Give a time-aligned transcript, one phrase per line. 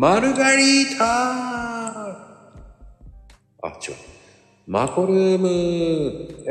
[0.00, 1.04] マルガリータ
[2.06, 2.46] あ、
[3.64, 3.94] 違う。
[4.68, 5.48] マコルーム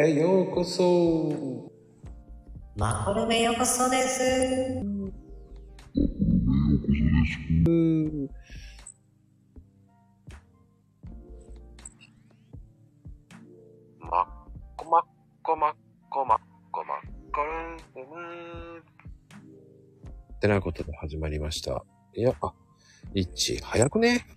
[0.01, 1.71] へようこそ。
[2.75, 4.83] マコルメようこそです。
[14.01, 14.25] まっ
[14.75, 15.03] こまっ
[15.41, 15.75] こまっ
[16.09, 16.97] こまっこまっ
[17.31, 18.79] こるーむ
[20.33, 21.85] ってなことで始まりました。
[22.13, 22.53] いや、あ、
[23.19, 24.27] 一致、早くね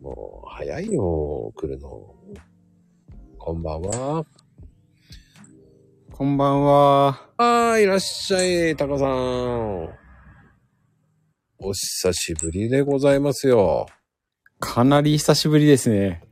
[0.00, 2.16] もう、早いよ、来るの。
[3.38, 4.26] こんばんは。
[6.10, 7.30] こんばんは。
[7.36, 9.88] あー、いらっしゃい、タカさん。
[11.58, 13.86] お久しぶりでございますよ。
[14.58, 16.24] かなり久しぶりですね。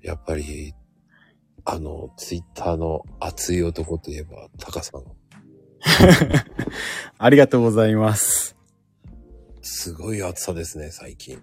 [0.00, 0.74] やっぱり、
[1.64, 5.02] あの、ツイッターの熱い男といえば、タカさん。
[7.18, 8.55] ありがとうございます。
[9.66, 11.40] すごい暑さですね、最近。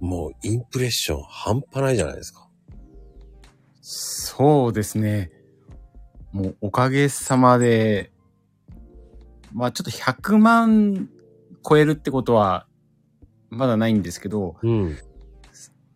[0.00, 2.48] もう、インプレッション半端ないじゃないですか。
[3.80, 5.30] そうですね。
[6.32, 8.12] もうおかげさまで、
[9.52, 11.08] まあちょっと100万
[11.68, 12.66] 超えるってことは
[13.48, 14.96] まだないんですけど、うん。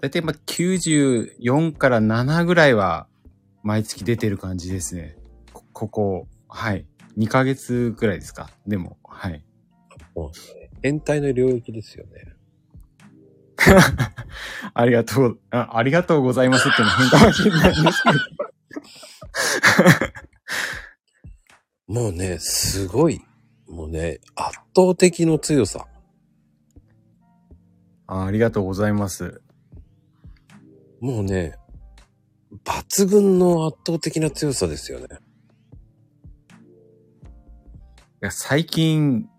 [0.00, 3.06] だいたいまあ94から7ぐらいは
[3.62, 5.16] 毎月出てる感じですね。
[5.52, 6.86] こここ、はい。
[7.16, 8.50] 2ヶ月ぐらいですか。
[8.66, 9.44] でも、はい。
[10.14, 10.30] もう、
[10.84, 12.34] 変態の領域ですよね。
[14.74, 18.18] ありがとう、あありがとうございますっていうのは変かもしれないんですけど。
[21.94, 23.22] もうね、すごい。
[23.66, 25.86] もうね、圧倒的の強さ。
[28.06, 29.40] あありがとうございます。
[31.00, 31.54] もうね、
[32.62, 35.06] 抜群の圧倒的な強さですよね。
[38.22, 39.30] いや最近、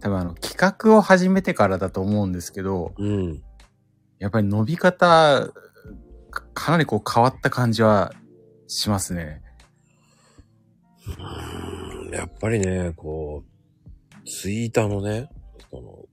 [0.00, 3.42] 多分あの企画を始めてからだと思うんですけど、うん。
[4.18, 5.52] やっぱり伸び方、
[6.30, 8.12] かかなりこう変わった感じは
[8.66, 9.42] しますね。
[11.18, 15.28] うんやっぱりね、こう、ツイーターのね、
[15.70, 16.04] その、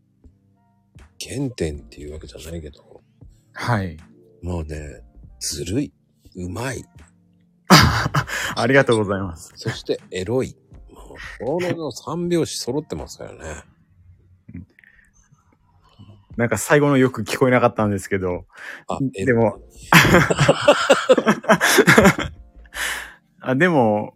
[1.19, 3.01] 原点っていうわけじゃないけど、
[3.53, 3.97] はい。
[4.41, 5.01] もうね、
[5.39, 5.93] ずるい、
[6.35, 6.83] うまい、
[8.55, 9.53] ありがとうございます。
[9.55, 10.57] そしてエロい。
[10.89, 13.63] もう、この三拍子揃ってますからね。
[16.37, 18.45] なんか最後のよく聞こえなかったんですけど、
[18.87, 19.59] あ、え でも、
[23.41, 24.15] あでも、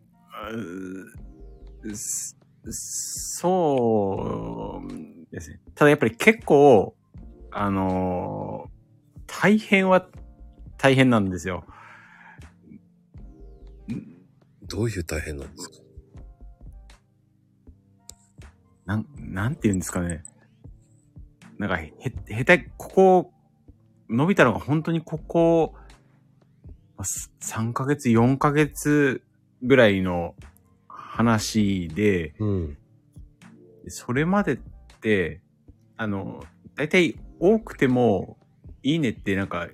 [2.70, 5.60] そうですね。
[5.76, 6.96] ただやっぱり結構、
[7.52, 8.78] あのー
[9.30, 10.08] 大変は
[10.78, 11.66] 大変なんですよ。
[14.64, 15.76] どういう大変なんですか？
[18.86, 20.24] なん、なんて言うんですかね。
[21.58, 21.94] なんか、へ、
[22.30, 23.34] へた、ここ、
[24.10, 25.74] 伸びたのが本当にここ、
[26.96, 29.22] まあす3ヶ月、4ヶ月
[29.62, 30.36] ぐらいの
[30.88, 32.78] 話で、うん。
[33.88, 34.58] それまでっ
[35.02, 35.42] て、
[35.96, 36.44] あの、
[36.76, 38.38] だいたい多くても、
[38.84, 39.68] いいねってなんか、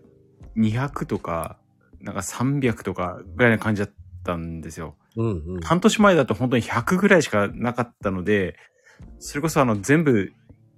[0.56, 1.58] 200とか、
[2.00, 3.94] なんか300とかぐらいな感じだっ
[4.24, 4.96] たんですよ。
[5.16, 5.62] うんうん。
[5.62, 8.56] 半年前だと本当に100ぐらいしかなかったので、
[9.20, 10.34] それこそあの全部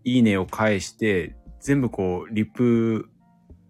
[0.06, 3.10] いいねを返して、全部こうリップ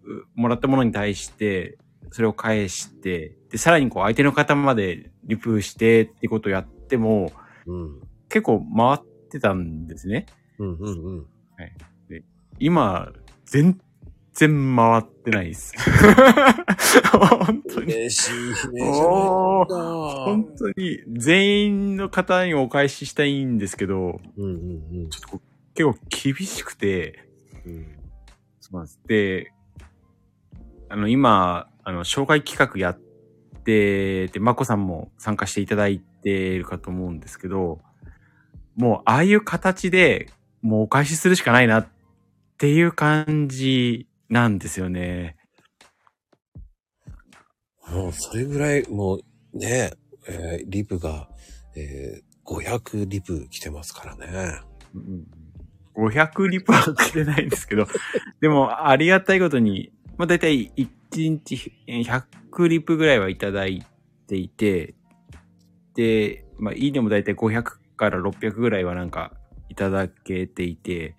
[0.04, 1.78] うもらったものに対して、
[2.12, 7.32] それを返して、で、さらにこう相手の方までリプしてってことをやっても、
[7.66, 8.00] うん。
[8.28, 10.26] 結構回ってたんですね。
[10.58, 11.26] うんうんうん。
[12.58, 13.12] 今、
[13.44, 13.78] 全
[14.32, 15.74] 然回ってないです。
[17.12, 17.92] 本当に。
[17.92, 19.74] 嬉しい悲鳴じゃないんだ。
[20.24, 25.10] 本当に全員の方にお返ししたいんですけど、うんうんうん。
[25.10, 27.28] ちょっとこう結構厳しくて、
[27.64, 27.86] うん
[28.60, 29.00] そうなんです。
[29.06, 29.52] で、
[30.88, 32.98] あの、今、あの、紹介企画やっ
[33.62, 37.80] てて、まこさんも参加していただいているかと思うんですけど、
[38.74, 40.30] もう、ああいう形で、
[40.62, 41.88] もうお返しするしかないなっ
[42.58, 45.36] ていう感じなんですよね。
[47.88, 49.20] もうそれぐらい、もう
[49.56, 49.92] ね、
[50.26, 51.28] えーリプが、
[51.76, 54.60] えー500リプ来てますからね。
[54.94, 55.35] うん
[55.96, 57.86] 500リプは来てないんですけど、
[58.40, 60.88] でもありがたいことに、まあ大体1
[61.28, 63.84] 日えー100リプぐらいはいただい
[64.26, 64.94] ていて、
[65.94, 67.62] で、まあいいねも大体500
[67.96, 69.32] から600ぐらいはなんか
[69.68, 71.16] いただけていて、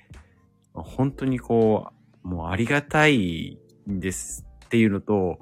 [0.74, 1.92] まあ本当にこ
[2.24, 3.58] う、もうありがたい
[3.90, 5.40] んですっていうのと、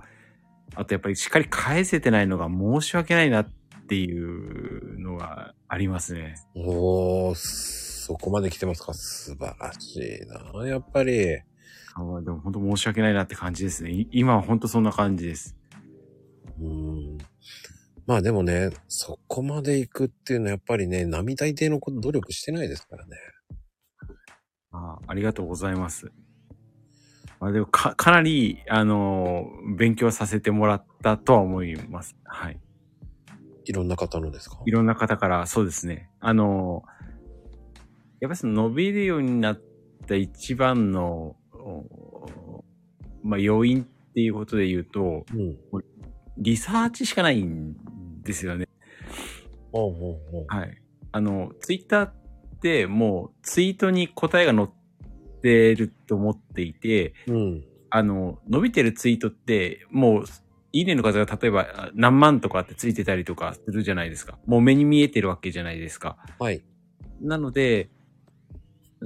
[0.76, 3.50] あとやっぱりしっかり返せてないのが申し訳ないなっ
[3.88, 6.36] ていうのがありますね。
[6.56, 7.36] おー、
[8.06, 8.94] そこまで来てますか？
[8.94, 10.68] 素晴らしいな。
[10.68, 11.38] やっぱり。
[11.96, 13.90] あまあでも本当申し訳ないなって感じですね。
[13.90, 15.56] い今は本当そんな感じです。
[16.62, 17.18] うん。
[18.06, 23.18] まあでもね、そこまで行くっていうのはやっぱりね、並大抵のこと努力してないですからね。
[24.72, 26.12] あありがとうございます。
[27.40, 32.16] まあでもか、かなり、あのー勉強させてもらったとは思います。
[32.26, 32.60] はい。
[33.64, 34.60] いろんな方のですか？
[34.68, 36.12] いろんな方から、そうですね。
[36.20, 36.96] あのー
[38.26, 39.62] やっぱりその伸びるようになっ
[40.08, 42.64] た一番の、お
[43.24, 45.58] まあ要因っていうことで言うと、うん。
[46.38, 47.76] リサーチしかないん
[48.24, 48.68] ですよね。
[49.72, 50.82] おうおうおうはい。
[51.12, 52.14] あの、ツイッターっ
[52.62, 54.68] てもうツイートに答えが載っ
[55.42, 57.64] てると思っていて、うん。
[57.92, 60.26] あの、伸びてるツイートって、もう、
[60.72, 64.40] いいねの数が例えばあ何万とかってついてたりとかするじゃないですか。
[64.46, 66.18] もう目に見えてるわけじゃないですか。
[66.40, 66.64] はい。
[67.22, 67.90] なので、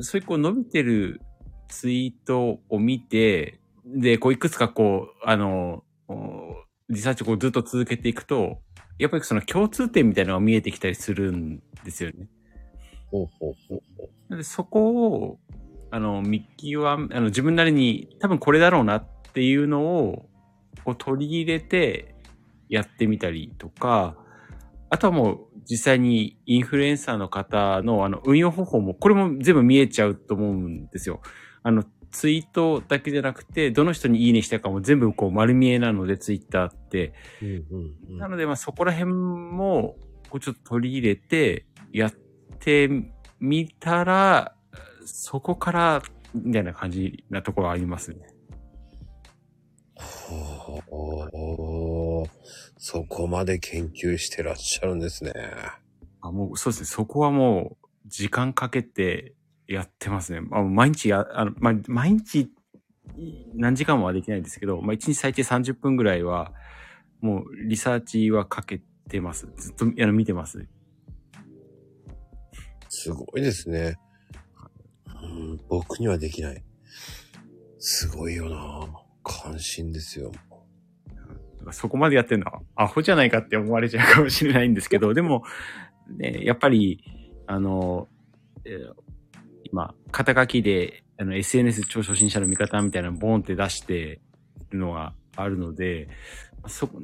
[0.01, 1.21] そういうこう伸びてる
[1.67, 6.55] ツイートを見て、で、こういくつかこう、あの、お
[6.89, 8.59] リサーチをこうずっと続けていくと、
[8.97, 12.27] やっぱりその共通点みたいなのが見えてきたりするんですよね。
[13.11, 14.09] ほうほうほうほう。
[14.29, 15.39] なのでそこを、
[15.91, 20.29] あの、ミッキーは、あの、自分なりに多分これだろうなっていうのを、
[20.83, 22.15] こう取り入れて
[22.69, 24.15] やってみたりとか、
[24.89, 31.21] あとはもう実際にインフルエンサーの方のあの運用方法も、これも全部見えちゃうと思うんですよ。
[31.61, 37.13] あの、ツイートだけじゃなくて、どの人にいいねしたかも全部こう丸見えなので、ツイッターって。
[37.41, 38.17] うんうんうん。
[38.17, 39.95] なので、まあそこら辺も、
[40.29, 42.13] こうちょっと取り入れて、やっ
[42.59, 42.89] て
[43.39, 44.55] みたら、
[45.05, 46.01] そこから、
[46.33, 48.17] みたいな感じなところありますね。
[49.99, 52.29] ほう
[52.77, 55.33] そこまで研究してらっしゃるんですね。
[56.21, 56.85] あ、もうそうですね。
[56.85, 59.33] そこはもう、時間かけて
[59.67, 60.41] やってますね。
[60.51, 62.49] あ毎日や、あの、まあ、毎日、
[63.55, 66.53] 何時間もはできないんですけど、まあ、1日最低30分ぐらいは、
[67.21, 69.47] もう、リサーチはかけてます。
[69.57, 70.65] ずっと、あの、見てます。
[72.87, 73.97] すごいですね。
[75.21, 76.63] うん、僕にはできない。
[77.77, 80.31] すごいよな関心ですよ。
[81.71, 85.43] そこまでやってるのはアホじゃないかって思われちゃうかもしれないんですけど、 でも、
[86.17, 87.03] ね、やっぱり、
[87.47, 88.07] あの、
[88.65, 88.93] えー
[89.71, 94.19] 今、肩書きで、あの、SNS 超初心者の味方みたいなのボーンって出して
[94.71, 96.07] るのがあるので、
[96.65, 96.99] そこ、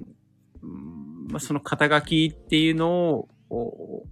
[0.63, 4.03] うんまあ、その肩書きっていうのを、を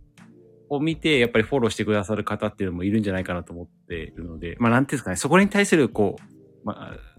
[0.70, 7.13] を見て、やっぱりフォローしてくださる方っていうのもいるんじゃないかなと思っているので、まあ、なんていうんですかね、そこに対する、こう、まあ、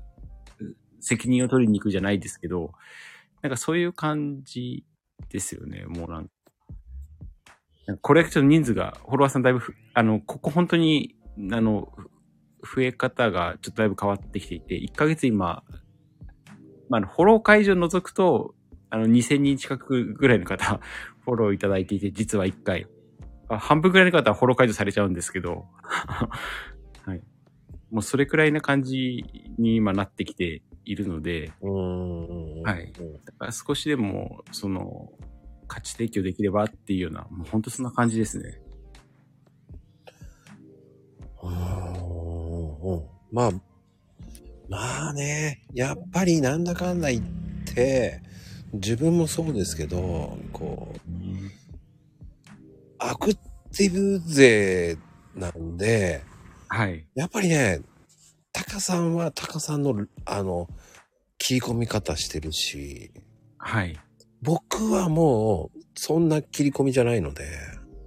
[1.04, 2.72] 責任を取りに行くじゃないですけど、
[3.42, 4.84] なんかそういう感じ
[5.28, 6.30] ですよね、もうなんか。
[7.86, 9.60] なんかこれちょっと人数が、フォロワーさんだいぶ、
[9.92, 11.14] あの、ここ本当に、
[11.52, 11.92] あの、
[12.62, 15.62] 増え方がちょっとだいぶ変わってきていて、1ヶ月今、
[16.88, 18.54] まあ、フォロー解除を除くと、
[18.88, 20.80] あの、2000人近くぐらいの方、
[21.24, 22.86] フォローいただいていて、実は1回。
[23.48, 25.66] 半分ぐらいの方はフォロー解除されちゃうんですけど、
[27.04, 27.22] はい。
[27.90, 29.24] もうそれくらいな感じ
[29.58, 31.52] に今なってきているので。
[31.60, 32.92] はい
[33.24, 35.12] だから少しでも、その、
[35.66, 38.60] 価値提供できればっていうような、もう本当そんな感じですね。
[41.42, 43.50] うーんまあ、
[44.68, 47.24] まあね、やっぱりなんだかんだ言っ
[47.74, 48.22] て、
[48.72, 50.98] 自分もそうですけど、こう、
[52.98, 54.96] アクティブ勢
[55.34, 56.22] なんで、
[56.68, 57.06] はい。
[57.14, 57.80] やっぱりね、
[58.54, 60.68] タカさんはタカさんの、あの、
[61.38, 63.12] 切り込み方してるし、
[63.58, 63.98] はい。
[64.42, 67.44] 僕はもう、そんな切り込みじゃないので、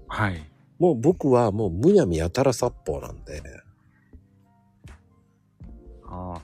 [0.07, 0.49] はい。
[0.79, 3.41] もう僕はもうむやみやたら殺法なんで、
[6.05, 6.41] ああ。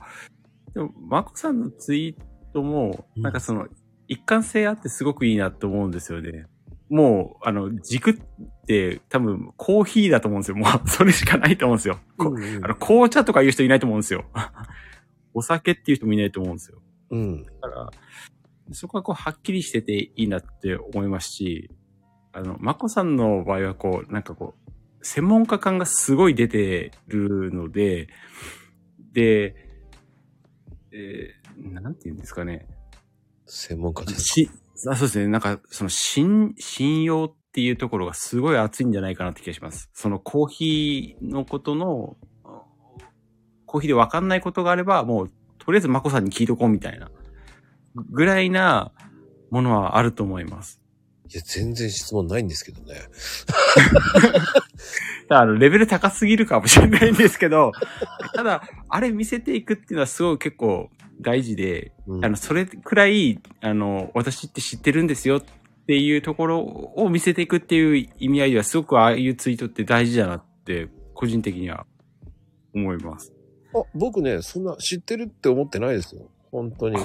[0.74, 3.68] でも、マコさんのツイートも、うんなんかその、
[4.06, 6.46] 一貫性あってすごくいいなと思うんですよね。
[6.88, 8.14] もう、あの、軸っ
[8.66, 10.56] て多分コーヒーだと思うんですよ。
[10.56, 11.98] もう、 それしかないと思うんですよ。
[12.16, 14.24] こうんうんあの、紅茶とか言う人いないと思うんですよ。
[15.32, 16.82] お酒っていう人もいないと思うんですよ。
[17.10, 17.44] うん。
[17.44, 17.90] だから、
[18.72, 21.70] そこはこう、はっきりしてていいなって思いますし、
[22.32, 24.72] あの、まこさんの場合はこう、なんかこう、
[25.06, 28.08] 専門家感がすごい出てるので、
[29.12, 29.54] で、
[30.92, 32.66] えーなんて言うんですかね。
[33.46, 34.22] 専門家です。
[34.24, 35.28] し、あそうですね。
[35.28, 39.88] なんか、その、信、信用っていうところがすごい熱いんじゃないかなって気がします。
[39.92, 42.16] そのコーヒーのことの、
[43.66, 47.10] コーヒーでわかんないことがあれば、もう、とりあえずマコさんに聞いとこうみたいな、
[47.94, 48.92] ぐらいな
[49.50, 50.80] ものはあると思います。
[51.32, 53.00] いや、全然質問ないんですけどね。
[55.30, 57.72] あの、レベル高すぎるかもしれないんですけど、
[58.34, 60.90] ただ、あれ見せていくっていうのはすごい結構
[61.20, 65.42] 大事で、うんあの、それくらい、あの、私って知ってるんですよっ
[65.86, 71.86] ていうところを見せていくっていう意味合いでは、すごくああいうツイートって大事だなって、個人的には
[72.74, 73.32] 思います。
[73.74, 76.30] あ、僕ね、そんな知ってるって思ってないですよ。
[76.50, 76.96] 本当に。
[76.96, 77.04] なん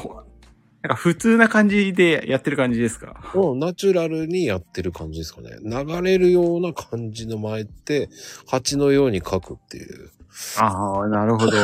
[0.91, 3.33] か普通な感じでやってる感じですか？
[3.35, 5.57] うん、ナチュラルにやってる感じですかね。
[5.61, 8.09] 流れるような感じの前って、
[8.47, 10.09] 蜂のように書くっていう。
[10.57, 11.51] ああ、なるほど。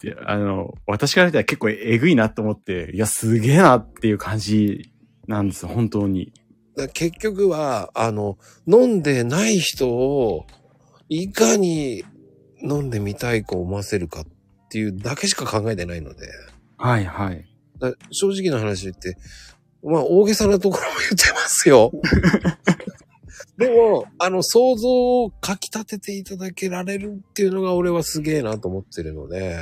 [0.00, 4.90] であの、私から見たら結構えぐいなと思って、いや、すげえなっていう感じ
[5.26, 6.32] なんですよ、本当に。
[6.94, 10.46] 結局は、あの、飲んでない人を、
[11.08, 12.04] いかに
[12.62, 14.26] 飲んでみたいか思わせるかっ
[14.70, 16.28] ていうだけしか考えてないので。
[16.78, 17.44] はいはい。
[17.78, 19.16] だ正直な話言って、
[19.82, 21.90] まあ大げさなところも言ってますよ。
[23.56, 29.56] でも、あの、想像をかき立てていただけられるっていうのが俺はすげえなと思ってるので、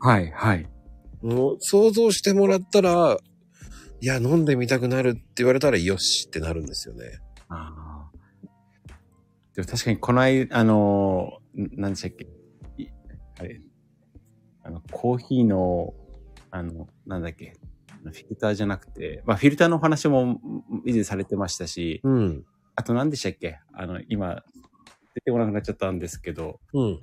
[0.00, 0.66] はいはい。
[1.22, 3.18] もう想像してもらったら、
[4.00, 7.18] いや、飲んでみたくなるって言われたらよしってなるんですよね。
[7.48, 8.18] ああ。
[9.54, 12.28] でも確かにこの間、あの、ん何でしたっけ？
[12.80, 12.88] い
[13.40, 13.60] あれ、
[14.62, 15.94] あの、コーヒーの、
[16.50, 17.54] あの、なんだっけ、
[18.04, 20.40] フィルターじゃなくて、まあフィルターのお話も
[20.86, 22.44] 以前されてましたし、うん。
[22.78, 23.58] あと何でしたっけ？
[23.72, 24.40] あの、今、
[25.16, 27.00] 出てこなくなっちゃったんですけど、うん。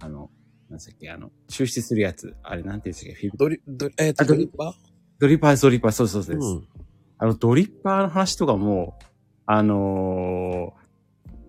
[0.00, 0.30] あの、
[0.68, 1.10] なんでしたっけ？
[1.10, 2.36] あの、抽出するやつ。
[2.42, 3.20] あれ、なんていうんでしたっけ？
[3.20, 4.74] フィルドリ、ドリ、えっ、と、あドリッパ
[5.18, 6.68] ドリッパードリッパー、そうそうそうーです。
[7.16, 8.98] あの、ドリッパーの話とかも、
[9.46, 10.82] あのー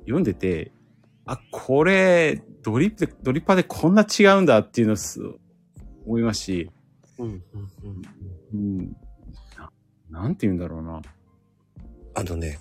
[0.03, 0.71] 読んでて、
[1.25, 5.19] あ、これ、ドリップで、ドリッパーでこんな違うんだっていうのをす
[6.05, 6.71] 思いますし、
[7.19, 7.27] うん。
[7.27, 7.43] うん。
[8.53, 8.59] うん。
[8.79, 8.97] うん、
[9.57, 9.69] な
[10.09, 11.01] なんて言うんだろうな。
[12.15, 12.59] あのね、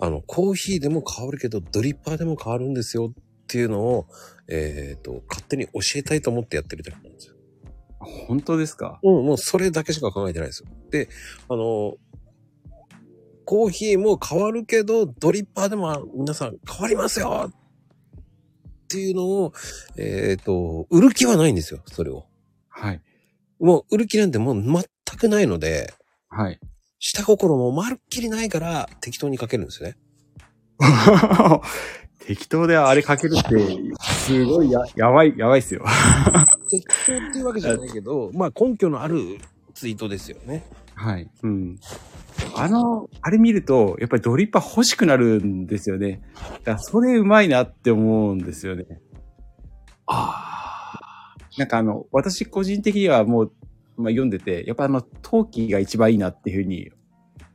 [0.00, 4.06] あの、コーヒーでも変わるけど、ドリッパーでも変わるんですよっていうのを、
[4.48, 7.34] えっ、と、勝手に教えたいと思ってやってるだけなんですよ。
[8.00, 8.98] 本当ですか？
[9.02, 10.68] うん、もうそれだけしか考えてないですよ。
[10.90, 11.08] で、
[11.48, 11.96] あの、
[13.44, 17.52] コーヒーも変わるけど、ドリッパーでも皆さん変わりますよっ
[18.88, 19.52] ていうのを、
[19.98, 22.24] えっ、と、売る気はないんですよ、それを。
[22.68, 23.02] はい。
[23.58, 24.84] もう売る気なんてもう全
[25.18, 25.92] くないので、
[26.28, 26.58] はい。
[27.00, 29.96] 下心もまるっきりないから適当にかけるんですよね。
[32.20, 33.48] 適当であれかけるって、
[34.02, 35.84] すごいや、やばい、やばいっすよ。
[36.70, 39.38] 適当っていうわけじゃないけど、まあ根拠のある
[39.72, 40.66] ツイートですよね。
[40.94, 41.30] はい。
[41.42, 41.78] うん。
[42.54, 46.20] あの、あれ見ると、やっぱりドリッパー欲しくなるんですよね。
[46.34, 48.84] だからそれうまいなって思うんですよね。
[50.04, 53.52] あなんかあの、私個人的にはもう、
[54.00, 56.90] まあ、読んでて、やっぱあの、陶器が一番いいなっていうふうに、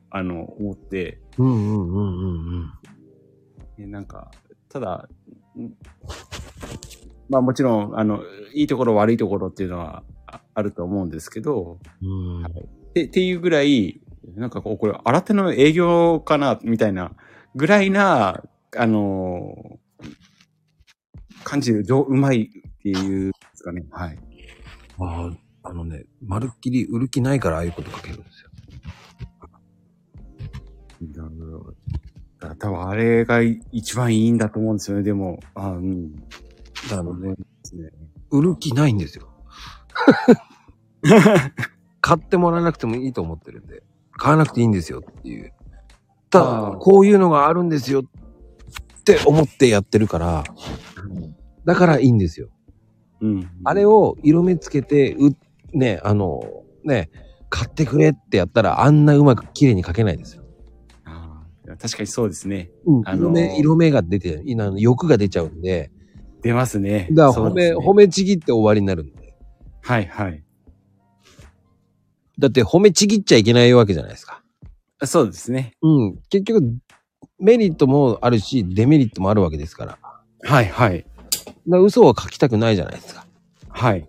[0.09, 1.43] あの、思って、あ。
[1.43, 2.71] うんうんうんうんうん。
[3.77, 4.31] ねなんか、
[4.69, 5.09] ただ、
[5.57, 5.73] ん
[7.29, 8.21] まあもちろん、あの、
[8.53, 12.43] いいところ悪いところっていうのはああると思うんですけど、うん
[12.93, 13.99] でっていうぐらい、
[14.35, 17.11] なんかこう、これ、新手の営業かな、みたいな、
[17.55, 18.43] ぐらいな、
[18.77, 19.79] あの
[21.43, 23.85] 感じる、上うまいっていうんですかね。
[23.91, 24.17] はい。
[24.99, 25.31] ああ、
[25.67, 28.49] あのね、まるっきり売る気ないからああいうことかけるんですよ。
[31.23, 31.73] なるほど。
[32.39, 33.41] だから多分あれが
[33.71, 35.39] 一番いいんだと思うんですよね、でも。
[35.55, 36.15] あうん。
[36.15, 37.35] だからね。
[38.29, 39.27] 売る気ないんですよ。
[42.01, 43.81] 買ってもらわなくてもいいと思ってるんで、
[44.11, 45.51] 買わなくていいんですよっていう。
[46.29, 48.05] ただこういうのがあるんですよっ
[49.03, 50.43] て思ってやってるから、
[51.65, 52.49] だからいいんですよ。
[53.21, 53.49] うん。
[53.63, 55.35] あれを色目つけて、う、
[55.75, 56.41] ね、あの、
[56.83, 57.09] ね、
[57.49, 60.43] 買ってくれってやったらあんなうまく綺麗に描けないですよ。
[61.05, 62.71] あー確かにそうですね。
[62.85, 63.07] うん。
[63.07, 65.91] あのー色目、色目が出て、いな欲が出ちゃうんで、
[66.41, 67.07] 出ますね。
[67.11, 69.35] だから褒め、ね褒めちぎって終わりになるんで。
[69.81, 70.43] はいはい。
[72.37, 74.43] だって褒めちぎっちゃいけないわけじゃないですか。
[75.03, 75.73] そうですね。
[75.81, 76.17] うん。
[76.29, 76.77] 結局、
[77.39, 79.97] メリットもあるし、デメリットもあるわけですから。
[80.43, 81.05] はいはい。
[81.67, 83.25] ら嘘は書きたくないじゃないですか。
[83.69, 84.07] はい。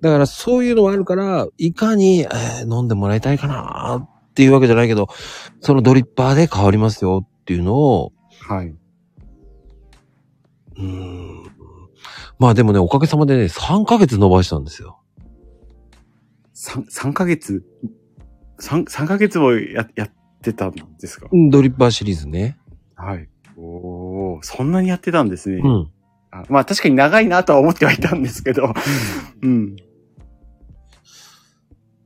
[0.00, 5.08] だからそういうのはあるから、いかに、えー飲んでもらいたいかなっていうわけじゃないけど、
[5.60, 8.12] そのドリッパーで変わりますよっていうのを、
[8.48, 8.68] はい。
[8.68, 11.42] うーん。
[12.38, 15.00] まあでもね、おかげさまでね、3ヶ月伸ばしたんですよ。
[16.54, 17.62] 三、三ヶ月？
[18.58, 20.10] 三、三ヶ月もや、やっ
[20.42, 21.28] てたんですか？
[21.30, 22.58] うんドリッパーシリーズね。
[22.96, 23.28] はい。
[23.56, 25.60] おー、そんなにやってたんですね。
[25.62, 25.90] うん。
[26.30, 28.72] あまあ確かに長いなとは思ってはいたんですけど。
[29.42, 29.76] うん。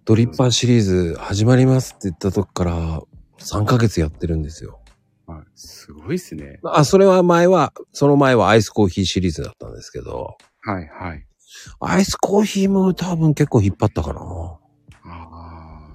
[0.04, 3.02] ドリッパーシリーズ始まりますって言った時から
[3.38, 4.80] 3ヶ月やってるんですよ。
[5.26, 6.60] はいすごいっすね。
[6.64, 11.26] あ、それは前は、その前はアイスコーヒーシリーズだったんですけど、はいはい。
[11.80, 14.20] アイスコーヒーも多分結構引っ張ったかな。
[14.20, 14.58] あ
[15.04, 15.90] あ。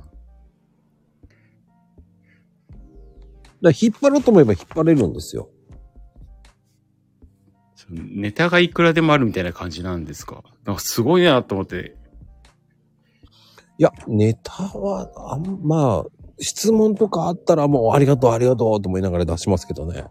[3.62, 5.50] だ引っ張ろうと思えば引っ張れるんですよ。
[7.90, 10.44] ネタがいくらでもあるみたいな感じなんですか？
[10.66, 11.96] なんかすごいなと思って。
[13.80, 20.04] いや、ネタは、あんまあ、質問とかあったらもうありがとうありがとうと思いながら出しますけどね。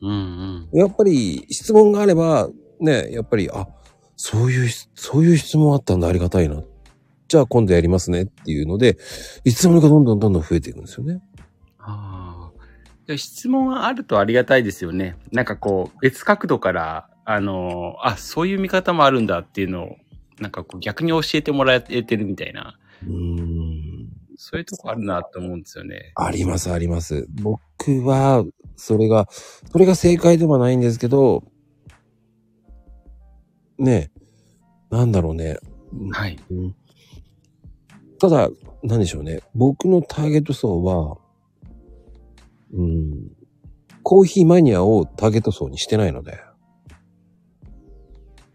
[0.00, 0.78] うんうん。
[0.78, 2.48] やっぱり質問があれば、
[2.80, 3.68] ね、やっぱり、あ、
[4.16, 6.62] そういう、そういう質問あったんだ、ありがたいな。
[7.28, 8.96] じゃあ今度やりますねっていうので、
[9.44, 11.20] いつの間にかどんどんどんどん増えていくんですよね。
[11.78, 12.50] あ
[13.06, 13.16] あ。
[13.18, 15.16] 質問はあるとありがたいですよね。
[15.30, 19.96] なんかこう、別角度から、あの、あ、そういう見方もあるんだっていうのを、
[20.40, 24.08] なんかこう逆に教えてもらえてるみたいな、うーん。
[24.36, 26.12] そういうとこあるなと思うんですよね。
[26.16, 27.26] あります、あります。
[27.42, 28.44] 僕は、
[28.76, 29.28] それが、
[29.70, 31.44] それが正解ではないんですけど、
[33.78, 34.10] ね
[34.90, 35.58] え、なんだろうね。
[36.12, 36.38] はい。
[36.50, 36.74] うん
[38.20, 38.50] ただ、
[38.82, 39.40] なんでしょうね。
[39.54, 41.16] 僕のターゲット層は、
[42.74, 43.30] うん、
[44.02, 46.38] コーヒーマニアをターゲット層にしてないので、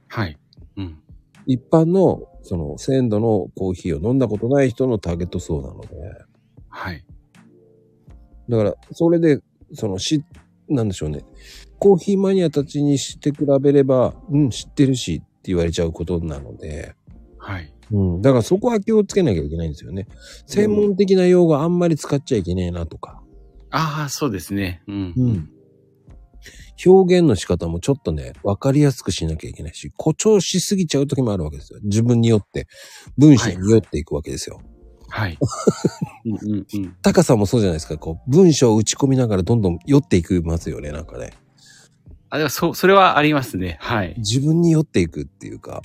[0.08, 0.38] はい。
[0.78, 1.02] うん。
[1.48, 5.88] 一般の、その、鮮度のコーヒーを飲んだことない人のターゲット層なので、
[6.70, 7.04] はい。
[8.48, 9.42] だから、それで、
[9.74, 10.24] その、し、
[10.70, 11.26] なんでしょうね。
[11.80, 16.96] コーヒーマニアたちにして比べれば、うん、知ってるしって言われちゃうことなので、
[17.38, 17.74] はい。
[17.92, 18.22] うん。
[18.22, 20.08] だからそこは気をつけなきゃいけないんですよね。
[20.48, 23.22] 専門的な用語あんまり使っちゃいけねえなとか。
[23.72, 24.82] ああ、そうですね。
[24.88, 25.14] うん。
[25.16, 25.50] うん。
[26.86, 31.80] 表現の仕方もちょっとね、わかりやすくしなきゃいけないし、誇張しすぎちゃう時もあるわけですよ。
[31.84, 32.68] 自分によって、
[33.18, 34.62] 文章によっていくわけですよ。
[35.10, 35.38] はい。
[36.26, 36.96] うんうんうん。
[37.02, 37.98] 高さもそうじゃないですか。
[37.98, 41.32] こう、文章を打ち込みながらどんどん寄っていくますよね、なんかね。
[42.30, 43.78] あ、でもそう、それはありますね。
[43.80, 44.16] はい。
[44.18, 45.82] 自分に寄っていくっていうか、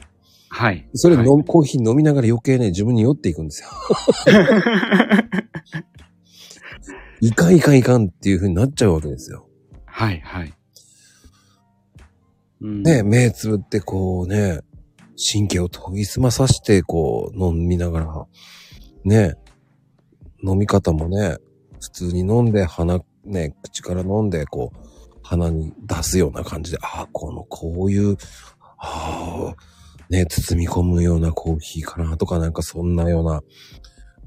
[0.50, 0.88] はい。
[0.94, 3.68] それ飲む、はいコーヒー飲みながら余計ね、自分に寄っていくんですよ。
[7.22, 9.46] いかんいかんいかんっていう風になっちゃうわけですよ。
[10.00, 10.54] はい、はい。
[12.62, 12.82] うん。
[12.82, 14.60] ね、目つぶってこうね、
[15.32, 18.26] 神経を研ぎ澄まさしてこう飲みながら、
[19.04, 19.34] ね、
[20.42, 21.36] 飲み方もね、
[21.82, 28.16] 普通に飲んで鼻、ね、口から飲んでこう、鼻に出すような感じで、ああ、この、こういう、
[28.78, 29.56] ああ、
[30.08, 33.42] ね、包み込むようなコーヒーかなとかなんかそんなような、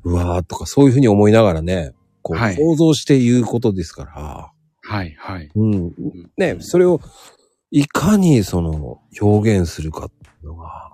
[0.03, 2.55] うわーとかそういうふうに思いながらね、こう、はい。
[2.55, 4.52] 想像して言うことですから、は
[5.03, 5.49] い、はい。
[5.55, 5.73] うん。
[5.73, 5.93] うん
[6.37, 6.99] ね、それを
[7.71, 10.93] いかにその表現するかっていうのが、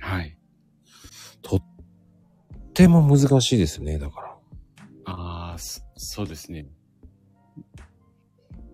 [0.00, 0.36] はい。
[1.42, 1.62] とっ
[2.72, 4.36] ても難しいですね、だから。
[5.04, 6.66] ああ、そそうですね。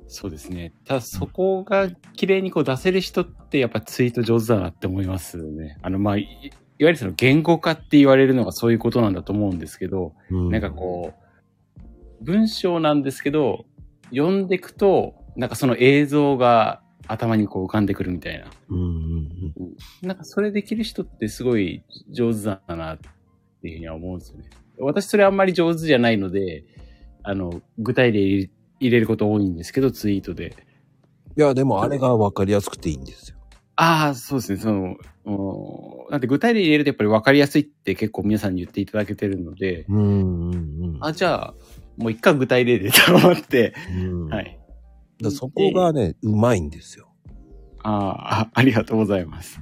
[0.07, 0.75] そうですね。
[0.85, 5.79] ただそこが綺麗にこう出せる人ってやっぱツイート上手だなって思いますね。
[5.83, 11.15] あの、まあ、いいわゆるその言語化って言われるのがそういうことなんだと思うんですけど、うんなんかこ
[12.21, 13.65] う、文章なんですけど、
[14.15, 18.47] 読んでいくと、なんかその映像が頭にこう浮かんでくるみたいな。
[18.69, 19.55] うんうん
[20.03, 20.07] うん。
[20.07, 22.99] なんかそれできる人ってすごい上手だなっ
[23.63, 24.45] ていうふうには思うんですよね。
[24.79, 26.65] 私それあんまり上手じゃないので、
[27.23, 30.57] あの、具体例入れること多いんですけど、ツイートで。
[31.37, 33.37] いや、でもあれが分かりやすくていいんですよ。
[33.77, 34.59] ああ、そうですね。
[34.59, 40.99] その、うんなんて具体例入れるとやっぱり分かりやすいって結構皆さんに言っていただけてるので、うんうんうん。
[41.01, 41.55] あ、じゃあ、
[41.97, 43.75] もう一回具体例でと思って、
[44.31, 44.59] はい。
[45.21, 47.09] らそこがね、うまいんですよ。
[47.83, 49.61] ああ、あ ありがとうございます。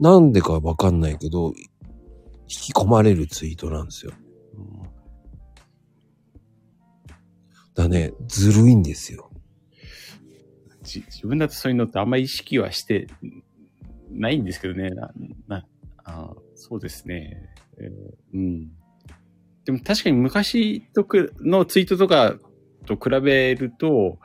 [0.00, 1.52] なんでか分かんないけど、
[2.42, 4.12] 引き込まれるツイートなんですよ。
[4.54, 4.98] うん
[7.78, 9.30] だね、ずるいんですよ。
[10.82, 13.06] じ自分だとそういうのってあんまり意識はして
[14.10, 14.90] ないんですけどね。
[14.90, 15.12] な、
[15.46, 15.64] な、
[16.02, 18.72] あそうですね、えーうん。
[19.68, 22.36] でも確かに昔とくのツイートとか
[22.86, 24.18] と比べると、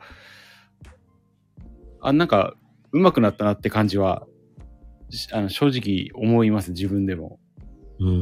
[2.00, 2.54] あ、なんか
[2.92, 4.26] 上手くなったなって感じは、
[5.10, 7.38] しあの正直思います、自分でも。
[8.00, 8.18] うんうんう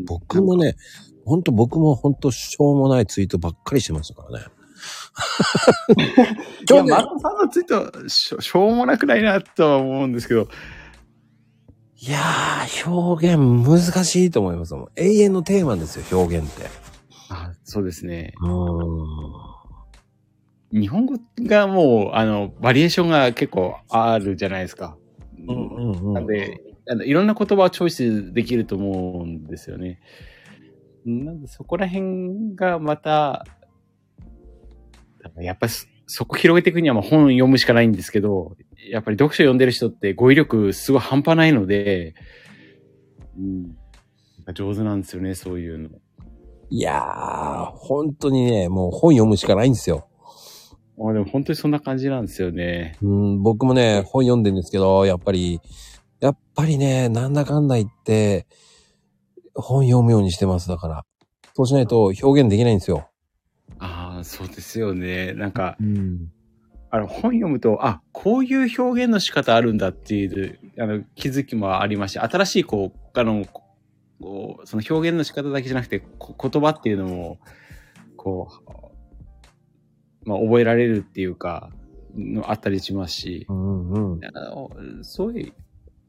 [0.00, 0.04] ん。
[0.06, 0.76] 僕もね、
[1.24, 4.46] ほんと僕もほんとしょうもないツイートばっかりしてましたからね。
[6.70, 10.46] いや、マさんのツイートしょ、しょうもなくないなとは思うんですけど、
[12.00, 14.88] いやー、表現難しいと思いますもん。
[14.96, 16.66] 永遠のテーマですよ、表現って。
[17.30, 18.34] あそうですね。
[18.40, 20.80] うーん。
[20.80, 24.96] 日本語がもう、あの、バリエーションが結構あるじゃないですか。
[25.46, 26.12] うんうんうん。
[26.14, 30.00] なんで、あのいろんな言葉をチョイスできると思うんですよね。
[31.06, 33.44] なんで、そこら辺がまた、
[35.38, 35.72] やっぱり
[36.06, 38.56] そそこ広げていくにはもう本読むしかないんですけど、
[38.90, 42.14] やっぱり読書読んでる人って語彙力すごい半端ないので、
[43.36, 43.76] うん。
[44.52, 45.88] 上手なんですよね、そういうの。
[46.70, 50.08] いやー、本当にね、もう本読むしかないんですよ。
[50.98, 52.96] あでも本当にそんな感じなんですよね。
[53.02, 55.60] うん、僕もね、本読んでるんですけど、やっぱり、
[56.20, 58.46] やっぱりね、なんだかんだ言って、
[59.54, 61.04] 本読むようにしてます、だから。
[61.54, 63.08] そうしないと表現できないんですよ。
[63.78, 65.32] ああ、そうですよね。
[65.32, 66.30] なんか、うん。
[66.90, 77.38] あの、本読むと、あ、こういう表現の仕方あるんだっていう、あの、気づきもありまして、新しい、こう、あの、こう、その表現の仕方だけじゃなくて、こ言葉っていうのも、
[78.16, 78.48] こ
[80.24, 81.70] う、まあ、覚えられるっていうか、
[82.16, 84.24] のあったりしますし、うんうん。
[84.24, 84.70] あの
[85.02, 85.52] そういう、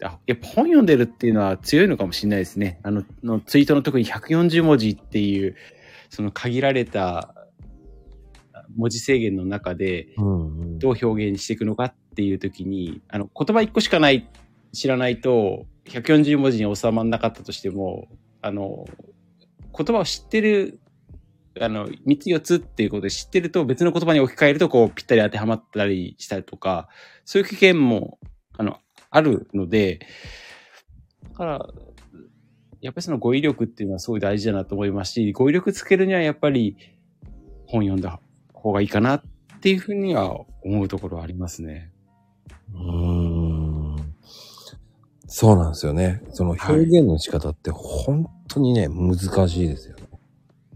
[0.04, 2.80] あやっぱ本読んでるっていうのは強いのかもしれないですね。
[2.84, 5.56] あの、のツイートの特に140文字っていう、
[6.10, 7.35] その限られた
[8.76, 10.10] 文字制限の中で。
[10.78, 14.28] どう表現していくのかっていう時に、あの、言葉一個しかない、
[14.74, 18.08] 知らないと、140文字に収まらなかったとしても、
[18.42, 18.86] あの、
[19.78, 20.80] 言葉を知ってる、
[21.60, 26.90] あの、3つ4つっていうことで知ってると別の言葉に置き換えると、こう、ぴったり当てはまったりしたりとか、
[27.24, 28.20] そういう危険も、
[28.58, 30.00] あの、あるので、
[31.24, 31.68] だから、
[32.82, 36.78] やっぱりその語彙力っていうのはすごい大事だなと思いますし、語彙力つけるにはやっぱり
[37.68, 38.20] 本読んだ
[38.66, 39.22] 方がいいかなっ
[39.62, 41.92] ていうふうには思うところはありますね。
[42.74, 44.16] うーん
[45.28, 46.22] そうなんですよね。
[46.32, 49.18] その表現の仕方って本当にね、難
[49.50, 50.04] しいですよね。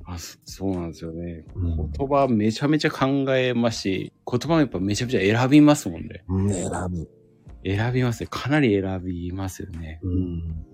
[0.05, 1.45] あそそうなんですよね。
[1.55, 6.23] うん言葉めちゃめちゃ考えますし、言葉もやっぱめちゃめちゃ選びますもんね。
[6.51, 7.09] 選ぶ。
[7.63, 8.27] 選びますね。
[8.29, 9.99] かなり選びますよね。
[10.03, 10.65] うん。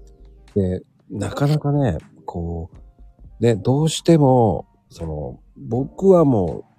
[0.55, 6.74] で、なかなかね、こう、ね、どうしても、その、僕はもう、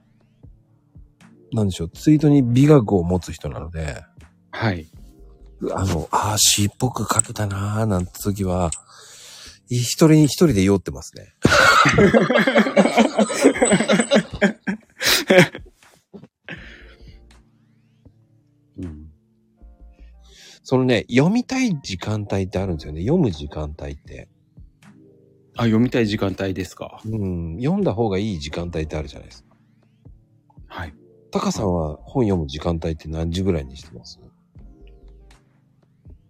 [1.56, 4.04] なんでしょう、ツイートに美学を持つ人なので、
[4.50, 4.86] はい。
[5.72, 8.70] あの、ああ、詩っぽく書けたなーなんて時は、
[9.68, 11.32] 一人に一人で酔ってますね。
[18.78, 19.10] うん。
[20.62, 23.00] そのね、読みたい時間帯ってあるんですよね。
[23.00, 24.28] 読む時間帯って。
[25.56, 27.00] あ、読みたい時間帯ですか。
[27.06, 29.56] うん、読んだ方がいい時間帯ってあるじゃないですか。
[30.66, 30.94] はい。
[31.30, 34.20] タカさんは本読む時間帯って何時ぐらいにしてます？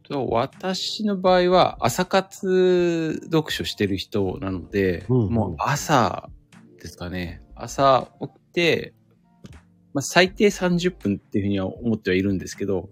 [0.02, 6.28] と私の場合は朝活読書してる人なので、うんうんもう朝
[6.80, 7.42] ですかね。
[7.54, 8.94] 朝起きて、
[9.92, 12.88] まあ、最低30分っていうふうには思ってはいるんですけど、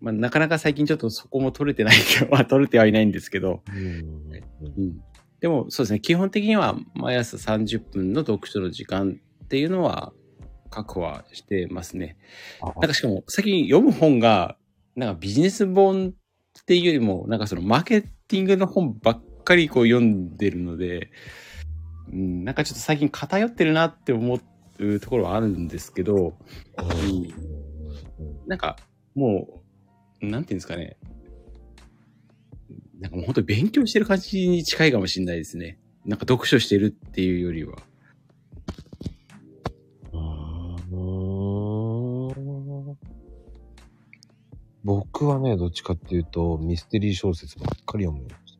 [0.00, 3.84] まあ、なかなか最近ちょっとそこも取れてないけど、 まあ、取れてはいないんですけど、うん
[4.78, 5.00] うん。
[5.40, 9.20] でもそうですね、基本的には毎朝30分の読書の時間
[9.50, 10.12] っていうのは
[10.70, 12.16] 確保はしてますね。
[12.62, 14.56] なんかしかも最近読む本が、
[14.94, 16.14] なんかビジネス本
[16.60, 21.10] っていうよりも、なんかそのマーケティングの本ばっかりこう読んでるので、
[22.12, 24.38] うん、なんかちょっと最近偏ってるなって思
[24.78, 26.36] うところはあるんですけど、
[26.78, 28.76] うんなんか
[29.16, 29.64] も
[30.22, 30.96] う、なんていうんですかね。
[33.00, 35.80] なんかもう本当に勉強してる感じに近いかもしれないですね。
[36.04, 37.89] なんか読書してるっていうよりは。
[45.20, 48.58] 僕はね、どっちかっていうと、ミステリー小説ばっかり読むようにして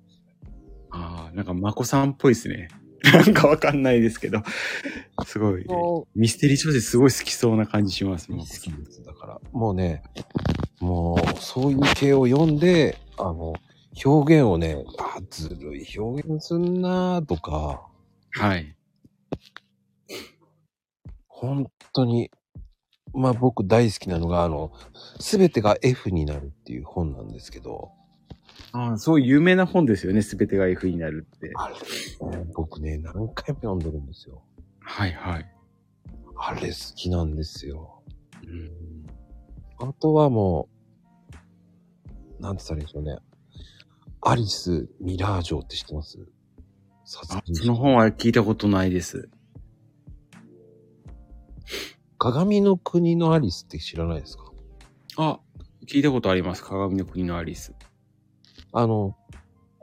[0.91, 2.69] ああ、なんかまこさんっぽいですね。
[3.03, 4.43] なんかわかんないですけど。
[5.25, 5.65] すごい。
[6.15, 8.29] ミステリー小説すごい好きそうな感じします。
[8.29, 9.03] 好きです。
[9.05, 10.03] だから、もうね、
[10.81, 13.55] もう、そういう系を読んで、あの、
[14.05, 17.89] 表現をね、あ、ずるい表現すんなーとか、
[18.33, 18.77] はい。
[21.27, 22.31] 本当に、
[23.13, 24.73] まあ僕大好きなのが、あの、
[25.19, 27.91] すべてが F になるっていう本なんですけど、
[28.73, 30.23] ああ、そう有名な本ですよね。
[30.23, 31.51] すべてが F になるって。
[31.57, 31.75] あれ、
[32.39, 34.43] ね僕ね、何回も読んでるんですよ。
[34.79, 35.47] はいはい。
[36.37, 38.03] あれ好きなんですよ。
[39.81, 40.69] うん、あとはも
[42.39, 43.17] う、なんて言ったらいいんでしょうね。
[44.23, 46.19] アリス・ミラージョって知ってます？
[47.05, 47.21] そ
[47.67, 49.29] の本は聞いたことないです。
[52.21, 54.53] 鏡の国のアリスって知らないですか？
[55.17, 55.41] あ、
[55.87, 56.63] 聞いたことあります。
[56.63, 57.75] 鏡の国のアリス。
[58.75, 59.17] あの、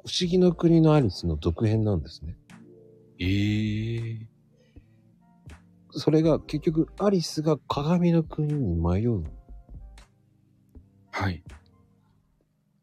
[0.05, 2.37] 不思議の国のアリスの続編なんですね。
[3.19, 4.27] ええ
[5.89, 9.23] それが結局アリスが鏡の国に迷う。
[11.09, 11.43] はい。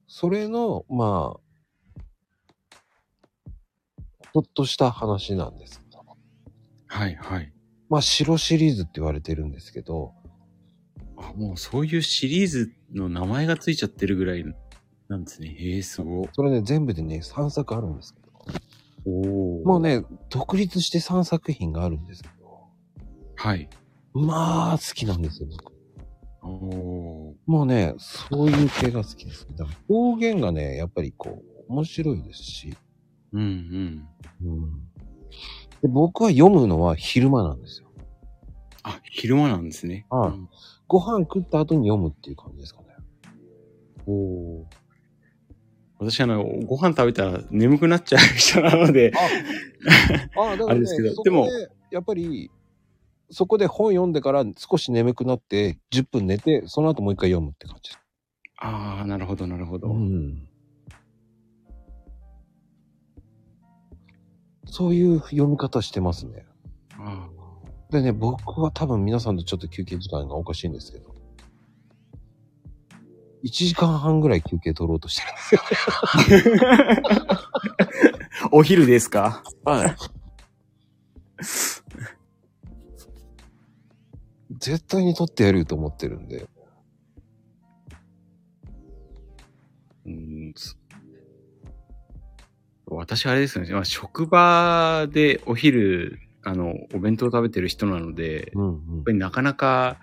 [0.08, 1.40] それの、まあ、
[4.32, 5.80] ちょっとした話なんです。
[6.88, 7.53] はいはい。
[7.88, 10.12] まあ、白シリーズって言われてるんですけど、
[11.16, 14.44] あ、もうそういうシリーズの名前がついちゃってるぐらい
[15.08, 15.54] なんですね。
[15.58, 16.28] へえ、すごい。
[16.32, 18.24] それね、全部でね、3作あるんですけど、
[19.06, 19.80] おもう。
[19.80, 22.68] ね、独立して3作品があるんですけど、
[23.36, 23.68] はい。
[24.12, 25.72] まあ、好きなんですよ、僕。
[26.42, 27.34] おー。
[27.46, 29.46] もうね、そういう系が好きです。
[29.56, 32.76] だから表現がね、やっぱりこう、面白いですし、
[33.32, 34.08] うんうん。
[34.42, 34.93] うん。
[35.84, 37.88] で僕は読むのは昼間なんですよ。
[38.84, 40.06] あ、昼間なんですね。
[40.08, 40.48] はいうん
[40.86, 42.88] ご飯食った後に読むっていう感じですかね。
[44.06, 44.64] おー
[45.98, 49.12] 私あの、ご飯食べたら眠くなっちゃう人なので、
[50.36, 51.48] ああ、だ あれですけどでも
[51.90, 52.50] やっぱり、
[53.30, 58.02] そこで本読んでから少し眠くなって、10分寝て、その後もう一回読むって感じです。
[58.58, 59.88] ああ、なるほど、なるほど。
[59.88, 60.46] ん。
[64.76, 66.44] そういう読み方してますね。
[66.98, 67.28] あ
[67.90, 71.14] でね、僕は多分皆さんとちょっと休憩時間がおかしいんですけど、
[73.44, 76.64] 1時間半ぐらい休憩取ろうとしてるんですよ
[78.50, 79.44] お昼ですか？
[79.64, 79.96] はい。
[84.58, 86.48] 絶対に取ってやると思ってるんで。
[90.04, 90.43] うん
[92.94, 93.72] そ私あれですよね。
[93.72, 99.12] まあ職場でお昼、あの、お弁当食べてる人なので、やっうんうんぱ。
[99.12, 99.98] りなかなか、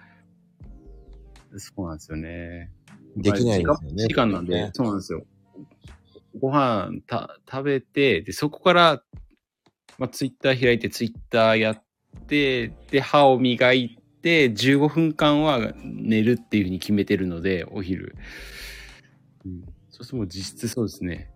[1.57, 2.71] そうなんですよね。
[3.15, 4.07] できないですよね。
[4.07, 5.25] 時間なんでね、そうなんですよ。
[6.39, 9.03] ご飯た食べて、で、そこから、
[9.97, 11.83] まあ、ツイッター開いて、ツイッターやっ
[12.27, 18.15] て、で、歯を磨いて、15分間は寝るっていうふうに決めてるので、お昼。
[19.45, 21.30] うん、そうするともう実質そうですね。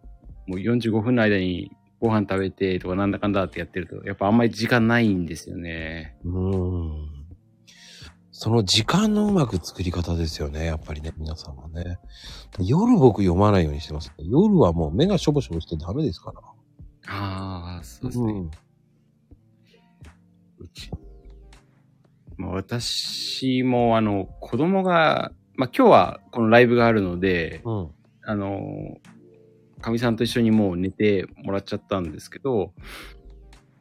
[0.47, 6.17] もう45分の間にご飯食べてとかなんだかんだってやってると、やっぱあんまり時間ないんですよね。
[6.23, 7.15] うん。
[8.31, 11.99] その時間のうまく作り方ですよね、やっぱりね、皆さんはね。
[12.59, 14.11] 夜僕読まないようにしてます。
[14.17, 16.41] 夜はもう目がしょぼしょぼしてダメですから。
[17.07, 18.33] ああ、そうですね。
[18.33, 18.51] ん。
[20.59, 20.91] うち
[22.37, 27.89] まあ、私も、あの、子供が、まあ、今日はこのライブがあるので、うん。
[28.23, 28.59] あの、
[29.85, 32.73] かみさんと一緒にもう寝てもらっちゃったんですけど、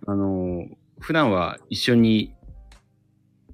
[0.07, 0.67] あの、
[1.01, 2.35] 普段は一緒に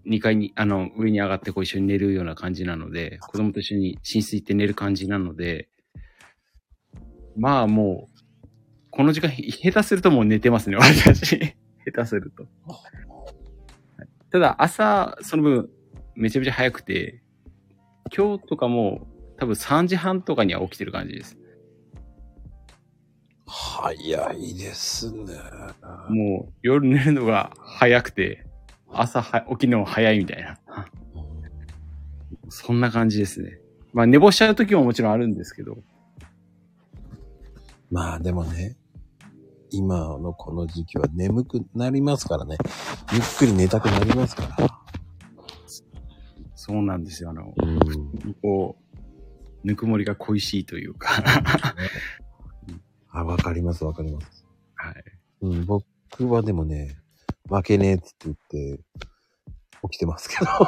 [0.04, 5.68] 2階に、あの、上に上がってこう一緒に寝るような感じなので、子供と一緒に寝室行って寝る感じなので、
[7.36, 8.20] まあもう、
[8.90, 11.38] この時間、下手するともう寝てますね、私。
[11.86, 12.48] 下手すると。
[14.32, 15.70] ただ、朝、その分、
[16.16, 17.22] めちゃめちゃ早くて、
[18.14, 19.06] 今日とかも、
[19.38, 21.39] 多分3時半とかには起きてる感じです。
[23.52, 25.34] 早いですね。
[26.08, 28.46] もう、夜寝るのが早くて、
[28.92, 30.56] 朝は起きるのも早いみたいな。
[32.48, 33.58] そんな感じですね。
[33.92, 35.78] まあ、寝坊しちゃう時ももちろんあるんですけど。
[37.90, 38.76] まあでもね、
[39.70, 42.56] 今のこの時期は眠くなりますからね。
[43.12, 44.80] ゆっくり寝たくなりますから。
[46.54, 47.30] そうなんですよ。
[47.30, 48.34] あの、うん。
[48.40, 51.10] こう、ぬくもりが恋しいというか。
[53.12, 54.44] あ、わかりますわかります。
[54.74, 54.94] はい。
[55.42, 55.84] うん、僕
[56.30, 56.98] はでもね、
[57.48, 58.80] 負けねえって言って、
[59.90, 60.50] 起きてますけど。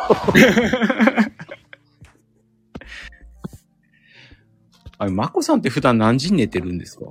[4.99, 7.07] あれ、まこさんって普段何時に寝てるんですか？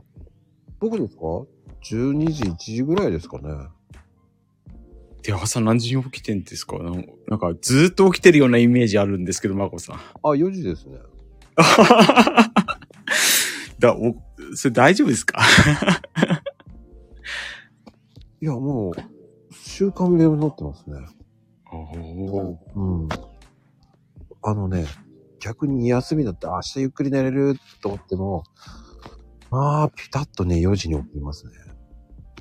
[0.80, 1.22] 僕ですか
[1.84, 3.50] ?12 時、1時ぐらいですかね。
[5.24, 6.78] で、朝何時に起きてんですか？
[6.80, 9.96] なんなんか、ずーっと起きてるようなイメージあるんですけど、まこさん。
[9.96, 10.98] あ、4時ですね。
[13.80, 14.16] だ、お、
[14.56, 15.42] それ大丈夫ですか？
[18.42, 18.94] いや、もう、
[19.54, 20.96] 習慣病になってますね。
[21.72, 22.60] おお。
[22.76, 23.10] うん。
[24.44, 24.86] あのね、
[25.40, 28.44] 逆に休みだって明日ゆっくり寝れると思っても、
[29.52, 31.54] まあ、ピタッとね、4時に起きますね。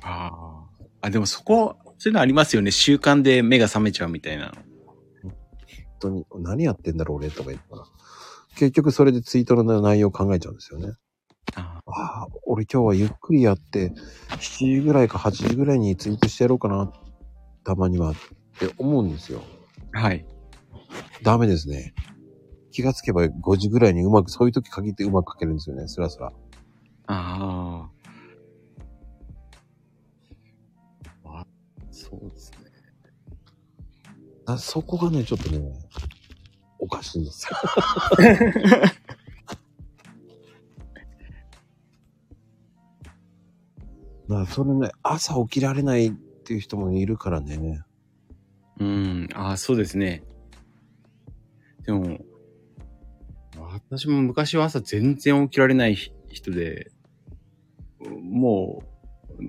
[0.01, 0.67] ああ。
[1.01, 2.71] あ、でもそこ、そういうのありますよね。
[2.71, 4.51] 習慣で目が覚めちゃうみたいなの。
[5.23, 5.35] 本
[5.99, 7.83] 当に、何やってんだろう、俺とか言ったら。
[8.55, 10.93] 結局それでツイートの内容を考えちゃうんですよね。
[11.55, 11.91] ああ
[12.23, 13.93] あ、俺今日はゆっくりやって、
[14.29, 16.91] 7時ぐらいか8時ぐらいにツイートしてやろうかな、
[17.63, 18.13] たまにはっ
[18.59, 19.41] て思うんですよ。
[19.93, 20.25] はい。
[21.23, 21.93] ダメですね。
[22.71, 26.31] 気がつけば5時ぐらいにうまく、そういう時限ってうまく書けるんですよね、スラスラ。
[27.07, 27.89] あ
[31.25, 31.39] あ。
[31.39, 31.45] あ、
[31.91, 32.57] そうですね。
[34.45, 35.61] あそこがね、ちょっとね、
[36.79, 37.57] おかしいんですよ。
[44.31, 47.81] だからそれね、朝起きられないっていう人もいるからね。
[48.79, 50.23] うん、ああ、そうですね。
[51.83, 52.19] でも、
[53.57, 56.91] 私も昔は朝全然起きられないひ人で、
[58.21, 58.83] も
[59.37, 59.43] う、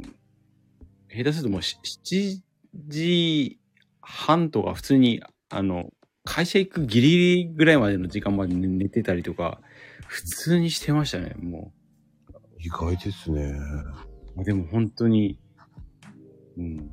[1.14, 2.40] 下手するともうし7
[2.88, 3.60] 時
[4.00, 5.90] 半とか普通に、あの、
[6.24, 9.60] 会社行くギリギリぐらいまでの時間まで寝寝てたりとか、
[10.08, 11.72] 普通にしてましたね、も
[12.58, 13.56] 意外ですね。
[14.36, 14.44] う。
[14.44, 15.38] でも本当に、
[16.56, 16.90] うん。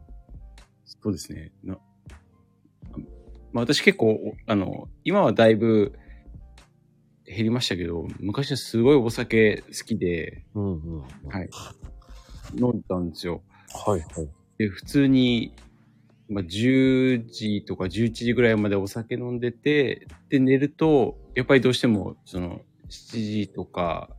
[0.86, 1.52] そうですね。
[1.64, 1.78] な
[3.52, 5.94] まあ私結構、おあの、今はだいぶ
[7.26, 11.02] 減りましたけど、昔はすごいお酒好きでうんうん。
[11.30, 11.50] はい
[12.56, 13.44] 飲んだんですよ。
[13.86, 14.30] はいはい。
[14.58, 15.54] で、普通に、
[16.28, 24.19] まあ、10時とか11時ぐらいまでお酒飲んでて、で、寝ると、やっぱりどうしても、その、7時とか、7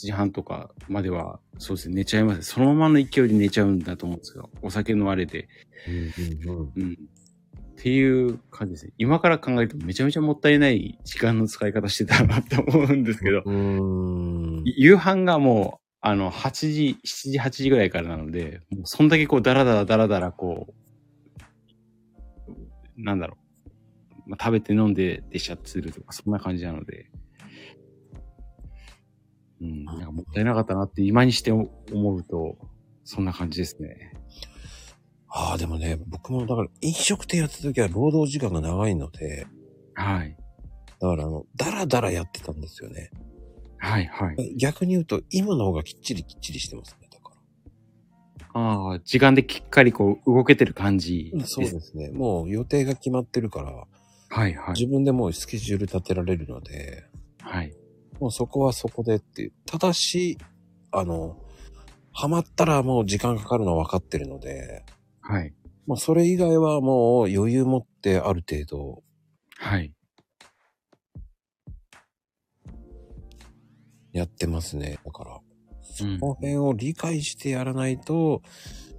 [0.00, 2.42] 時半とかまでは、そうですね、寝ちゃいます。
[2.42, 4.50] そのままの勢いで寝ちゃうんだと思うんですよ。
[4.62, 5.48] お酒のあれで。
[5.88, 6.72] うんうんうん。
[6.76, 6.98] うん。
[7.80, 8.92] っていう感じですね。
[8.98, 13.42] 今から考えるとめちゃめちゃもったいない時間の使い方してたなって思うんですけど。
[14.64, 20.74] 夕飯がもう、あの、8時、7時、8時ぐらいからなので、もうそんだけこう、だらだらだらだらこ
[22.46, 23.38] う、なんだろ
[24.26, 24.30] う。
[24.30, 27.10] まあ、食べて飲んででシャツするとか、そんな感じなので。
[29.60, 31.68] うん、なんかもったいなかったなって今にして思
[32.14, 32.56] うと、
[33.04, 34.12] そんな感じですね。
[35.28, 39.46] ああ、でもね、僕もだから飲食店やってた時は労働時間が長いので、
[39.94, 40.36] はい。
[41.00, 43.10] だからあの、だらだらやってたんですよね。
[43.78, 44.56] はい、はい。
[44.56, 47.08] 逆に言うと、今の方がきっちりきっちりしてますね。
[47.10, 47.32] だか
[48.52, 51.46] ああ、時間できっかりこう、動けてる感じら。
[51.46, 52.10] そうですね。
[52.10, 53.86] もう予定が決まってるから、
[54.28, 54.72] はい、はい。
[54.74, 57.04] 自分でもうスケジュール立てられるので、
[57.40, 57.72] はい。
[58.20, 59.52] もうそこはそこでっていう。
[59.66, 60.38] ただし、
[60.92, 61.36] あの、
[62.12, 64.84] ハマったらもう時間かかるのは分かってるので、
[65.20, 65.54] はい。
[65.86, 69.02] まあそれ以外はもう余裕持ってある程度
[69.56, 69.92] はい。
[74.12, 74.98] やってますね。
[75.04, 75.40] だから、
[76.02, 78.42] うんこの辺を理解してやらないと、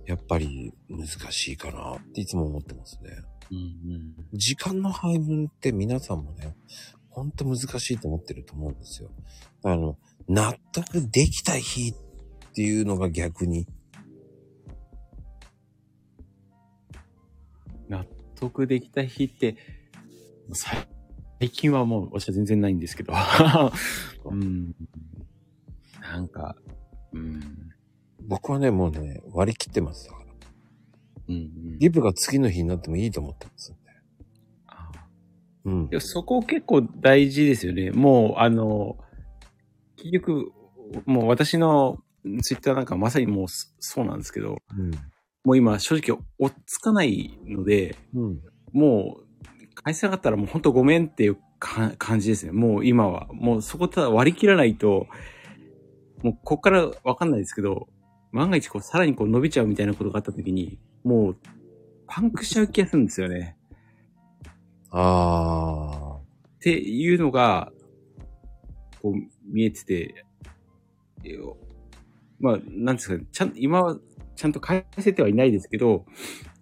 [0.06, 3.10] やっぱり難しいかなっていつも思ってますね。
[3.52, 6.56] うんうん時間の配分って皆さんもね、
[7.12, 9.10] ほんと難しいと思ってると思うんですよ。
[9.64, 9.98] あの、
[10.28, 13.68] 納得できた日っていうのが逆に、
[17.90, 19.58] 納得できた日って、
[20.54, 20.88] さ
[21.40, 23.14] 最近はもう私は全然ないんですけど。
[24.26, 24.76] うん。
[26.02, 26.56] なんか、
[27.14, 27.42] うん。
[28.28, 30.08] 僕はね、もうね、割り切ってます。
[30.08, 30.34] だから。
[31.30, 31.40] うん、う
[31.76, 31.80] ん。
[31.80, 33.74] ギブが次の日になってもいいと思ってます
[35.66, 37.92] うんそこ結構大事ですよね。
[37.92, 38.98] もう、あの、
[39.98, 40.52] 結局、
[41.06, 42.00] もう私の
[42.42, 44.92] ツイッターなんかまさにもうそそうなんですけど、うん。
[45.44, 48.40] もう今正直追っつかないので、うん。
[48.74, 52.52] もう、返せなかったらもう本当ごめんっていうか感じですね。
[52.52, 53.28] もう今は。
[53.32, 55.08] もうそこただ割り切らないと、
[56.24, 57.88] もうこっからわかんないですけど、
[58.32, 61.38] 万が一こうさらにこう伸びちゃうみたいなことがあった時に、もう
[62.08, 63.58] パンクしちゃう気がするんですよね。
[64.92, 66.20] あ
[66.58, 67.72] っていうのが、
[69.02, 69.14] こう
[69.46, 70.26] 見えてて、
[71.24, 71.38] え
[72.40, 73.98] まあ、なんですかね、ちゃん、今は
[74.36, 76.06] ちゃんと返せてはいないですけど、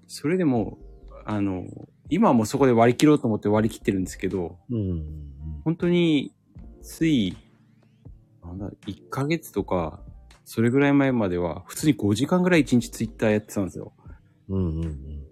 [0.08, 0.78] それでも、
[1.26, 1.66] あの、
[2.10, 4.76] 今はもうそこで割り切ろうと思って割り切ってるんですけど、ー。
[4.76, 5.62] うん。
[5.64, 6.34] 本当に、
[6.82, 7.38] つい、
[8.44, 10.02] なんだ、1ヶ月とか、
[10.46, 13.94] それぐらい前までは、普通に5時間ぐらい1日ツイッターやってたんですよ。
[14.50, 15.28] うんうんうん。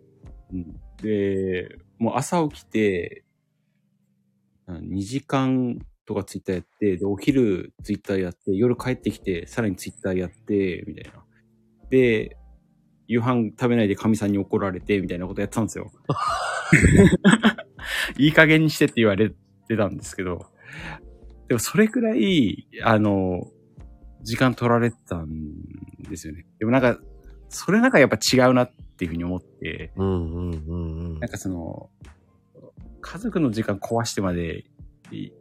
[0.54, 3.24] うんで、もう朝起きて、
[4.68, 11.24] 2時間とかツイッターやって、で、お昼ツイッターやって、夜帰ってきて、さらにツイッターやって、みたいな。
[11.90, 12.38] で、
[13.08, 15.92] 夕飯食べないで神さんに怒られて、みたいなことやってたんですよ。
[18.18, 20.48] いい加減にしてって言われてたんですけど、
[21.48, 23.48] でもそれくらい、あの、
[24.24, 25.30] 時間取られてたん
[26.10, 26.46] ですよね。
[26.60, 27.00] でもなんか、
[27.50, 31.90] それなんかやっぱ違うなっていうふうに思って、うんうんうんうんなんかその、
[33.02, 34.66] 家族の時間壊してまで、
[35.12, 35.32] い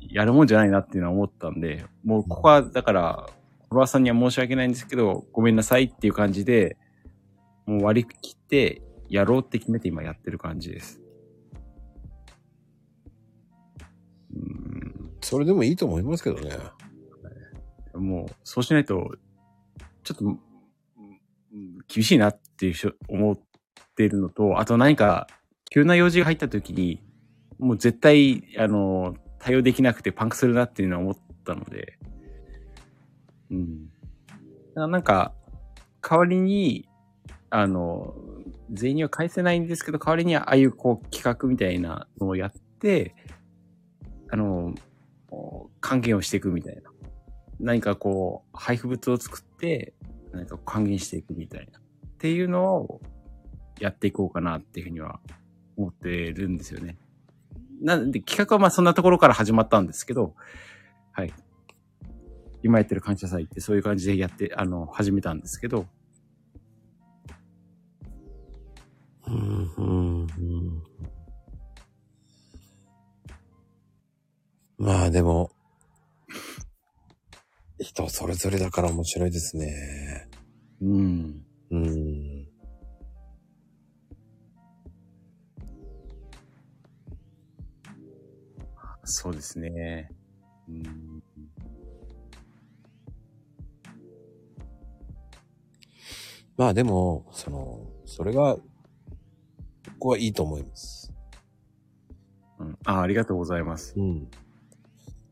[0.00, 3.30] やるもんじゃないなっていうのは思ったんで、もうここは、だから、
[3.68, 6.76] フォロワーさんには申し訳ないんですけど、ごめんなさいっていう感じで、
[7.66, 11.00] もう割り切って、やろうって決めて今やってる感じです。
[14.34, 16.50] うんそれでもいいと思いますけどね。
[17.94, 19.16] もう、そうしないと、
[20.02, 20.40] ちょっと、うん
[21.86, 23.38] 厳しいなっっていう人思っ
[23.96, 25.26] てるのと、あと何か、
[25.68, 27.02] 急な用事が入った時に、
[27.58, 31.98] もう絶対、あの、対応できなくてパンクするなっていうのは思ったので、
[33.50, 33.90] うん。
[34.76, 35.34] なんか、
[36.00, 36.88] 代わりに、
[37.50, 38.14] あの、
[38.70, 43.16] 全員には返せないんですけど、代わりにああいうこう企画みたいなのをやって、
[44.30, 44.72] あの、
[45.80, 46.82] 還元をしていくみたいな。
[47.58, 49.94] 何かこう、配布物を作って、
[50.32, 51.81] 何か還元していくみたいな。
[52.22, 53.00] っていうのを
[53.80, 55.18] やっていこうかなっていうふうには
[55.76, 56.96] 思ってるんですよね。
[57.80, 60.36] なんで企画はまあそんなところから始まったんですけど、
[61.10, 61.34] はい。
[62.62, 65.88] 今やってる感謝祭ってそういう感じでやって、あの、始めたんですけど、
[69.26, 70.82] うん、うん、うん。
[74.78, 75.50] まあでも、
[77.80, 80.28] 人それぞれだから面白いですね。
[80.80, 81.41] うん。
[81.72, 82.46] うん。
[89.04, 90.10] そうですね。
[90.68, 91.22] うん。
[96.58, 98.58] まあでも、その、それが、
[99.98, 101.10] 僕はいいと思います。
[102.58, 103.94] うん、あありがとうございます。
[103.96, 104.28] うん。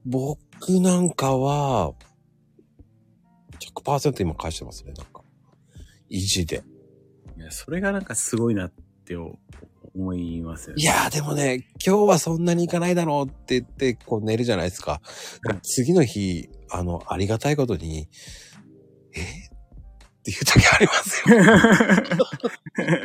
[0.07, 1.93] 僕なんかは、
[3.59, 5.10] 100%今返してますね、なん。
[6.11, 6.63] 意地で。
[7.39, 8.73] いや、それがなんかすごいなっ
[9.07, 10.83] て思いますよね。
[10.83, 15.01] いやーでもね、今日はそんなに行かないだろうって言って、こう寝るじゃないですか。
[15.63, 18.09] 次の日、あの、ありがたいことに、
[19.15, 19.21] え？
[19.21, 21.39] っていう時ありますよ。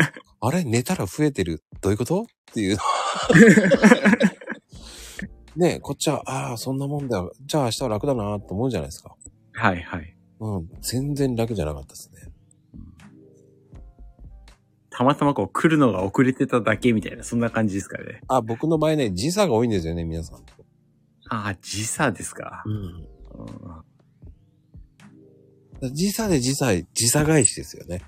[0.42, 0.66] あれ？
[0.66, 1.64] 寝たら増えてる？
[1.80, 2.24] どういうこと？
[2.24, 2.78] っていう。
[5.56, 7.32] ねえ、こっちは、ああ、そんなもんだよ。
[7.46, 9.16] じゃあ明日は楽だなと思うじゃないですか。
[9.54, 10.18] はいはい。
[10.42, 12.25] うん、全然楽じゃなかったですね。
[14.98, 18.22] たまたまこう来るのが遅れてただけみたいな、そんな感じですかね。
[18.30, 20.40] あ、僕の場合ね、時差が多いんですよね、皆さん。
[21.28, 22.64] ああ、時差ですか。
[22.66, 22.74] うん。
[22.74, 23.08] うん
[25.92, 28.02] 時差で時差、時差返しですよね。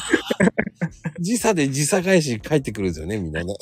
[1.20, 3.54] 時差で時差返し帰ってくるんですよね、みんなね。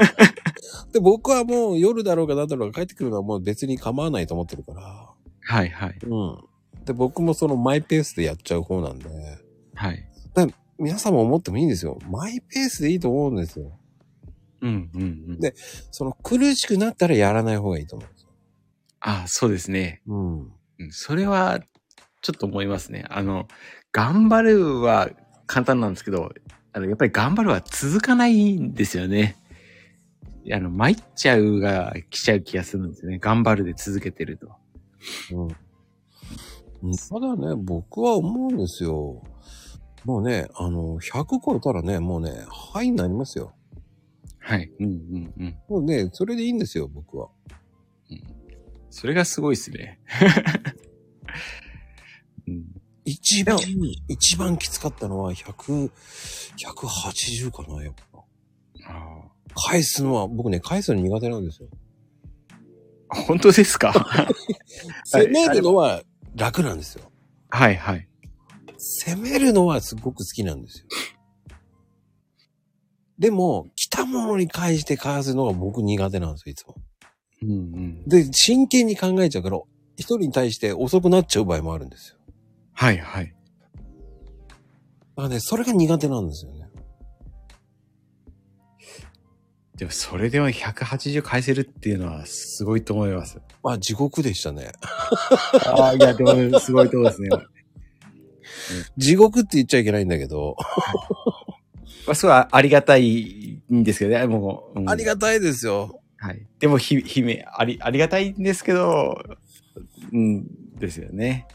[0.90, 5.10] で、僕はもう夜だろうが何だろうが帰ってくるのはもう別に構わないと思ってるから。
[5.42, 5.98] はいはい。
[6.02, 6.38] うん。
[6.86, 9.10] で、僕もそのマイペースでやっちゃう方なんで、
[9.74, 10.02] はい。
[10.78, 11.98] 皆さんも思ってもいいんですよ。
[12.10, 13.78] マイペースでいいと思うんですよ。
[14.60, 15.40] うんうんうん。
[15.40, 15.54] で
[15.90, 18.30] その苦しくなったらやらない方がいいと思うんですよ。
[19.00, 20.02] ああ、そうですね。
[20.06, 20.40] うん。
[20.40, 20.50] うん
[20.90, 21.60] それは、
[22.20, 23.04] ちょっと思いますね。
[23.08, 23.46] あの、
[23.92, 25.10] 頑張るは
[25.46, 26.32] 簡単なんですけど、
[26.72, 29.36] あの、やっぱり頑張るは続かないんですよね。
[30.52, 33.18] あの、参っちゃうが来ちゃう気がするんですよね。
[33.18, 34.48] 頑張るで続けてると。
[35.32, 35.48] うん。
[36.96, 39.22] ただね、僕は思うんですよ。
[40.06, 43.54] もうね、あの、100超えたらね、もうね、はいになりますよ。
[44.38, 44.70] はい。
[44.78, 45.58] うんうんうん。
[45.68, 47.28] もうね、それでいいんですよ、僕は。
[48.88, 49.98] それがすごいですね。
[52.46, 52.64] うん、
[53.04, 53.58] 一番、
[54.06, 55.90] 一番きつかったのは100、
[56.56, 58.20] 180かな、やっぱ。
[58.88, 59.22] あ
[59.68, 61.68] 返すのは、僕ね、返すの苦手なんですよ。
[63.08, 63.92] あ本当ですか？
[65.06, 66.04] 攻めるのは
[66.36, 67.10] 楽なんですよ。
[67.50, 68.08] はいはい。
[68.78, 70.86] 攻めるのはすごく好きなんですよ。
[73.18, 76.74] でも、来たものに返して返すのが僕苦手なんですよ、いつも。
[77.42, 78.08] うんうん。
[78.08, 79.58] で、真剣に考えちゃうから、
[79.96, 82.16] 一人に対して遅くなっちゃう場合もあるんですよ。
[82.74, 83.26] はいはい。
[83.26, 83.32] だ
[85.16, 86.66] からね、それが苦手なんですよね。
[89.76, 93.40] でもそれでは180返せるっていうのはすごいと思います。
[93.62, 94.72] まあ、地獄でしたね。
[95.66, 97.28] ああ、いや、でもすごいとこですね。
[98.96, 100.56] 地獄って言っちゃいけないんだけど、
[102.06, 104.80] まあ、それはありがたいんですけどね、もう。
[104.80, 106.00] うんありがたいですよ。
[106.18, 106.46] はい。
[106.60, 109.18] でも、ひ、ひめ、あり、ありがたいんですけど、
[110.12, 110.46] うん、
[110.78, 111.46] ですよね。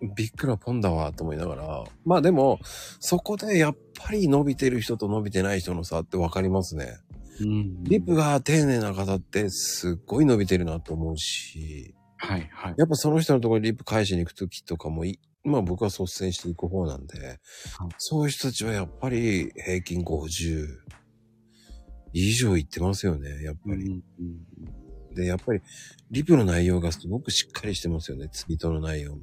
[0.00, 1.84] うん、びっくらぽんだわ、と思いながら。
[2.04, 2.60] まあでも、
[3.00, 6.98] そこでやっぱり伸びてる人と伸びてない人の差ってわかりますね。
[7.40, 12.74] うんリップが丁寧な方ってすっごい伸びてるなと思うし、はい、はい。
[12.76, 17.40] やっぱその人のところにリップ返しに行くときとかもい、まあ僕は率先していく方なんで、
[17.98, 20.66] そういう人たちはやっぱり平均50
[22.12, 23.90] 以上いってますよね、やっぱり。
[23.90, 24.02] うん
[25.14, 25.60] で、やっぱり
[26.10, 29.20] リプの内容がすごくしっかりしてますよね、ツイートの内容も。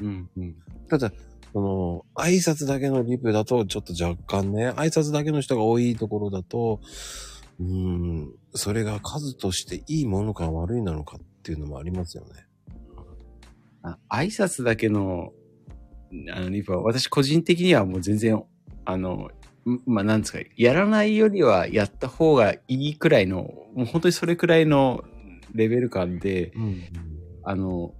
[0.00, 0.56] うん、うん。
[0.88, 1.12] ただ、
[1.52, 6.80] その、挨拶だけのリプだと、ちょっと若干ね、挨拶だけの人が多いところだと、
[7.58, 12.45] うーん、それが数としていいものか悪いなのかっていうのもありますよね。
[14.08, 15.32] あ挨拶だけの、
[16.32, 18.42] あの、リプは、私個人的にはもう全然、
[18.84, 19.30] あの、
[19.64, 23.42] んまあ、なんですか、やらないよりはやった方がいいくらいの、
[23.74, 25.04] もう本当にそれくらいの
[25.54, 26.82] レベル感で、うん。
[27.44, 27.94] あの、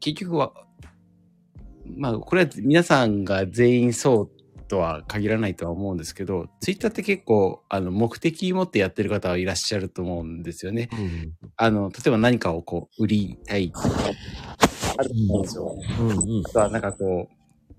[0.00, 0.52] 結局は、
[1.96, 4.30] まあ、これは皆さんが全員そう
[4.68, 10.88] とは限らないとは思うんですけど、ツイッターって結構、あの、目的持ってやってる方はいらっしゃると思うんですよね。
[10.92, 11.32] うん。
[11.56, 13.88] あの、例えば何かをこう、売りたいとか、
[14.96, 15.76] あると思うんですよ。
[16.00, 16.42] うんうん。
[16.46, 17.34] あとはなんかこう、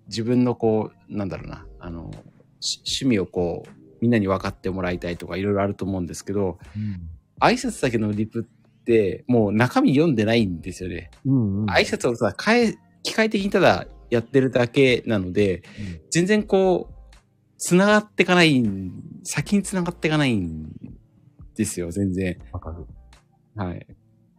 [0.07, 2.11] 自分のこう、なんだろうな、あの、
[2.59, 3.69] し趣味をこう、
[4.01, 6.59] みんなに分かってもらいたいとかいろいろあると思うんですけど、
[7.39, 11.09] 挨拶だけのリプって、もう中身読んでないんですよね。
[11.25, 11.69] うんうん。
[11.69, 15.63] 挨拶をさ、変え、機械的にただやってるだけなので、
[16.11, 16.95] 全然こう、
[17.57, 18.91] 繋がっていかないん、
[19.23, 20.71] 先に繋がっていかないん
[21.55, 22.37] ですよ、全然。
[22.51, 22.85] わかる。
[23.55, 23.87] はい。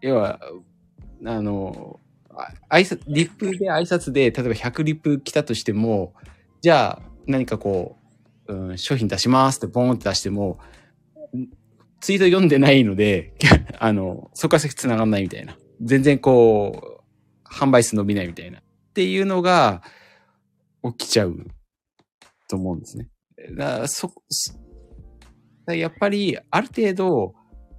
[0.03, 0.39] 要は、
[1.25, 2.06] あの、あ
[2.69, 6.15] 挨拶、リップで挨拶で、例えば100リップ来たとしても、
[6.61, 7.97] じゃあ何かこ
[8.49, 10.59] う、うん、商品出しますってボーンって出しても、
[12.01, 13.35] ツイート読んでないので、
[13.79, 15.57] あの、そこから先繋がんないみたいな。
[15.83, 18.59] 全然こう、販売数伸びないみたいな。
[18.59, 18.63] っ
[18.95, 19.83] ていうのが
[20.99, 21.47] 起きちゃう
[22.49, 23.09] と思うんですね。
[23.57, 24.13] だそ、
[25.69, 27.35] やっぱり、ある程度、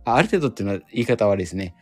[0.05, 1.75] あある程度っていうのは言い方悪いですね。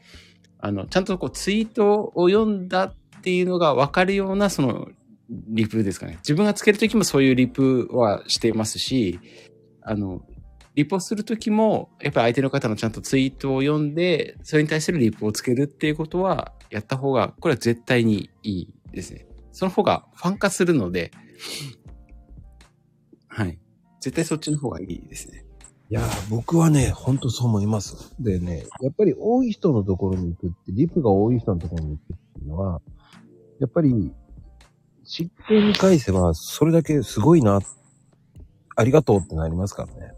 [0.65, 4.87] あの、ちゃんとこうツイートを読んだっていうのが分かるような、その、
[5.29, 6.13] リプですかね。
[6.23, 9.19] 自分がつけるときもそういうリプはしていますし、
[9.83, 10.25] あの、
[10.73, 19.27] リプをするときも、やっぱり相手の方のちゃんとツイートを読んで、それに対するリプをつけるっていうことは、やった方が、これは絶対にいいですね。
[19.51, 21.11] その方がファン化するので、
[23.27, 23.59] はい。
[24.01, 25.44] 絶対そっちの方がいいですね。
[25.87, 28.15] いやー、僕はね、ほんとそう思います。
[28.19, 32.81] でね、やっぱり多い人のところに行くって、リプが多い人のところに行くっていうのは、
[33.59, 34.11] やっぱり、
[35.03, 37.59] 失点に返せば、それだけすごいな、
[38.75, 40.13] ありがとうってなりますからね。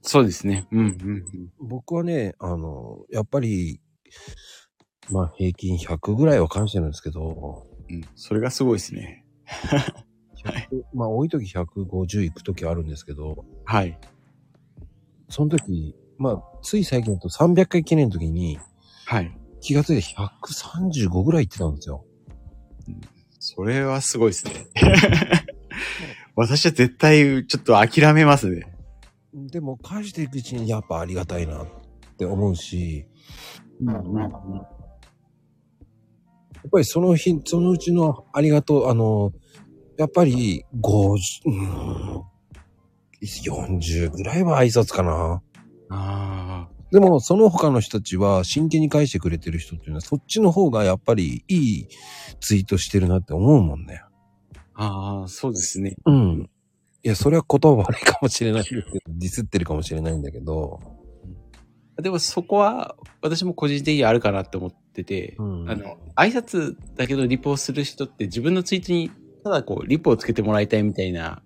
[0.00, 0.66] そうですね。
[0.72, 1.24] うん、うん、うん。
[1.60, 3.78] 僕はね、あの、やっぱり、
[5.10, 8.02] まあ平均100ぐらいは返してるんですけど、うん。
[8.16, 9.26] それがすごいですね。
[10.44, 13.98] 100まあ多い時150行く時あるんですけど、はい。
[15.32, 18.58] その時、まあつい最近だと300回記念の時に
[19.06, 19.34] はい。
[19.62, 22.04] 気がついて135ぐらい行ってたんですよ。
[23.38, 24.66] それはすごいですね。
[26.36, 28.76] 私は絶対ちょっと諦めますね。
[29.32, 31.66] でも返していくうちにやっぱありがたいなっ
[32.18, 33.06] て思うし、
[33.80, 33.94] や
[36.66, 39.32] っぱりその日、そのうちのありがとう、あの、
[39.96, 41.16] やっぱり50、
[41.46, 42.24] うーん、
[43.22, 45.42] 40ぐらいは挨拶かな。
[45.90, 51.88] あでも、その他の人たちは真剣に返してくれてる人っていうのは、そっちの方がやっぱりいい
[52.40, 54.02] ツイートしてるなって思うもんね。
[54.74, 55.96] あ、ああ、そうですね。
[56.04, 56.50] うん。
[57.02, 60.80] いや、それは言葉悪いかもしれないけど、ディスってるかもしれないんだけど、
[62.00, 69.10] でもそこは私も個人的にあるかなって思ってて、うんあの、挨拶だけどリプをする人って自分のツイートに
[69.44, 71.42] ただこうリプをつけてもらいたいみたいな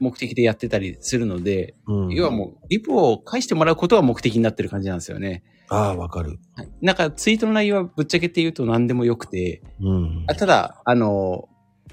[0.00, 2.10] 目的でやってたりするので、うん。
[2.10, 5.42] 要はもうリプを返してもらうことが目的になってる感じなんですよね。
[5.68, 6.38] ああ、わかる。
[6.54, 6.68] はい。
[6.80, 10.24] なんかツイートの内容はぶっちゃけて言うと何でもよくて、うん。
[10.28, 11.48] あただ、あの、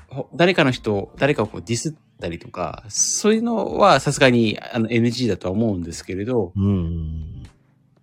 [0.10, 7.44] ほ誰かの人、誰かをこうディスったりとか、そういうのはさすがにあの NG だとは思うんですけれど、うん。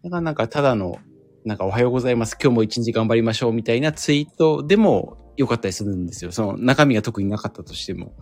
[0.02, 0.98] だからなんかただの、
[1.44, 6.32] なんかおはようございます、今日も一日頑張りましょうみたいなツイートでも良かったりするんですよ。
[6.32, 8.12] その中身が特になかったとしても。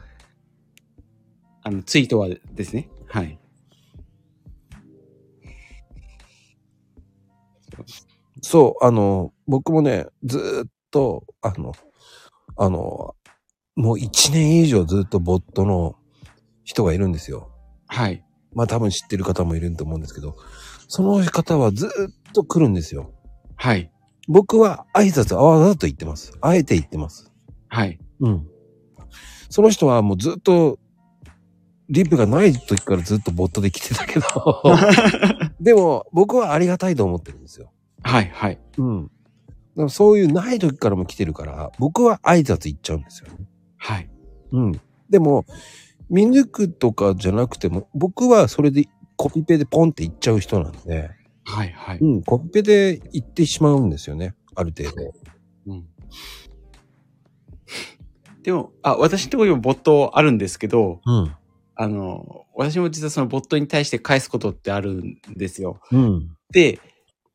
[1.69, 2.89] あの、ツイートはですね。
[3.09, 3.39] はい。
[8.41, 11.73] そう、あの、僕もね、ずーっと、あの、
[12.57, 13.15] あの、
[13.77, 15.97] もう一年以上ずっとボットの
[16.65, 17.51] 人がいるんですよ。
[17.87, 18.25] はい。
[18.55, 20.37] まあ多分知ってる方もいると思うんですけど、
[20.89, 21.93] その方はずーっ
[22.33, 23.13] と来るんですよ。
[23.57, 23.93] はい。
[24.27, 26.33] 僕は挨拶はわざと言ってます。
[26.41, 27.31] あえて言ってます。
[27.69, 27.99] はい。
[28.21, 28.49] うん。
[29.51, 30.79] その人はもうずっと、
[31.89, 34.27] リップがない時からずっとボットで来てたけど、
[35.61, 37.73] でも僕はありがたいと思ってるんですよ。
[38.03, 38.31] はい。
[38.33, 38.59] はい。
[38.77, 39.05] うん。
[39.05, 43.47] だからそういうない時からも来てるから、僕は挨拶言っちゃうんですよね。
[43.77, 44.11] はい。
[44.53, 44.81] うん。
[45.09, 45.47] でも、
[46.11, 48.87] 見抜くとかじゃなくても、僕はそれで
[49.17, 51.11] コピペでポンって言っちゃう人なんで、
[51.45, 51.73] はい。
[51.73, 51.99] はい。
[51.99, 54.35] うん、コピペで言ってしまうんですよね。
[54.55, 55.15] ある程度。
[55.67, 55.87] うん。
[58.43, 61.33] でも、あ、私のところにもボットあるんですけど、うん。
[61.81, 65.81] あの、私も実はそのボットに対して返すことってあるんですよ。
[65.93, 66.37] うん。
[66.51, 66.81] で、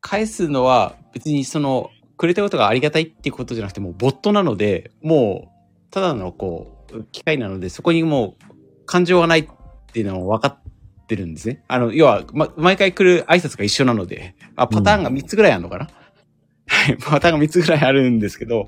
[0.01, 9.47] 返すのは別にその、くれたことがありがたいっていうことじゃなくて、もうボットなので、もう、ただのこう、機械なので、そこにもう感情がないっ
[9.93, 11.63] ていうのは分かってるんですね。
[11.69, 15.87] あの、要は、ま、毎回来る挨拶が一緒なので、あ、パターンが3つぐらいあるのかな、
[16.67, 18.67] はい、パターンが3つぐらいあるんですけど、はい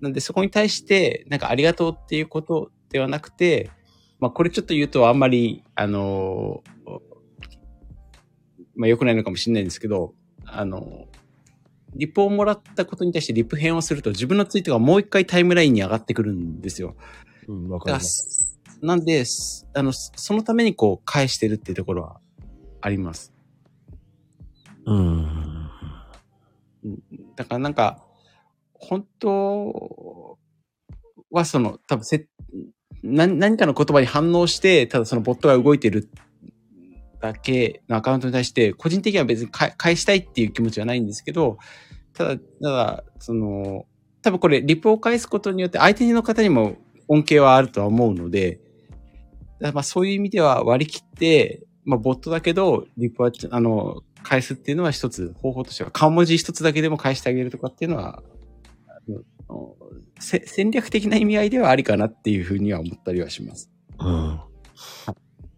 [0.00, 3.70] なんでそこに対して、なんかありがとうっていうことではなくて、
[4.20, 6.98] まあこれちょっと言うとあんまり、あのー
[8.74, 10.14] まあ良くないのかもしれないんですけど、
[10.44, 11.18] あのー
[11.94, 16.94] リプをもらったことに対してリプ編をすると自分のツイートがもう一回タイムラインに上がってくるんですよ。
[17.48, 18.58] うん、わかります。
[18.80, 22.20] なんで、すあの、そそのためにこう返してるっていうところは
[22.80, 23.32] あります。
[24.84, 25.70] うん。
[27.36, 28.04] だからなんか、
[28.74, 30.38] 本当
[31.30, 32.28] はその、多分せ、
[33.02, 36.08] 何何かの言葉に反応して、ただそのボットが動いてる
[37.20, 41.58] だけのアカウントに対して、個人的には別に返したいっていう気持ちはないんですけど、
[42.14, 43.86] ただ、ただ、その、
[44.22, 46.76] 多分これ、リプを返すことによって相手の方にも
[47.08, 48.60] 恩恵はあるとは思うので、
[49.60, 58.22] まあそういう意味では割り切って、まあボットだけど、リプは、あの、返すっていうのは一つ方法としては、漢文字一つだけでも返してあげるとかっていうのは、
[59.48, 59.76] の
[60.20, 63.70] せ戦略的な意味合いではありかなっていうふうには思ったりはします。
[64.00, 64.40] うん。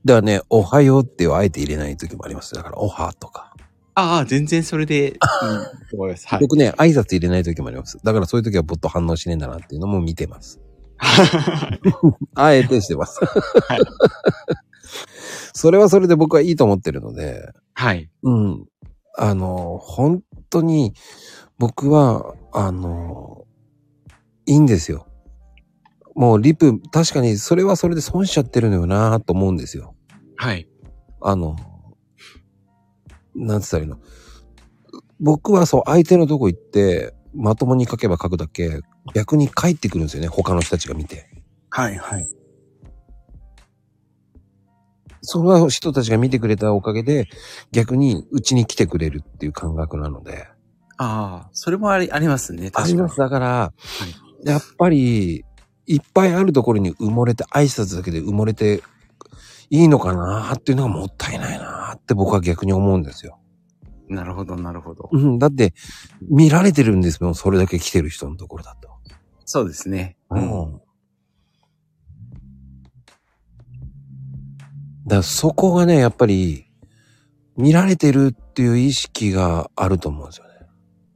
[0.04, 2.54] だからね、おはようってあえて入れない時もあります。
[2.54, 3.54] だから、おはとか。
[3.94, 5.12] ああ、全然それで、いい
[5.90, 6.26] と思います。
[6.26, 6.40] はい。
[6.40, 7.98] 僕ね、挨拶入れない時もあります。
[8.02, 10.60] だからそういう時はボット反応しねえんだなっていうのも見てます。
[12.34, 13.20] あえてしてます。
[13.22, 13.28] い
[15.52, 18.10] それはそれで僕はいいと思ってるので、はい。
[18.22, 18.66] うん。
[19.16, 20.94] あの、本当に、
[21.58, 23.44] 僕は、あの、
[24.50, 25.06] いいんですよ。
[26.16, 29.94] もうリプ、確かにそれはそれで損しちゃってるのよなと思うんですよ。
[30.36, 30.68] はい。
[31.22, 31.56] あの、
[33.36, 33.98] なんつったらいいの？
[35.20, 38.80] 僕はそう、相手のとこ行って、まともに書けば書くだけ、
[39.14, 41.30] 逆に返ってくるんですよね、他の人たちが見て。
[41.70, 41.96] はい。
[41.96, 42.26] はい。
[45.22, 47.28] その人たちが見てくれたおかげで、
[47.70, 50.48] 逆にうちに来てくれるっていう感覚なので。
[50.96, 52.72] ああ、それもあり、ありますね。
[52.74, 53.16] あります。
[53.16, 53.72] だから、
[54.44, 55.44] やっぱり、
[55.86, 58.82] いっぱいあるところに埋もれて、挨拶だけで埋もれて
[59.70, 63.38] いいのかなっていうのがもったいないなって僕は逆に思うんですよ。
[64.08, 64.16] に。
[64.16, 65.08] なるほど、なるほど。
[65.12, 65.74] うん、だって、
[66.28, 68.88] 見られてるんですもん、それだけ来てる人のところだと。
[69.44, 70.16] そうですね。
[70.30, 70.80] うん。
[75.06, 76.66] だからそこがね、やっぱり、
[77.56, 80.52] 見られてるっていう意識があると思うんですよね。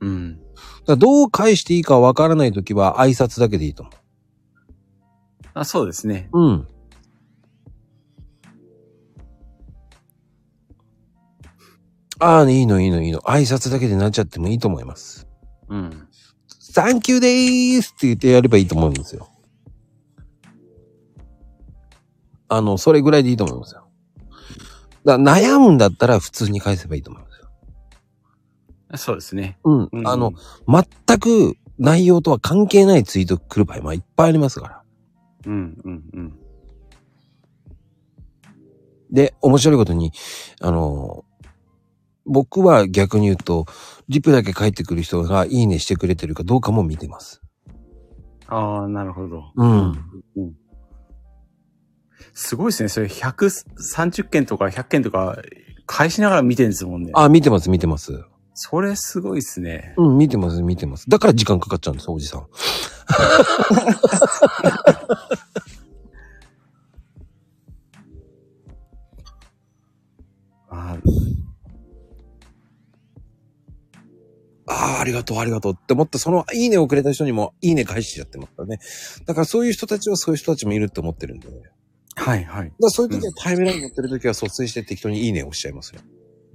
[0.01, 0.44] うん。
[0.93, 3.93] らどう返していいかわからないときは挨拶だけでいいと思
[5.55, 6.29] あそうですね。
[6.33, 6.41] う。
[6.41, 6.69] うん。
[12.19, 13.21] ああ、いいのいいのいいの。
[13.21, 15.29] 挨拶だけでなっちゃってもいいと思います。
[15.69, 16.09] うん。
[16.49, 19.29] サンキューでーすって言ってやればいいと思うんですよ。
[22.49, 23.87] あの、それぐらいでいいと思いますよ。
[25.05, 27.24] だ悩むんだったら普通に返せばいいと思いますよ。
[28.97, 29.59] そうですね。
[29.65, 29.89] うん。
[29.93, 30.33] うんあの、、
[30.69, 34.83] 全く内容とは関係ないツイート来る場合もいっぱいありますから。
[35.47, 36.39] うん、うん、うん。
[39.11, 40.13] で、面白いことに、
[40.61, 41.25] あの、
[42.27, 43.67] 僕は逆に言うと、
[44.09, 47.43] リプだけ返ってくる人がいいねしてくれてるかどうかも見てます。
[48.47, 49.45] ああ、なるほど。
[49.57, 49.91] うん。
[50.37, 50.55] うん。
[52.33, 52.89] すごいですね。
[52.89, 55.39] それ130件とか100件とか
[55.87, 57.13] 返しながら見てるんですもんね。
[57.15, 58.25] あ、見てます、見てます。
[58.55, 59.95] それすごいですね。
[59.97, 61.11] うん、見てます、見てます。
[61.11, 62.47] だから時間かかっちゃうんです、おじさん。
[70.71, 70.97] あ
[74.67, 78.79] ああ、ありがとう、ありがとうって思って、そのいいねをくれた人にもいいね返しちゃってますからね。
[79.27, 81.49] だからそういう人たちはそういう人たちもいるって思ってるんで。
[82.17, 82.73] はい、はい。
[82.81, 86.01] らそういう時はタイムライン持ってる時は率先して適当にいいねを押しちゃいますよ。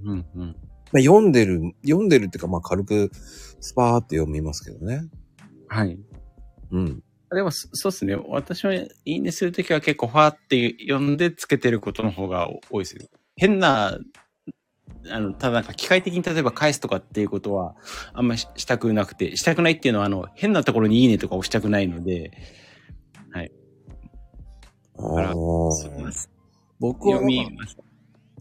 [0.06, 0.56] うん、うん。
[0.92, 5.08] まあ読んでる、読んでるっていうかまあ軽くスパーって読みますけどね。
[5.68, 5.98] はい。
[6.72, 7.04] うん。
[7.32, 8.16] でも、そそうですね。
[8.28, 13.08] 私はいいねするときは結構ファーって読んでつけてることの方が多いですよ。
[13.36, 14.00] 変な、
[15.12, 17.76] あの、ただなんか機械的に例えば返すとかっていうことは
[18.14, 22.32] あんまししたくなくて、したくないっていうのはあの、変なところにいいねとか押したくないので、
[25.22, 26.30] らあー
[26.80, 27.78] 僕は読みます。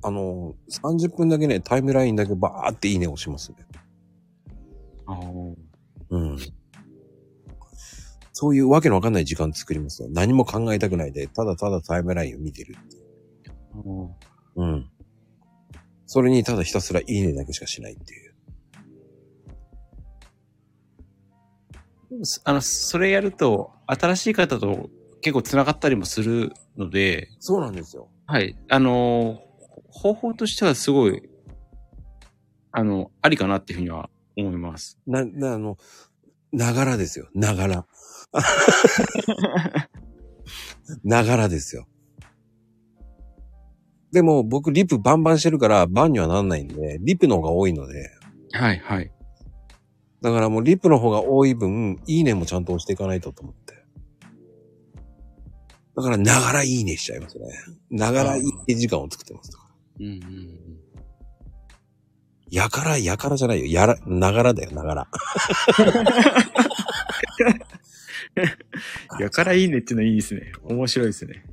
[0.03, 3.57] あの、30分だけね、タイムラインだけバーっていいね押しますね。
[5.07, 5.55] あー
[6.11, 6.38] うん。
[8.32, 10.09] そういうわけのわかんない時間作りますよ。
[10.11, 14.14] 何も考えたくないで、ただただタイムラインを見てるっていう。
[14.57, 14.90] うん。
[16.07, 18.34] それにただひたすらいいねだけしかしないっていう。
[22.24, 24.88] そあの、それやると、新しい方と
[25.20, 28.09] 結構繋がったりもするので、そうなんですよ。
[28.26, 28.57] はい。
[28.68, 29.47] あのー
[29.99, 31.22] 方法としてはすごい、
[32.70, 34.99] あの、ありかなっていうふうには思います。
[35.07, 35.76] な、な、あの、
[36.53, 37.28] ながらですよ。
[37.34, 37.86] ながら。
[41.03, 41.88] ながらですよ。
[44.12, 48.11] でも僕リプバンバンしてるからバンにはなんないんで、リプの方が多いので、
[48.53, 49.12] はいはい。
[50.22, 53.74] だからもうリプの方が多い分、いいねもちゃんと押していかないとと思って。
[55.96, 57.46] だから、ながらいいねしちゃいますね。
[57.90, 59.51] ながらいいね時間を作ってます。
[60.01, 60.78] うんうんうん。
[62.51, 63.66] やから、やからじゃないよ。
[63.66, 65.07] やら、ながらだよ、ながら。
[69.20, 70.53] やからいいねっていうのはいいですね。
[70.64, 71.44] 面白いですね。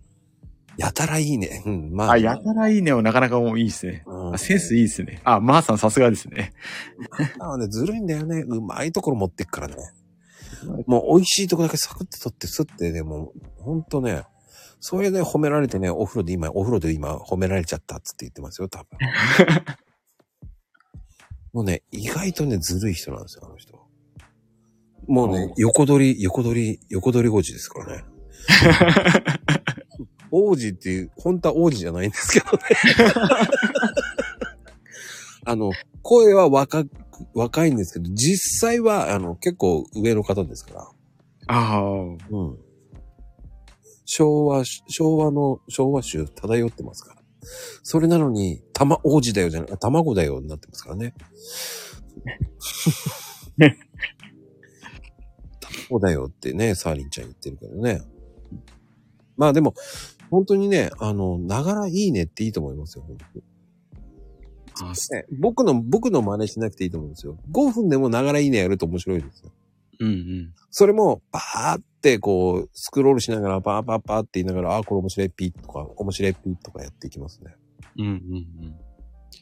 [0.77, 1.63] やたらいいね。
[1.65, 2.11] うん、まあ。
[2.11, 4.03] あ、やたらいいねはなかなかもういいですね。
[4.05, 5.21] うんあセンスいいですね。
[5.23, 6.53] あ、まーさんさすがですね。
[7.37, 8.43] なので、ずるいんだよね。
[8.47, 9.75] うまいところ持ってくからね。
[10.87, 14.23] もう、美味しいとこだけサクって取って、スってね、もう、ほんとね、
[14.79, 18.99] それで褒められてね、お風呂で今、お風呂で今褒められちゃったっつって言ってますよ、多分。
[21.53, 23.79] もうね、意外とね、ずるい人なんですよ、あの人。
[25.07, 28.03] もうね、横取り、横取り、横取り王子ですからね。
[30.31, 32.59] 王子っていう、本当は王子じゃないんですけどね。
[35.45, 35.71] あの、
[36.01, 36.89] 声は若く、
[37.33, 40.89] 若いんですけど、実際は、あの、結構上の方ですから。
[41.47, 41.81] ああ。
[41.81, 42.17] うん。
[44.05, 47.21] 昭和、昭和の、昭和種漂ってますから。
[47.83, 51.13] それなのに、たま、王子だよじゃない、卵だよになってますからね。
[55.89, 58.01] 卵だよってね、サーリンちゃん言ってるけどね。
[59.37, 59.73] まあでも、
[60.29, 63.43] 本当にね、あの、ながらいいねっていいと思いますよ、本当に
[64.81, 67.37] あね僕の、僕の真似しなくていいと思うんですよ。
[67.51, 69.51] 5分でもながらいいねやると面白いですよ。
[69.99, 70.53] うんうん。
[70.71, 77.55] それも、パーってこう、スクロールしながら、パーパーパーって言いながら、あ、これ面白いピッとか、面白いピッとかやっていきますね。
[77.97, 78.75] うんうん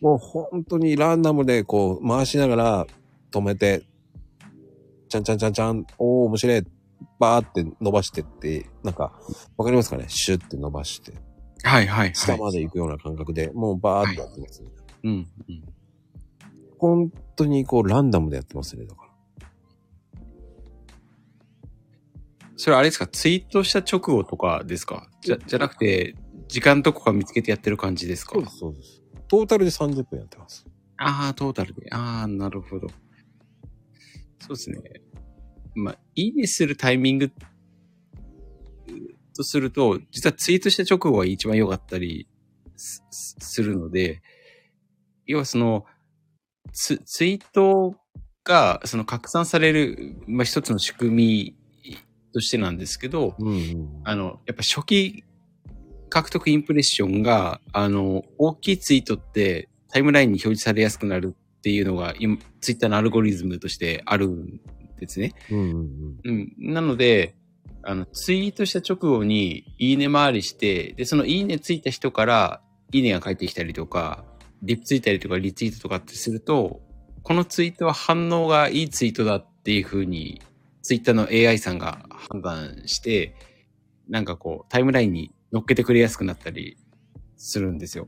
[0.01, 2.87] もう本当にランダムでこう、回しながら
[3.31, 3.83] 止めて、
[5.07, 6.63] ちゃんちゃんちゃんちゃん、おー、面白い。
[7.19, 9.13] バーって伸ばしてって、なんか、
[9.55, 10.05] わかりますかね？
[10.07, 11.13] シュッて伸ばして、
[11.61, 12.39] はいはいは下い。
[12.39, 14.69] まで行くような感覚で、もうバーってやってますね。
[15.03, 15.27] うんうん。
[16.79, 19.02] 本当にこう、ランダムでやってますね、だから。
[22.55, 23.07] それあれですか？
[23.07, 25.09] ツイートした直後とかですか？
[25.21, 26.15] じゃ、じゃなくて、
[26.47, 28.33] 時間とか見つけてやってる感じですか？
[28.33, 29.03] そうです、そうです。
[29.27, 30.65] トータルで30分やってます。
[30.97, 31.87] ああ、トータルで。
[31.91, 32.87] ああ、なるほど。
[34.39, 34.79] そうですね。
[35.75, 37.31] まあ、いいねするタイミング
[39.35, 42.27] とすると、実はツイートした直後が一番良かったり
[42.75, 44.21] すするので、
[45.25, 45.85] 要はその、
[46.71, 47.95] ツツイート
[48.43, 51.55] がその拡散される、まあ、一つの仕組み
[52.33, 54.01] としてなんですけど、うんうん。
[54.03, 55.23] あの、やっぱ初期
[56.09, 64.59] 獲得インプレッションが、あの、大きいツイートってタイムラインに表示されやすくなるっていうのが、今、ツイッターのアルゴリズムとしてあるん
[64.99, 65.33] ですね。
[65.49, 66.53] うんうん。
[66.59, 67.35] なので、
[67.83, 72.61] あの、ツイートした直後に、いいね回りして、で、そのいいねついた人から、
[72.91, 74.23] いいねが返ってきたりとか、
[74.61, 76.81] リプついたりとか、リツイートとかってすると、
[77.23, 80.41] このツイートは反応がいいツイートだっていう風に、
[80.83, 83.35] ツイッターの AI さんが判断して、
[84.09, 86.77] なんかこう、タイムラインに乗っけてくれやすくなったり
[87.37, 88.07] するんですよ。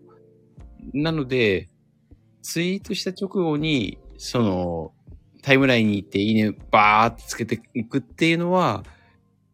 [0.93, 1.69] なので、
[2.41, 4.93] ツイートした直後に、その、
[5.41, 8.84] タイムラインに行っていいねバーってつけていくっていうのは、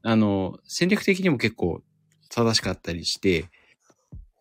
[0.04, 1.84] あの、戦略的にも結構
[2.30, 3.46] 正しかったりして、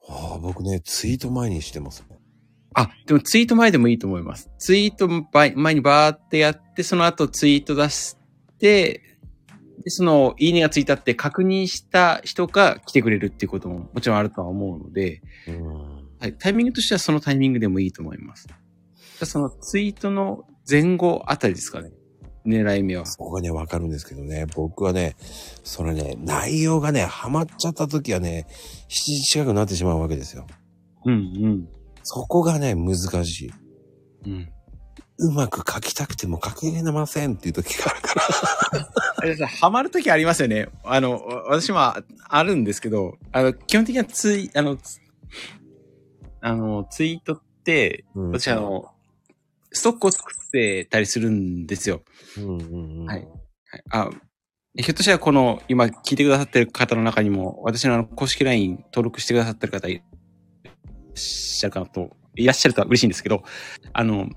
[0.09, 2.19] ああ、僕ね、ツイート前にしてますね。
[2.75, 4.51] あ、でもツイート前でもいいと思います。
[4.59, 8.20] ツイート前前にバーってやって、その後ツイート出して、
[8.61, 9.03] で、
[9.87, 16.11] その、いいねがついたって確認した人が来てくれるっていうことももちろんあるとは思うので、うん。
[16.19, 18.47] はい、タイミングとしてはそのタイミングでもいいと思います。
[19.25, 21.91] そのツイートの前後あたりですかね。
[22.47, 23.07] 狙い目は。
[23.07, 25.17] そこがね、わかるんですけどね、僕はね、
[25.63, 28.47] それね、内容がね、ハマっちゃった時はね、
[28.89, 30.47] 7時近くなってしまうわけですよ。
[31.05, 31.69] うん
[32.03, 33.51] そこがね、難しい。
[34.27, 34.49] うん。
[35.23, 38.15] うまく書きたくても書けれませんっていう時があるか
[39.39, 39.49] ら。
[39.61, 40.69] ハマるときありますよね。
[40.83, 45.01] あの、私もああるんですけど、あの、基本的にはツイ、あの、ツ
[46.41, 48.91] あの、ツイートって、うん私あの、
[49.73, 52.03] ストックを作ってたりするんですよ。
[52.39, 53.07] うんうんうん。
[53.07, 54.11] はいはい、あ、
[54.77, 60.03] ひょっとしたらこの、今聞いてくださってる方の中にも、私のあの公式 LINE 登録してくださってる方いら
[60.73, 63.43] っしゃるかなと、いらっしゃるとは嬉しいんですけど、
[63.93, 64.29] あの、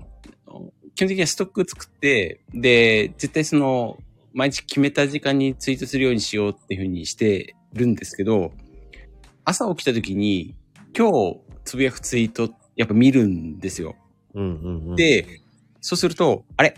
[0.94, 3.98] 基本的にはストック作って、で、絶対その、
[4.32, 8.52] 毎日決めた時間にツイートするようにしようっていうふうにしてるんですけど、
[9.44, 10.54] 朝起きた時に、
[10.96, 13.96] 今日つぶやくツイート、やっぱ見るんですよ。
[14.34, 15.40] うんうんうん。、で、
[15.80, 16.74] そうすると、あれ？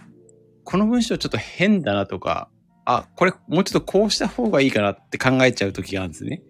[0.64, 2.48] この文章ちょっと変だなとか、
[2.84, 6.42] あ、これもうちょっとこうした方がいいかなって考えちゃう時があるんですね。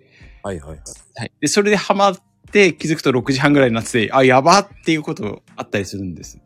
[0.43, 0.81] はいはいはい。
[1.15, 1.33] はい。
[1.41, 6.41] で、それでハマっって気づくと6時半ぐらいになってて、あ、やばっていうことあったりするんです。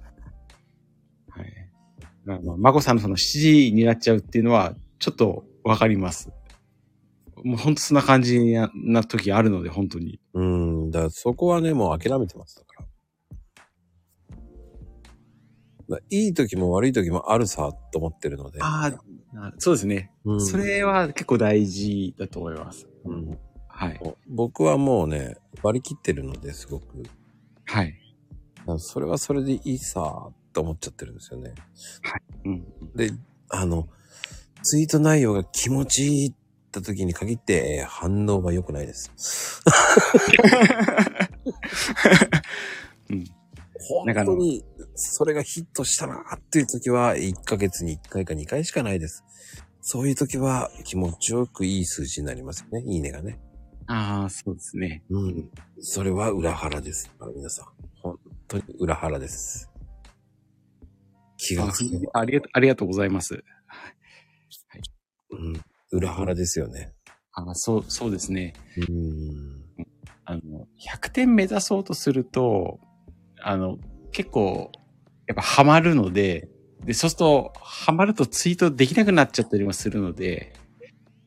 [2.26, 2.36] はい。
[2.36, 6.30] まあまあ、まこさんのその7時になっちゃうっていうのは、ちょっとわかります。
[7.44, 10.20] もうほんとそんな感じなな時あるので、本当に。
[10.34, 10.90] うん。
[10.90, 12.56] だからそこはね、もう諦めてます。
[12.56, 12.86] だから。
[15.88, 18.60] だからいい時も悪い時もあるさ、と思ってるので。
[18.62, 18.92] あ
[19.34, 20.12] あ、そうですね。
[20.24, 22.86] うん、それは結構大事だと思います。
[23.04, 23.38] うん。
[23.68, 24.00] はい。
[24.28, 27.02] 僕はもうね、割り切ってるので、すごく。
[27.64, 27.94] はい。
[28.76, 31.54] それはそれでいいさ、と思っちゃってるんですよね。
[32.44, 32.64] うん。
[32.94, 33.12] で、
[33.48, 33.88] あの、
[34.62, 36.32] ツイート内容が気持ちいいっ
[36.70, 39.10] た時に限って、えー反応が良くないです。
[43.10, 43.24] うん。
[43.82, 49.24] 本当に、それがヒットしたなっていう時は、1ヶ月に1回か2回しかないです。
[49.80, 52.84] そういう時は気持ちよくいい数字になりますよね。
[52.86, 53.40] いいねがね。
[53.86, 55.02] ああ、そうですね。
[55.10, 55.50] うん。
[55.80, 57.10] それは裏腹です。
[57.34, 57.66] 皆さん。
[58.02, 59.69] 本当に裏腹です。
[61.40, 62.20] 気があつけば。
[62.20, 63.42] ありがとう、ありがとうございます。
[65.30, 65.60] うん。
[65.92, 66.92] 裏腹ですよね。
[67.32, 68.54] あそう、そうですね。
[68.88, 69.64] うん。
[70.24, 72.80] あの、100点目指そうとすると、
[73.42, 73.78] あの、
[74.12, 74.70] 結構、
[75.26, 76.48] やっぱハマるので、
[76.84, 80.52] で、そうすると、ハマるとツイートできなくなっちゃったりもするので、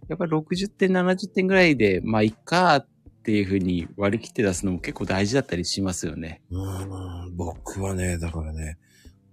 [0.10, 2.88] やっぱり60点、70点ぐらいで、まあ、いっかっ
[3.24, 6.42] ていうふうに割り切って出すのも結構大事だったりしますよね。
[6.50, 7.36] うん。
[7.38, 8.78] 僕はね、だからね、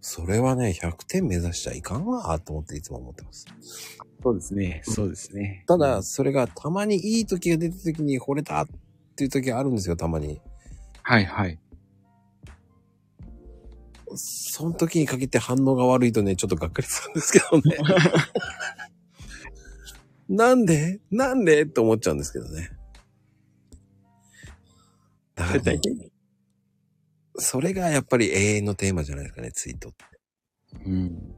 [0.00, 3.46] それはね、100点目指しちゃいかんわ、と思っていつも思ってます。
[4.22, 4.82] そうですね。
[4.84, 5.64] そうですね。
[5.66, 8.66] ただ、それがたまにいい時が出た時に惚れたっ
[9.16, 10.40] ていう時があるんですよ、たまに。
[11.02, 11.58] はいはい。
[14.14, 17.76] その時に限って反応が悪いとね、ちょっとがっかりするんですけどね。
[20.28, 21.00] なんで？
[21.10, 21.62] なんで？
[21.62, 22.70] って思っちゃうんですけどね。
[25.34, 25.80] だから、ね、
[27.40, 30.04] それがやっぱり永遠のテーマじゃないですかね、ツイートって。
[30.86, 31.34] うん。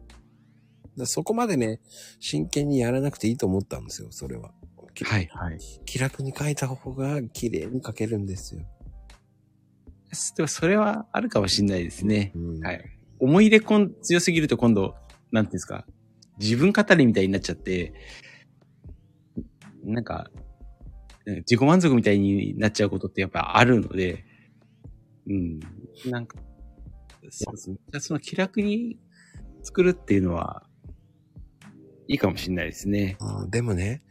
[0.97, 1.81] だそこまでね、
[2.21, 4.53] 真剣にやらなくていいと思ったんですよ、それは。
[4.95, 5.59] きはいはい。
[5.87, 8.63] 気楽に書いた方が綺麗に書けるんですよ。
[10.37, 12.33] でもそれはあるかもしれないですね。
[12.35, 12.85] うんはい。
[13.19, 14.95] 思い入れこん強すぎると今度、
[15.31, 15.87] なんていうんですか、
[16.39, 17.95] 自分語りみたいになっちゃって、
[19.85, 20.43] なんか、うん
[21.25, 24.25] 自己満足みたいになっちゃうことってやっぱあるので、
[25.29, 25.61] うん。
[26.11, 26.39] なんか、
[27.31, 27.77] そうですね。
[27.91, 28.99] じゃあその気楽に
[29.63, 30.67] 作るっていうのは、
[32.09, 33.17] いいかもしれないですね。
[33.21, 34.03] うんでもね、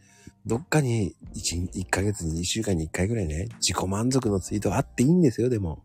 [0.46, 5.84] どっかに1、一ヶ月に2週間に1回ぐらいね、自己満足のツイートあっていいんですよ、でも。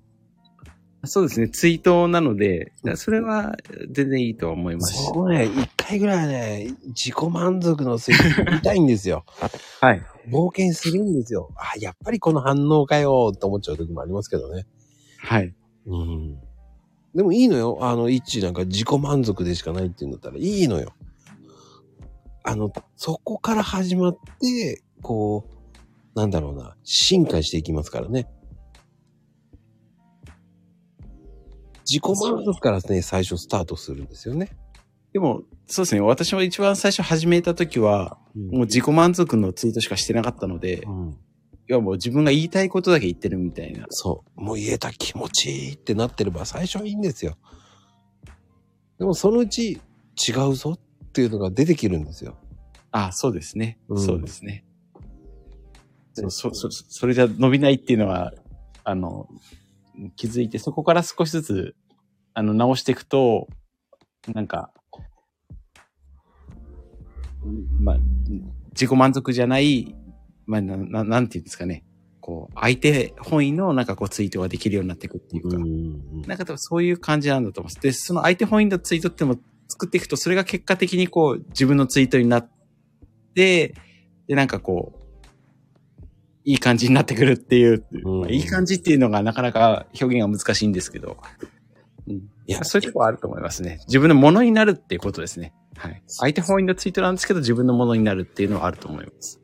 [1.05, 1.49] そうですね。
[1.49, 3.57] ツイートなので、それは
[3.91, 5.05] 全然いいとは思いますし。
[5.12, 9.24] そうね、1回ぐらいはね、自己満足のツイート見たいんですよ。
[9.81, 10.03] はい。
[10.29, 11.51] 冒険するんですよ。
[11.57, 14.66] あ、やっぱりこの反応かよって思っちゃう時もありますけどね。
[15.27, 15.53] はい。
[15.87, 16.39] うん。
[17.14, 17.79] でもいいのよ。
[17.81, 20.93] あの、一致なんか自己満足でしかないっていうんだったらいいのよ。
[22.45, 25.45] あの、そこから始まって、こ
[26.14, 28.29] う、なんだろうな、進化していきますからね。
[31.85, 34.57] 自己満足からね、最初スタートするんですよね。
[35.12, 36.01] でも、そうですね。
[36.03, 41.18] 私も一番最初始めた時は、もう自己満足のツイートしかしてなかったので、うん。
[41.69, 43.87] いやもう自分が言いたいことだけ言ってるみたいな。
[43.91, 44.41] そう。
[44.41, 47.37] もう言えた気持ちいいってなってれば最初はいいんですよ。
[48.99, 52.37] でもそのうち違うぞっていうのが出てきるんですよ。
[52.93, 53.79] あそうですね。
[53.89, 54.64] うんそうですね。
[56.14, 58.33] そうそ、そ、それじゃ伸びないっていうのは、
[58.85, 59.29] あの、
[60.17, 61.77] 気づいて、そこから少しずつ、
[62.33, 63.49] あの、直していくと、
[64.33, 64.73] なんか、
[67.81, 67.99] まあ、
[68.73, 69.95] 自己満足じゃない、
[70.47, 71.84] まあ、な、ななんていうんですかね。
[72.20, 76.22] こう、相手本位のなんかこうツイートができるようになっていくっていうか、ん。
[76.22, 77.82] なんか多分そういう感じなんだと思います。
[77.82, 82.51] で、その相手本位のツイートってのも作っていくと、それが結果的にこう、自分のツイートになっ
[83.34, 83.74] て、
[84.26, 85.07] で、なんかこう、
[86.44, 91.16] いい感じになってくるっていう、うんまあいい感じっていうのがなかなか表現が難しいんですけど、
[92.07, 93.80] うん、いやそういうとこあると思いますね。
[93.88, 95.53] 自分のものになるっていうことですね。
[95.76, 96.03] はい。
[96.07, 99.40] 相手本位のツイートなんですけど、自分のものになるっていうのはあると思います。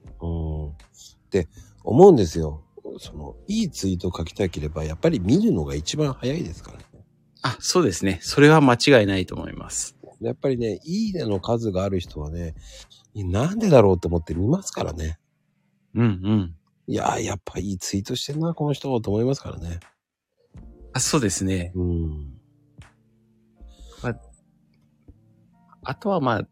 [1.35, 1.41] うん。
[1.41, 1.49] って
[1.83, 2.63] 思うんですよ。
[2.99, 6.85] その、いいツイートを書きたければ、やっぱり見るのが一番早いですからね。
[7.43, 8.19] あ、そうですね。
[8.23, 9.97] それは間違いないと思います。
[10.21, 12.55] やっぱりね、いいねの数がある人はね、
[13.15, 15.19] なんでだろうと思って見ますからね。
[15.95, 16.57] うんうん。
[16.87, 19.81] いやー、やっぱいいツイートしてんな、この人と思いますからね。
[20.93, 21.73] あ、そうですね。
[21.75, 22.39] うん。
[25.85, 26.49] あとはまあ、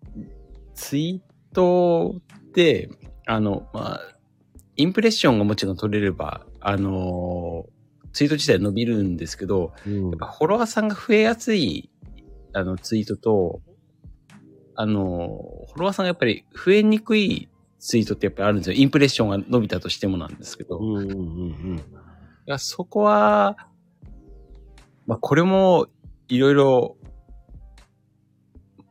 [0.74, 2.20] ツイート
[2.52, 2.90] で、
[3.26, 4.00] あの、まあ、
[4.76, 7.70] インプレッションがもちろん取れれば、あのー
[8.12, 11.90] ツイート自体伸びるんですけど、うんやっぱフォロワーさんが増えやすい、
[12.52, 13.60] あの、ツイートと、
[14.74, 15.28] あの、
[15.68, 17.48] フォロワーさんがやっぱり増えにくい
[17.78, 18.76] ツイートってやっぱりあるんですよ。
[18.76, 20.80] インプレッションが伸びたとしてもなんですけど。
[20.80, 21.14] いうんうんう
[21.74, 21.82] ん
[22.50, 23.56] や、そこは、
[25.06, 25.86] まあ、これも、
[26.28, 26.96] いろいろ、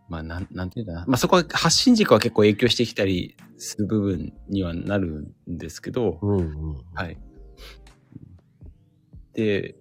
[0.10, 1.06] まあ、なん、なんていうんだな。
[1.08, 6.30] まあ、そこは発信軸は結構影響してきたりする部分にはなるんですけど、うん。
[6.30, 6.44] うんう
[6.74, 6.76] ん。
[6.96, 7.18] はい。
[9.34, 9.76] で、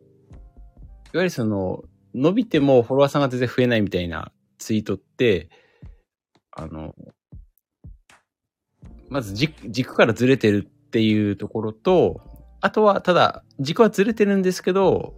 [1.12, 1.82] いわゆるその、
[2.14, 5.48] 伸びてもフォロワーさんが全然増えないみたいなツイートって、
[6.50, 6.94] あの、
[9.08, 12.20] まず軸軸からずれてるっていうところと、
[12.60, 15.14] あとはただ軸はずれてるんですけど、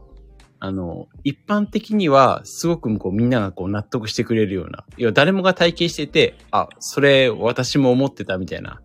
[0.62, 8.82] あの、一般的にはすごくこうみんながこう納得してくれるような、要は誰もが体験してて、あ、それ私も思ってたみたいな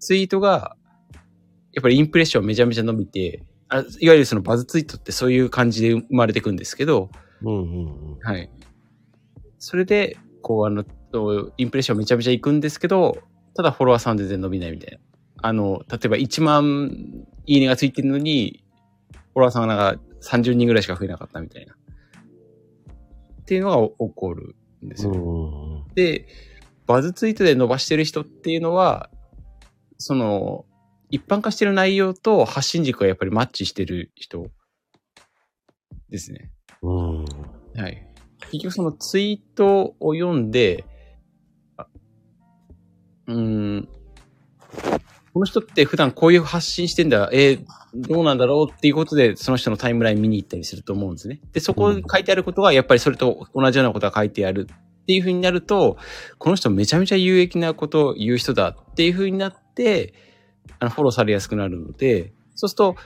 [0.00, 0.76] ツイートが、
[1.72, 7.10] やっぱりインプレッションめちゃめちゃ伸びて、あいわゆるそのバズツイートってそういう感じで生まれてくんですけど、
[7.42, 7.60] うんう
[8.14, 8.50] んはい。
[9.58, 10.84] それで、こう、あの、
[11.56, 13.18] インプレッションめちゃめちゃいくんですけど、
[13.54, 14.98] ただフォロワーさん全然伸びないみたいな。
[15.36, 18.64] あの、例えば1万いいねがついてるのに、
[19.12, 21.74] フォロワーさんがなんか30人ぐらいしか増えなかったみたいな。
[23.42, 25.14] っていうのが起こるんですうん。
[25.14, 25.86] よ。
[25.94, 26.26] で、
[26.86, 29.10] バズツイートで伸ばしてる人っていうのは、
[29.98, 30.64] その、
[31.10, 34.50] 一般化してる内容と発信軸がやっぱりマッチしてる人
[36.08, 36.50] ですね。
[36.82, 37.24] うん。
[37.24, 38.06] はい。
[38.50, 40.84] 結局そのツイートを読んで、
[41.76, 41.86] あ
[43.26, 43.88] うーん、
[45.32, 47.64] この人って普段こういう発信してんだ、えー
[47.94, 51.40] どうなんだろうっていうことで、その人のタイムライン見に行ったりすると思うんですね。
[51.52, 55.98] で、そこに書いてあることが、やっぱりそれと同じようなことが書いてあるっていう風になると、
[56.38, 60.14] この人めちゃめちゃ有益なことを言う人だっていう風になって、
[60.78, 62.96] あの、フォローされやすくなるので、そうすると、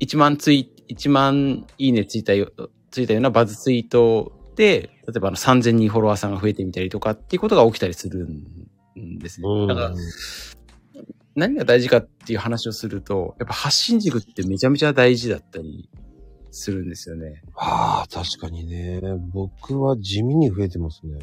[0.00, 2.52] 1万ツイ、1万いいねついたよ、
[2.90, 8.28] ついたようなバズツイートで、例えばあの3000人フォロワーさんが増えてみたりとかっていうことが起きたりする
[8.98, 9.48] んですね。
[9.48, 9.94] うんだから、
[11.34, 15.90] 何が大事かっていう話をすると、やっぱ発信軸ってめちゃめちゃ大事だったり
[16.50, 17.42] するんですよね。
[17.56, 19.00] ああ、確かにね。
[19.32, 21.18] 僕は地味に増えてますね。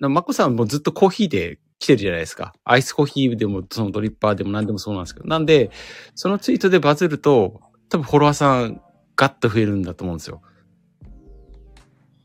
[0.00, 2.52] なマコさんもずっとコーヒーで来てるじゃないですか。
[2.64, 5.26] アイスコーヒーでも、そのドリッパーでも何でもそうなんですけど。
[5.26, 5.70] なんで、
[6.14, 8.82] そのツイートでバズると、多分フォロワーさん
[9.16, 10.42] ガッと増えるんだと思うんですよ。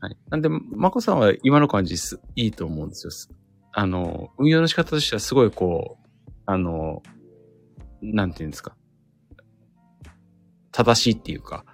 [0.00, 0.16] はい。
[0.30, 3.36] なんで、マコさんは今の感じすいいと思うんですよ。
[3.72, 6.05] あの、運用の仕方としてはすごいこう、
[6.46, 7.02] あの、
[8.00, 8.76] なんていうんですか。
[10.72, 11.64] 正しいっていうか、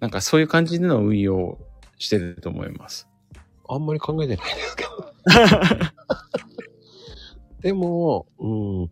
[0.00, 1.58] なんかそういう感じでの運用を
[1.98, 3.08] してると思います。
[3.68, 5.12] あんまり考えてないですけど。
[7.60, 8.90] でも、うん。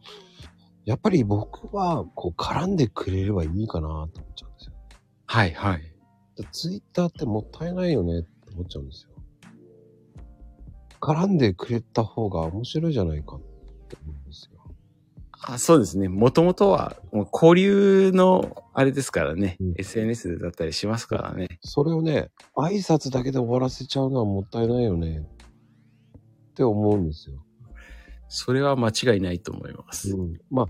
[0.85, 4.73] やっぱり僕は、こう、絡んでくれればいいかなと思っちゃうんですよ。
[5.27, 5.83] はい、はい。
[6.51, 9.11] ツイッターってもったいないよねって思っちゃうんですよ。
[11.01, 13.41] 絡んでくれた方が面白いじゃないかっ
[13.89, 14.54] て思うんですよ。
[15.47, 16.09] あそうですね。
[16.09, 21.59] もともとは、もう交流の、あれですからね、うん SNS だったりしますからね。
[21.63, 27.45] それをね、挨拶だけで終わらせちゃうのはもったいないよねって思うんですよ。
[28.29, 30.17] それは間違いないと思います。
[30.17, 30.41] うん。
[30.51, 30.69] まあ、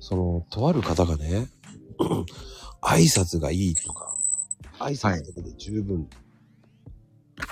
[0.00, 1.48] その、とある方がね、
[2.82, 4.16] 挨拶がいいとか、
[4.78, 6.08] 挨拶だけで十分、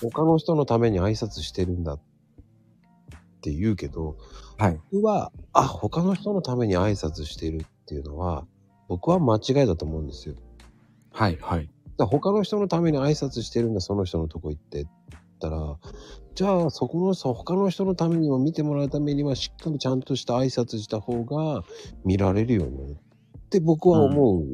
[0.01, 2.01] 他の人のために挨拶してるんだっ
[3.43, 4.17] て言うけど、
[4.57, 4.81] はい。
[4.93, 8.47] 僕は、あ、他の人のために挨拶してるっていうのは、
[8.89, 10.37] 僕は間違いだと思うんですよ。
[11.13, 11.71] はい、はい。
[11.97, 14.87] だ他の人のために挨拶してるんだ、その人のとこ行って。
[15.35, 15.79] ったら、
[16.35, 21.63] じゃあ、そこの人、他の人のためにも見てもらうためには、しっかりちゃんとした挨拶した方が
[22.05, 22.93] 見られるよね。
[22.93, 24.45] って僕は思う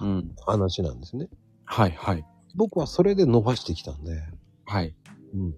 [0.00, 0.34] うん。
[0.46, 1.28] 話なんですね。
[1.64, 2.24] はい、はい。
[2.54, 4.22] 僕はそれで伸ばしてきたんで。
[4.66, 4.94] はい。
[5.34, 5.54] うん。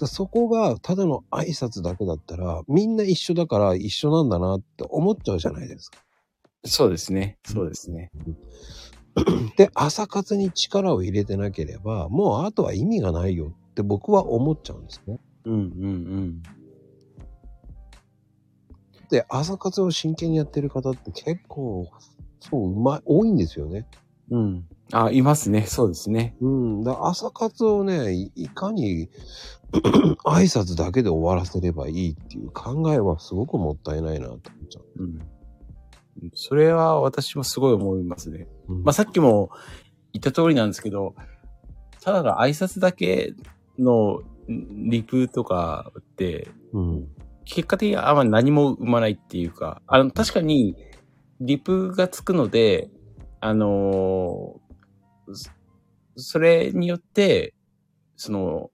[0.00, 5.98] だそこが、ただの挨拶だけだったら、みんな一緒だから一緒なんだなって思っちゃうじゃないですか。
[6.64, 7.38] そうですね。
[7.44, 8.10] そうですね。
[9.56, 15.20] で、朝活に力を入れてなければ、もうあとは意味がないよって僕は思っちゃうんですね。
[15.44, 16.42] うん、うん、うん。
[19.10, 21.90] で、朝活を真剣にやってる方って結構、
[22.40, 23.86] そう、うまい、多いんですよね。
[24.30, 24.68] うん。
[24.92, 25.66] あ、いますね。
[25.66, 26.36] そうですね。
[26.40, 26.84] うん。
[26.84, 29.08] だ朝活をね、いいかに
[30.24, 35.04] 挨拶だけで終わらせればいいっていう考えはすごくもったいないなと思っちゃう。
[35.04, 35.20] うん。
[36.34, 38.48] それは私もすごい思いますね。
[38.68, 39.50] うんまあ、さっきも
[40.12, 41.14] 言った通りなんですけど、
[42.00, 43.34] ただの挨拶だけ
[43.78, 47.08] のリプとかって、うん。
[47.44, 50.76] 結果的にあんまり何も生まないっていうか、あの、確かに、
[51.40, 52.90] リプがつくので、
[53.40, 54.70] あのー
[55.32, 55.50] そ
[56.16, 57.54] それによって、
[58.16, 58.70] その、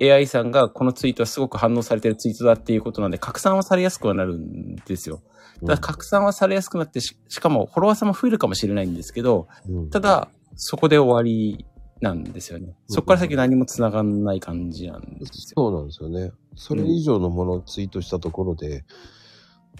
[0.00, 5.22] AI さんがこのツイートはすごく反応されてるツイートだっていうことなんで、拡散はされやすくはなるんですよ。
[5.60, 11.66] ただ拡散はされやすくなってし、しかもフォロワーさんも増えるかもしれないんですけど、うんただ、そこで終わり
[12.00, 12.74] なんですよね。
[12.88, 15.54] そこから先何も繋がんない感じなんですよ。
[15.56, 16.32] そうなんですよね。
[16.56, 18.84] それ以上のものをツイートしたところで、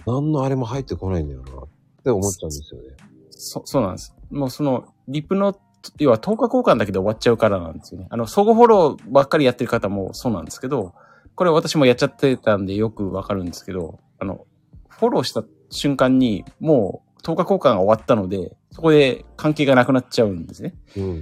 [0.07, 1.67] 何のあれも入ってこないんだよなっ
[2.03, 2.87] て思っちゃうんですよね。
[3.31, 4.15] そそうなんです。
[4.31, 5.55] もうその、リプの、
[5.99, 8.07] 要は10日交換だけで終わっちゃうからなんですよね。
[8.09, 10.93] あの、相互フォローばっかりやってる方もそうなんですけど、
[11.35, 14.45] これ私もやっちゃってたんでよくわかるんですけど、あの、
[14.89, 20.75] フォローした瞬間にもう10日交換が終わったので、そこで関係がなくなっちゃうんですね。
[20.95, 21.17] うんうんう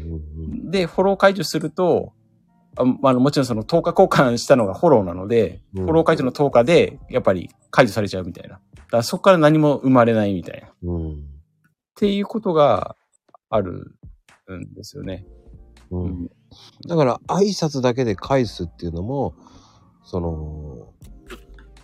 [0.67, 0.71] ん。
[0.71, 2.13] で、フォロー解除すると、
[2.77, 8.59] あまあもちろんその10日交換したのがフォローなので、うんフォロー解除の10日で、やっぱり解除されちゃうみたいな。
[8.75, 10.67] だからそこから何も生まれないみたいな。
[10.67, 11.23] っうん。
[11.95, 12.95] ていうことが
[13.49, 13.95] ある
[14.57, 15.25] んですよね。
[15.91, 15.97] う。
[15.97, 16.29] うん
[16.87, 19.35] だから、挨拶だけで返すっていうのも、
[20.03, 20.93] その、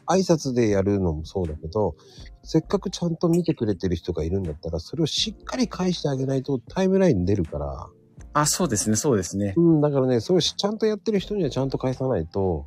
[0.08, 1.96] 挨拶でやるのもそうだけど、
[2.44, 7.88] せっかくちゃんと見てくれてる人がいるんだったら、それをしっかり返してあげないとタイムラインに出るから、
[8.34, 9.54] あ、そうですね、そうですね。
[9.58, 12.66] うん、だからね、それをちゃんとやってる人にはちゃんと返さないと、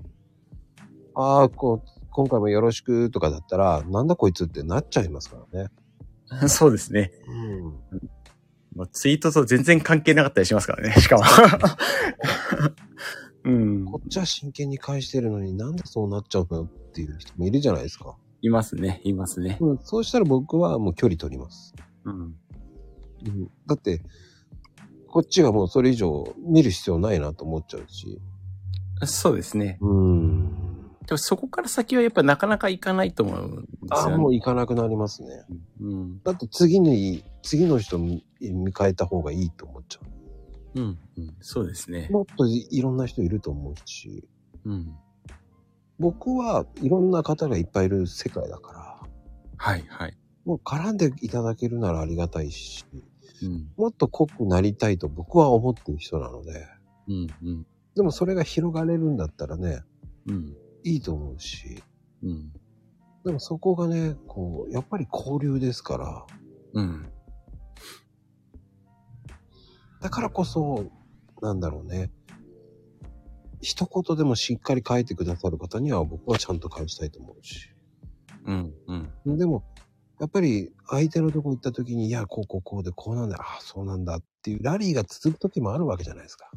[1.15, 5.71] ああ、こう、今回もよろしくとかだったら、なんだこいつってなっちゃいますからね。
[6.49, 7.13] そうですね。
[7.29, 8.11] うん。
[8.75, 11.23] もうツイートと全然関係なかったりしますからね、しかも。
[13.45, 13.85] うん。
[13.87, 18.17] こっちは真剣に返してるのになんでそうなっちゃうのっていう人もいるじゃないですか。
[18.43, 19.59] いますね、いますね。
[19.61, 21.75] うん、そうしたら僕はもう距離取ります。
[22.05, 22.15] うん。
[22.15, 22.19] う
[23.29, 24.03] ん、だって、
[25.09, 28.21] こっちがもうそれ以上見る必要ないなと思っちゃうし。
[29.05, 29.79] そうですね。
[29.81, 30.70] うん。
[31.11, 34.23] でもそこから先はやっぱなかなか行かないと思うんですああ、よね。
[34.23, 35.45] もう行かなくなりますね。
[35.81, 36.23] うん。
[36.23, 40.01] だって次に、次の人見見変えた方がいいと思っちゃ
[40.77, 40.99] うん。
[41.19, 41.37] うん。
[41.41, 42.13] そうですねう。。
[42.13, 44.29] もっといいろんな人いると思うし、
[44.65, 44.95] うん。
[45.99, 49.01] 僕はいろんな方がいっぱいいる世界だから、
[49.57, 50.17] はい、はい。
[50.45, 52.85] もう絡んでいただけるならありがたいし、
[53.43, 53.69] うん。
[53.77, 56.69] もっと濃くなりたいと僕は思ってる人なので、
[57.09, 57.27] うん。
[57.43, 57.67] うん。
[57.97, 59.81] でもそれが広がれるんだったらね、
[60.29, 60.57] うん。
[60.85, 61.83] いいと思うし、
[62.23, 62.53] うん。
[63.25, 66.27] でもそこがね、こう、やっぱり交流ですから、
[66.75, 67.13] うん。
[70.01, 70.91] だからこそ、
[71.43, 72.11] なんだろうね。
[73.61, 77.69] 一言でもしっかり書いてくださる方には僕はちゃんと返したいと思うし。
[78.47, 78.75] うん。
[79.27, 79.39] うん。
[79.39, 79.65] でも、
[80.19, 86.51] やっぱり相手のとこ行った時に、いや、こうこうこうでこうなんだ、ああ、そうなんだっていうラリーが続く時もあるわけじゃないですか。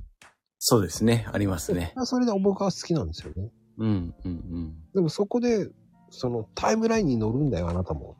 [0.60, 1.28] そうですね。
[1.32, 1.94] ありますね。
[2.06, 3.52] それで僕は好きなんですよね。
[3.78, 4.14] うん。
[4.26, 4.76] うん。
[4.94, 5.70] でもそこで、
[6.10, 8.18] そのタイムラインに乗るんだよ、あなたも。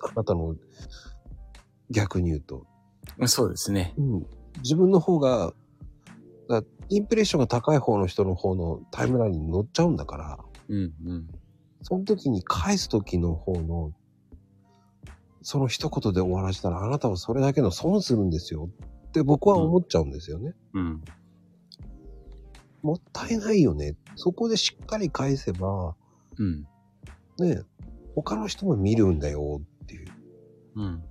[0.00, 0.56] あなたの、
[1.90, 2.66] 逆に言うと。
[3.18, 3.28] うん。
[3.28, 3.94] そうですね。
[3.96, 4.26] うん。
[4.62, 5.52] 自分の方が、
[6.48, 10.38] だインプレッションが高い方の人の方のタイムラインに乗っちゃうんだから、
[10.68, 10.94] うん。
[11.04, 11.28] うん。
[11.82, 13.92] その時に返す時の方の、
[15.42, 18.68] その一言で終わらせたら、あなたはそれだけの損するんですよ
[19.08, 20.54] って僕は思っちゃうんですよね。
[20.74, 21.02] うん。
[22.82, 23.96] もったいないよね。
[24.16, 25.94] そこでしっかり返せば、
[26.38, 26.66] うん。
[27.38, 27.62] ね、
[28.14, 30.08] 他の人も見るんだよっていう。
[30.76, 31.04] うん。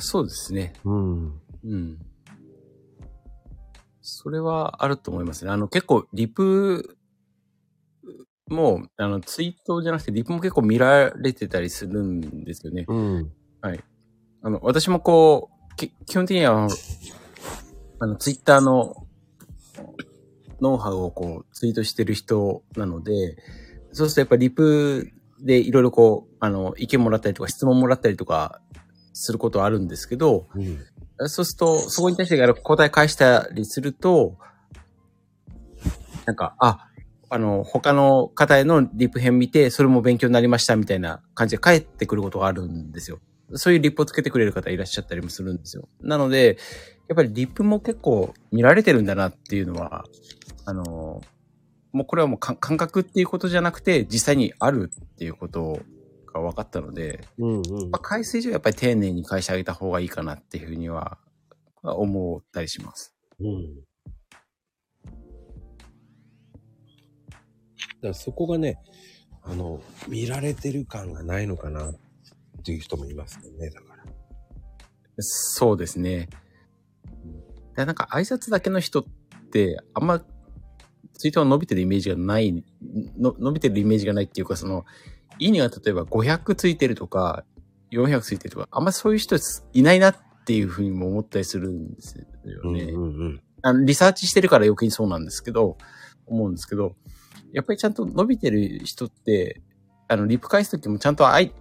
[0.00, 0.72] そうですね。
[0.84, 1.40] うん。
[1.64, 1.98] うん。
[4.00, 5.50] それはあると思いますね。
[5.50, 6.96] あの、結構、リプ
[8.48, 12.84] も、あの、ツイートじゃなくて、リプも結構見られてたりするんですよね。
[12.88, 13.32] うん。
[14.42, 16.68] あの、私もこう、き基本的には、
[18.00, 19.06] あの、ツイッターの
[20.60, 23.36] ノウハウをこう、ツイートしてる人なので、
[23.92, 28.60] そうするとやっぱりリプでいろいろこう、あの、意見もらったりとか質問もらったりとか
[29.12, 30.78] することはあるんですけど、うん。
[31.28, 34.36] そうすると、そこに対して答え返したりすると、
[36.26, 36.88] なんか、あ、
[37.30, 43.18] あの、他の方へのリプ編見て、それも勉強になりましたみたいな感じで返ってくることがあるんですよ。
[43.54, 45.88] そういうリプをつけてくれる方いらっしゃったりもするんですよ。
[46.00, 46.58] なので、
[47.08, 50.04] やっぱりリプも結構見られてるんだなっていうのは、
[50.66, 51.22] あの、
[51.92, 55.80] もうこれはもうか感覚っていうことじゃなくて、実際にあるっていうこと
[56.32, 61.18] が分かったので、うんうんまあ、回数以上やっぱり丁寧に返してあげた方がいいかなっていうふうには
[61.82, 63.14] 思ったりします。
[63.40, 63.80] うん。
[68.00, 68.78] だからそこがね、
[69.42, 71.94] あの、見られてる感がないのかなっ
[72.62, 74.04] ていう人もいますよね、だから。
[75.18, 76.28] そうですね。
[77.76, 79.04] でなんか挨拶だけの人っ
[79.52, 80.24] てあんま
[81.18, 82.64] ツイートが伸びてるイメージがない、
[83.18, 84.86] の伸びてるイメージがないっていうか、その、
[85.40, 87.44] いいねが例えば500ついてるとか、
[87.90, 89.36] 400ついてるとか、あんまそういう人
[89.72, 90.16] いないなっ
[90.46, 92.84] ていうふうにも思ったりするんですよね。
[92.84, 93.42] うんうんうん。
[93.62, 95.76] あの、リサーチしてるから余計にそうなんですけど、
[96.26, 96.94] 思うんですけど、
[97.52, 99.60] やっぱりちゃんと伸びてる人って、
[100.06, 101.52] あの、リプ返すときもちゃんとあい、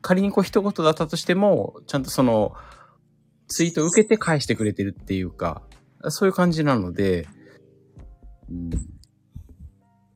[0.00, 2.54] 仮にこう一言だったとしても、ちゃんとその、
[3.48, 5.62] ツイートを受けて返してくれてるっていうか、
[6.08, 7.26] そういう感じなので、
[8.48, 8.70] うん。
[8.70, 8.78] だ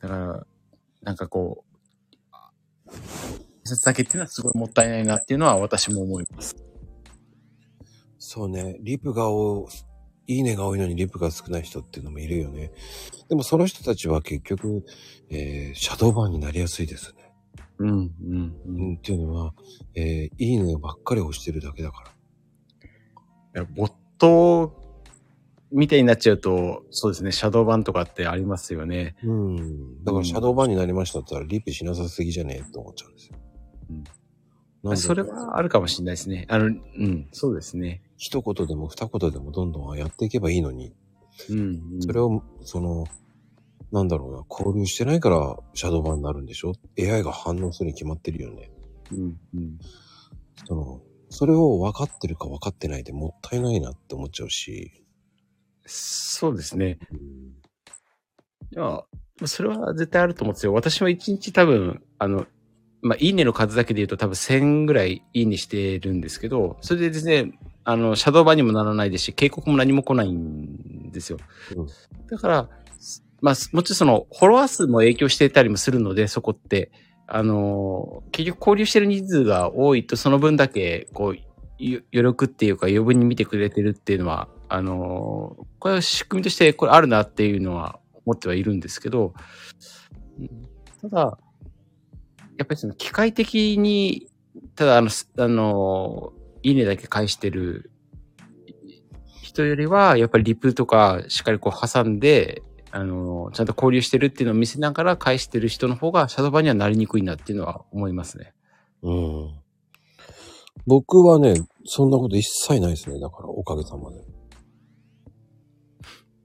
[0.01, 0.47] から、
[1.03, 2.91] なんかこう、
[3.65, 6.55] 一冊だけっていうのはすごいもったいないなっていうのは私も思います。
[8.19, 9.69] そうね、リプが多
[10.27, 12.73] いいねが多いのにリプが少ない人っていうのもいるよね。
[13.29, 14.85] でもその人たちは結局、
[15.31, 17.24] えー、シャドーバーになりやすいですね。
[17.79, 19.55] うん、うん、うん、っていうのは、
[19.95, 22.05] えー、いいねばっかり押してるだけだか
[23.55, 23.65] ら。
[23.65, 24.73] ボット
[25.71, 29.17] みたいになっちゃうと、そうですね、シャドー版とかってありますよね。
[29.25, 30.05] うん。
[30.05, 33.37] だからシャドーバーになりましたったらリプしなさすぎじゃねえって思っちゃうんですよ。
[33.91, 34.05] うん
[34.97, 36.45] それはあるかもしれないですね。
[36.51, 38.03] あの、うん、そうですね。
[38.19, 40.93] 一言でも二言でもどんどんやっていけばいいのに、
[41.49, 41.63] うん、う
[41.97, 42.03] ん。
[42.03, 43.07] それを、その、
[43.95, 48.69] なんだろうな、交流してないからシャドーバーになるんでしょ ?AI が反応するに決まってるよね。
[49.13, 49.79] うん、うん。
[50.67, 51.01] その、
[51.31, 55.05] それを分かってるか分かってないでもったいないなって思っちゃうし。
[55.87, 56.99] そうですね。
[57.13, 57.19] うん
[58.73, 59.05] いや、
[59.47, 60.73] それは絶対あると思うんですよ。
[60.73, 62.47] 私は一日多分、あの、
[63.03, 67.53] まあ、いいねの数だけで言うと多分1000ぐらいいいねしてるんですけど、それでですね、
[67.85, 71.39] あの、シャドー版にもならないですし、警告も何も来ないんですよ。
[71.77, 71.87] うん
[72.27, 72.71] だから、
[73.45, 76.91] まあ、もちろんその、フォロワー数も影響していたりもするので、そこって、
[77.27, 81.39] あの、結局交流してる人数が多いと、その分だけ、こう、
[81.79, 89.35] 余力っていうか余分に見てくれてるっていうのは、あの、これは仕組みとしてこれあるなっていうのは思ってはいるんですけど、
[91.03, 91.39] ただ、
[92.57, 94.29] やっぱりその機械的に、
[94.75, 97.91] ただあの、あの、いいねだけ返してる
[99.43, 102.63] 人よりは、やっぱりリプとかしっかりこう挟んで、
[102.97, 108.53] あの、ちゃんと交流してるっていうのを見せながら返してる人の方がシャドーバーにはなりにくいなっていうのは思いますね。
[109.03, 109.55] うん。
[110.87, 111.55] 僕はね、
[111.87, 113.19] そんなこと一切ないですね。
[113.19, 114.21] だから、おかげさまで。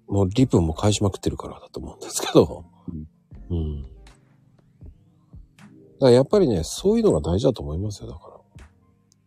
[0.08, 2.66] もうリプも返しまくってるからだと思うんですけど。
[3.52, 3.84] うん。
[3.84, 3.94] だか
[6.02, 8.10] らやっぱりね、そういうのが大事だと思いますよ。
[8.10, 8.29] だから。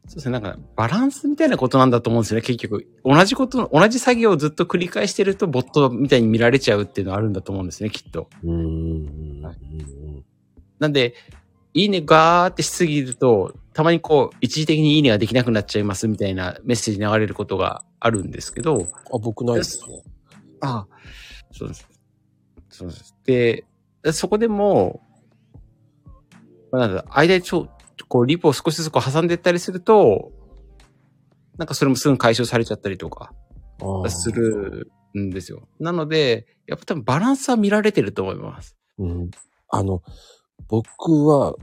[0.09, 0.33] そうですね。
[0.33, 2.43] なんか、バランスみたいなことなんだと思うんですよね。
[2.43, 8.29] 結局、同じこと、同じ作業をずっと繰り返してると、ボットみたいに見られちゃうっていうのはあるんだと思うんですね、きっと。
[8.43, 9.43] うーん。
[9.43, 10.25] はいうん
[10.79, 11.15] なんで、
[11.75, 20.03] いいねガーってしすぎると、たまにこう、一時的にいいねができなくなっちゃいますみたいなメッセージ流れることがあるんですけど、あ、僕ないですね。
[20.61, 20.87] ああ、
[21.53, 21.89] そうです。
[22.69, 23.15] そうです。
[23.25, 23.65] で、
[24.13, 25.01] そこでも、
[26.73, 27.69] まあなんだ、間にちょ、
[28.13, 30.33] こう、リポを少しずつこう挟んでいったりすると、
[31.57, 33.33] なんかそれもすぐ解消されちゃったりとか
[34.11, 34.31] す。
[34.31, 35.67] るんですよ。
[35.81, 38.77] なので、やっぱ多分バランスは見られてると思います。
[38.99, 39.31] うん。
[39.71, 40.03] あの、
[40.69, 41.55] 僕は、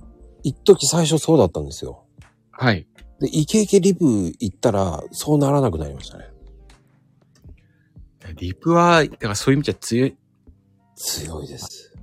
[0.42, 2.08] 一時最初そうだったんですよ。
[2.50, 2.88] はい。
[3.20, 4.06] で、イケイケリプ
[4.40, 6.32] 行ったら、そうならなくなりましたね。
[8.38, 10.18] リプは、だからそういう意味じゃ強い。
[10.96, 11.94] 強いです。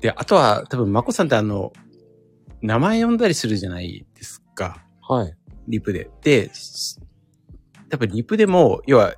[0.00, 1.72] でで、あとは多分、マコさんってあの、
[2.62, 4.84] 名前呼んだりするじゃないですか。
[5.00, 5.36] はい。
[5.68, 6.10] リプで。
[6.22, 6.50] で、
[7.90, 9.14] 多分リプでも、要は、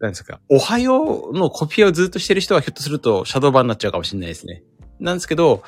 [0.00, 4.62] なんですか、おはようのコピーをずっとしてる人はひょっとするとシャドーバーになっちゃうかもしれないですね。
[5.00, 5.62] なんですけど、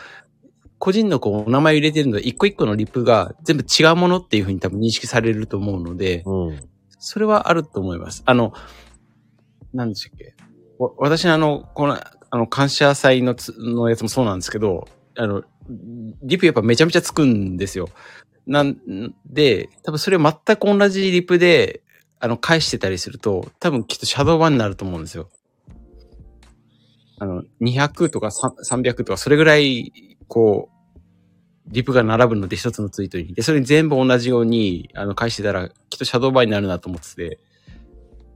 [0.78, 6.60] 個人のこう、お名前を入れてるので、一個一個のリプが全部違うものっていうふうに多分認識されると思うので、うん。
[6.98, 8.22] それはあると思います。
[8.26, 8.52] あの、
[9.72, 10.34] 何でしたっけ
[10.78, 14.86] わ私のあの、この、あの、感謝祭のつのやつもそうなんですけど、
[15.16, 15.42] あの、
[16.22, 17.88] リプやっぱめちゃめちゃつくんですよ。
[18.46, 18.76] なん
[19.26, 21.82] で、多分それ全く同じリプで、
[22.20, 25.28] あの、返してたりすると、多分きっとシャドー版になると思うんですよ。
[27.18, 30.76] あの、200とか300とか、それぐらい、こう、
[31.68, 33.34] リプが並ぶので一つのツイートに。
[33.34, 37.40] で、それに全部同じように、あの、返してたら、きっとシャドーバーになるなと思ってて。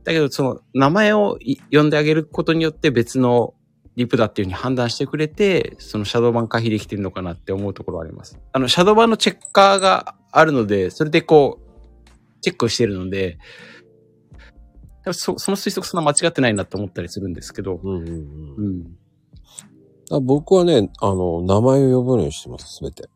[0.05, 1.39] だけど、その、名前を
[1.71, 3.55] 呼んであげることによって別の
[4.01, 8.39] リプだっていうふうに判断してくれて、そのシャドーバン回避できてるのかなって思うところはあります。
[8.53, 13.39] あの、シャドーバンのチェッカーがあるので、それでこう、チェックをしてるので、
[15.13, 18.55] そその推測そんな間違ってないなと思ったりするんですけど、うんうんうん。
[18.57, 18.99] うん。
[20.13, 23.09] あ僕はね、あの、名前を呼ぶようにしてます、すべて。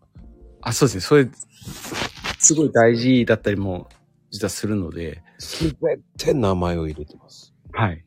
[0.61, 1.01] あ、そうですね。
[1.01, 1.28] それ、
[2.39, 3.89] すごい大事だったりも、
[4.31, 7.55] 実はするので、すべて名前を入れてます。
[7.73, 8.05] はい。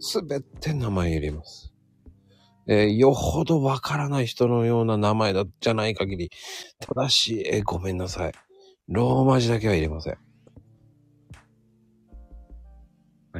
[0.00, 1.71] すべて名前入れます。
[2.66, 6.30] えーよほどわからない人のような名前だじゃない限り、
[6.80, 8.32] 正しい、えーごめんなさい。
[8.88, 10.18] ローマ字だけは入れません。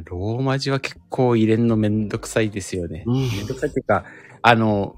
[0.05, 3.03] ローマ字は結構入れんのめんどくさいですよね。
[3.05, 4.05] うんめんどくさいっていうか、
[4.41, 4.95] あの、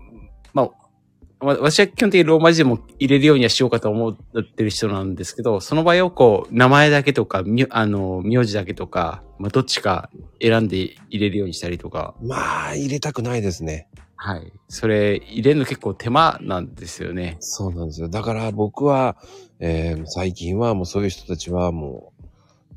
[0.53, 10.09] まあ、わ私は基本的にローマ字でも入れるようにはしようかと思ってる人なんですけど、その場合をこう、名前だけとか、みあの、名字だけとか、まあ、どっちか
[10.41, 10.77] 選んで
[11.09, 13.89] 入れるようにしたりとか、まあ、入れたくないですね。
[14.17, 14.51] はい。
[14.69, 17.37] それ、入れるの結構手間なんですよね。
[17.39, 18.09] そうなんですよ。
[18.09, 19.17] だから僕は、
[19.59, 22.13] えー最近はもうそういう人たちはも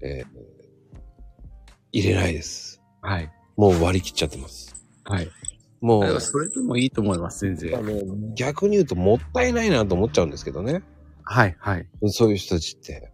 [0.02, 0.26] う、えー
[1.90, 2.82] 入れないです。
[3.00, 3.32] はい。
[3.56, 4.74] もう割り切っちゃってます。
[5.04, 5.28] はい。
[5.80, 8.06] もう、それでもいいと思います、全あ然。
[8.06, 10.82] の逆に言うともったいないなと思っちゃうんですけどね。
[11.22, 11.88] はい、はい。
[12.08, 13.10] そういう人たちって。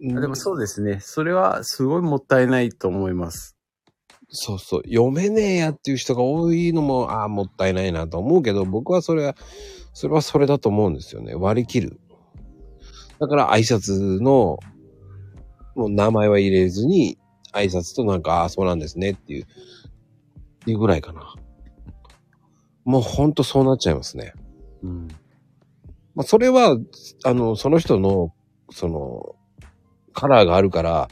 [0.00, 1.00] んでもそうですね。
[1.00, 3.56] それはすごいもったいないと思います。
[4.30, 4.82] そうそう。
[4.84, 9.34] 読めねえやっていう人が多いのも、ああ、もったいないなと思うけど、僕はそれは、
[9.94, 11.34] それはそれだと思うんですよね。
[11.34, 12.00] 割り切る。
[13.18, 14.58] だから挨拶の、
[15.74, 17.18] もう名前は入れずに、
[17.54, 19.46] 挨拶となんか、ああ、そうなんですねっていう、っ
[20.64, 21.34] ていうぐらいかな。
[22.84, 24.34] もうほんとそうなっちゃいますね。
[24.82, 25.08] うん。
[26.14, 26.76] まあ、それは、
[27.24, 28.34] あの、その人の、
[28.70, 29.36] その、
[30.12, 31.08] カラーがあるから、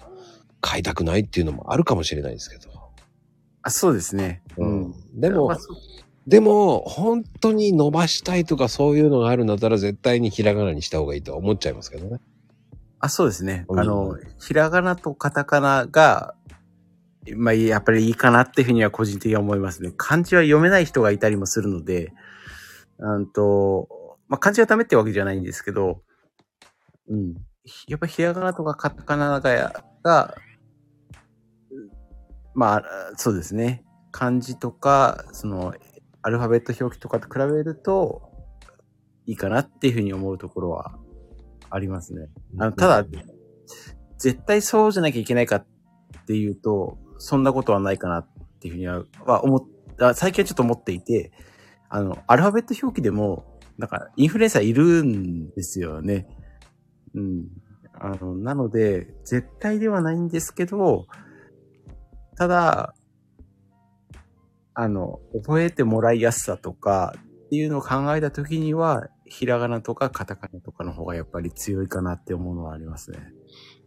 [0.67, 2.76] 変えたくないっていうのもあるかもしれないですけど。
[3.67, 4.43] あ、そうですね。
[4.57, 4.95] うん。
[5.13, 5.77] でもまあ、そう
[6.29, 12.21] でも、本当に伸ばしたいとかそういうのがあるんだったら絶対にひらがなにした方がいいとは思っちゃいますけどね。
[13.01, 13.65] あ、そうですね。
[13.69, 16.35] うんあの、ひらがなとカタカナが、
[17.35, 19.93] まあ、やっぱりいいかなっていうふうには個人的には思いますね。
[19.97, 22.13] 漢字は読めない人がいたりもするので、
[22.99, 23.89] うんと、
[24.29, 26.03] まあ、漢字がダメってわけじゃないんですけど、
[27.09, 27.35] うん。
[27.89, 30.35] やっぱりひらがなとかカタカナが、が、
[32.57, 32.83] まあ、
[33.17, 33.85] そうですね。
[34.11, 35.75] 漢字とか、その、
[36.23, 38.33] アルファベット表記とかと比べると、
[39.27, 40.99] いいかなっていうふうに思うところは
[41.69, 42.29] ありますね。
[42.59, 43.07] あの、ただ、
[44.17, 45.67] 絶対そうじゃなきゃいけないかっ
[46.27, 48.29] ていうと、そんなことはないかなっ
[48.59, 49.65] ていうふうには、は思っ
[49.99, 51.33] た、最近はちょっと思っていて、
[51.91, 56.27] あの、アルファベット表記でも、なんか、インフルエンサーいるんですよね。
[57.15, 57.49] うん。
[57.93, 61.07] あの、なので、絶対ではないんですけど、
[62.37, 62.95] ただ、
[64.75, 67.15] あの、覚えてもらいやすさとか
[67.47, 73.19] っていうのを考えたときには、ひらがなとかカタカナとかの方がやっぱり強いかなって思うのはありますね。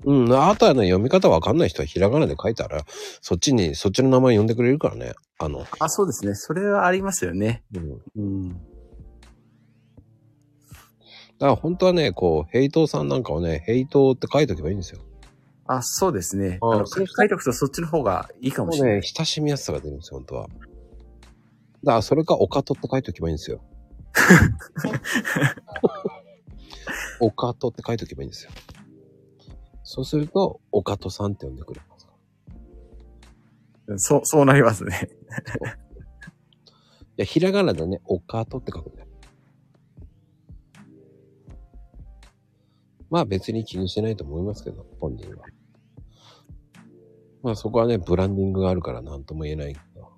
[0.06, 0.34] うん。
[0.34, 2.84] あとはね、読み方わかんない人はひらがなで書いたら、
[3.22, 5.14] そっちに、そっちの名前呼んでくれるからね。
[5.38, 6.36] あの、あ、そうですね。
[6.36, 7.64] それはありますよね。
[7.74, 8.02] うん。
[8.16, 8.50] うん。
[8.50, 8.58] だ
[11.40, 15.02] から本当はね、こう、ヘイトーさんなんかはね、ヘイトーって書いとけばいいんですよ。
[15.72, 16.58] あ、そうですね。
[16.62, 18.96] あの、書いておくとそっちの方がいいかもしれない。
[19.02, 20.48] ね、親しみやすさが出るんですよ、本当は。
[20.48, 20.58] だか
[21.84, 23.62] らそれか、オカトって書いとけばいいんですよ。
[27.22, 28.52] オカトって書いとけばいいんですよ。
[29.84, 32.14] そうすると、オカトさんって呼んでくれますか
[33.98, 35.10] そう、そうなりますね。
[37.20, 39.08] や、ひらがなでね、オカトって書くんだよ。
[43.10, 45.44] まあ別に気にしてないと思いますけど、本人は。
[47.42, 50.10] まあそこはね、ブランディングがあるから何とも言えないけど。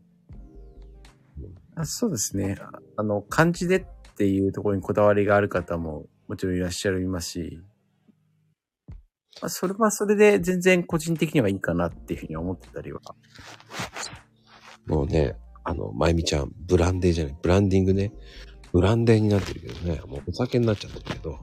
[1.76, 2.57] あそうですね。
[2.60, 3.85] ああの、漢字でっ
[4.18, 7.61] ていうところにこだわりがある方ももちろんいらっしゃいますし、
[9.41, 13.02] まあ、それはそれで全然個人的にはいいかなっていうふうに思ってたりは。
[14.85, 18.11] もうね、あの、まゆみちゃん、ブランデーじゃない、ブランディングね。
[18.72, 21.39] ブランデーになってるけどね、もうお酒になっちゃってるけど。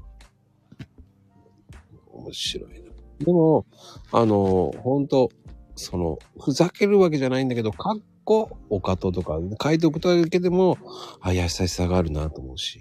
[2.13, 2.91] 面白いな。
[3.25, 3.67] でも、
[4.13, 5.31] あの、ほんと、
[5.79, 10.77] その、ふざけるわけじゃないんだけど、かっこ、おかととか書いておくだけでも、
[11.21, 12.81] あ、優しさがあるなと思うし。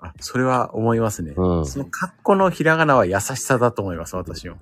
[0.00, 1.34] あ、それは思いますね。
[1.36, 4.56] うんそのカッコのひらがなは優しさだと思います、私も。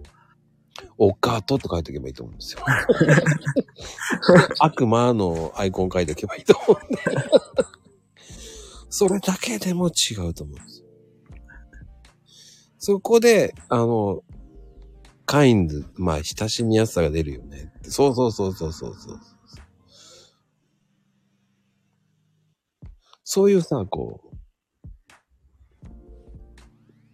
[0.99, 2.61] おかとって書いておけばいいと思うんですよ。
[4.61, 7.03] 悪魔のアイコン書いておけばいいと思うんで。
[8.89, 10.87] それだけでも違うと思うんですよ。
[12.79, 14.23] そこで、あの、
[15.27, 17.73] カインド、まあ、親しみやすさが出るよね。
[17.82, 19.20] そうそうそうそうそうそう。
[23.24, 24.32] そういうさ、こう、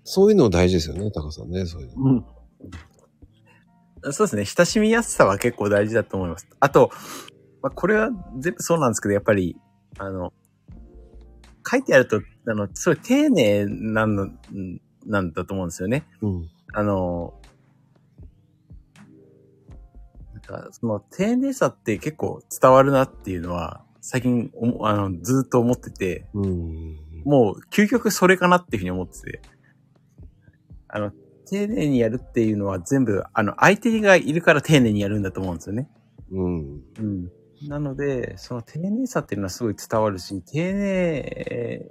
[0.04, 2.10] そういうの大事ですよね、タカさんね、そういうの。
[2.10, 2.14] う
[4.10, 4.12] ん。
[4.12, 4.44] そうですね。
[4.46, 6.48] 親しみやすさは結構大事だと思います。
[6.60, 6.90] あと、
[7.62, 9.56] まあ、これは全部そうなんですけど、やっぱり、
[9.98, 10.32] あの、
[11.70, 14.38] 書いてあると、あの、すごい丁寧なの、ん
[15.06, 16.06] なんだと思うんですよね。
[16.22, 16.48] うん。
[16.72, 17.34] あの、
[20.50, 26.96] なんか、その丁寧さって結構伝わるなっていうのは、最近おも、あの、ずっと思ってて、うん。
[27.24, 29.42] もう究極それかなっていうふうに思ってて。
[30.88, 31.12] あの、
[31.46, 35.88] 丁寧にやるっていうのは全部、あの、相手がいるから丁寧にやるんだと思うんですよね。
[36.30, 36.82] うん。
[36.98, 37.30] うん。
[37.66, 41.90] なので、その丁寧さっていうのはすごい伝わるし、丁寧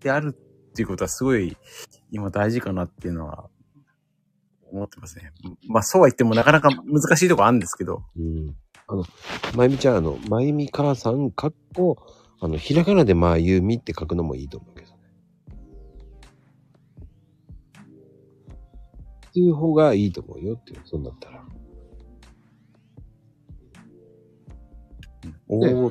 [0.00, 0.36] である
[0.70, 1.56] っていうことはすごい
[2.10, 3.48] 今大事かなっていうのは
[4.74, 5.32] 思ってますね。
[5.68, 8.02] まあそうは言ってもなかなか難しいとこあるんですけど。
[8.18, 8.56] うん。
[8.86, 9.04] あの、
[9.56, 11.96] まゆみちゃん、あの、まゆみ母さん、かっこ、
[12.40, 14.96] あの、ひらがなでまゆみって書くのもいいと思うけどね。
[19.28, 21.44] っていう方がいいと思うよっていう、そんだったら。
[25.48, 25.90] おねお、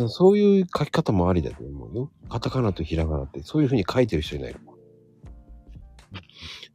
[0.00, 2.10] だそういう書き方もありだと思うよ。
[2.28, 4.60] カタカナとひらがなって、そういう風に書いてる人いないの。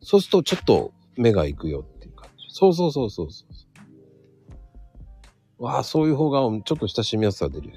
[0.02, 2.46] そうすると、ちょっと目が行くよっていう感じ。
[2.50, 3.46] そうそうそうそうそ
[5.60, 5.64] う。
[5.64, 7.76] わあ、そういう方が、ちょっと親しみやすさ出るよ。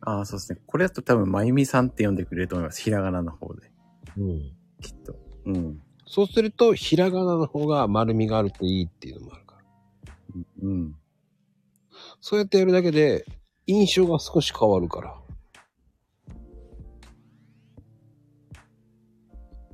[0.00, 0.60] ああ、そうですね。
[0.66, 2.80] これだと多分、まゆみさんって呼んでくれると思います。
[2.80, 3.70] ひらがなの方で。
[4.16, 4.52] うん。
[4.80, 5.16] きっと。
[5.46, 5.82] うん。
[6.06, 9.62] そうすると、ひらがなの方が丸みがあるといいっていうのもあるから。
[10.62, 10.94] うん。
[12.20, 13.26] そうやってやるだけで、
[13.66, 15.16] 印象が少し変わるから。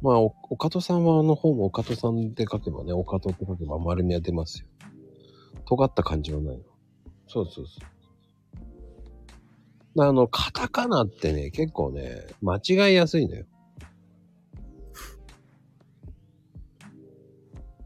[0.00, 4.66] まあ、お、おかとさんはの方もおかとさんって書けばね、おかとって書けば丸みは出ますよ。
[5.64, 6.64] 尖った感じはないの。
[7.28, 7.78] そうそうそ
[9.96, 10.02] う。
[10.02, 13.44] あの、カタカナってね、結構ね、間違いやすいのよ。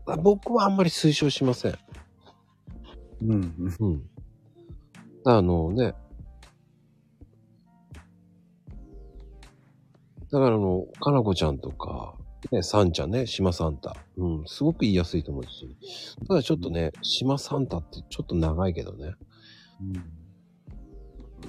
[0.09, 1.79] あ僕はあんまり推奨しません。
[3.23, 3.75] うん。
[3.81, 4.11] うん。
[5.29, 5.93] あのね。
[10.31, 12.15] だからあの、かなこちゃんとか、
[12.53, 13.97] ね、サンちゃんね、島サンタ。
[14.17, 15.77] うん、すごく言いやすいと思うし。
[16.29, 19.15] ただちょっとね、島サンタってちょっと長いけどね。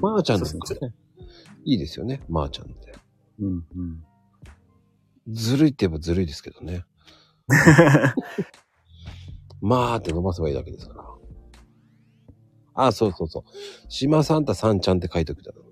[0.02, 0.96] まー、ちゃんですかね。
[1.64, 2.96] いいですよね、まー、ちゃんって。
[3.40, 3.52] うん。
[3.52, 3.64] うん。
[5.28, 6.84] ずるいって言えばずるいですけどね。
[9.62, 10.97] まーって伸ばせばいいだけですから。
[12.78, 13.44] あ、そうそうそう。
[13.90, 15.64] 島サンタさんちゃんって書いとくだろ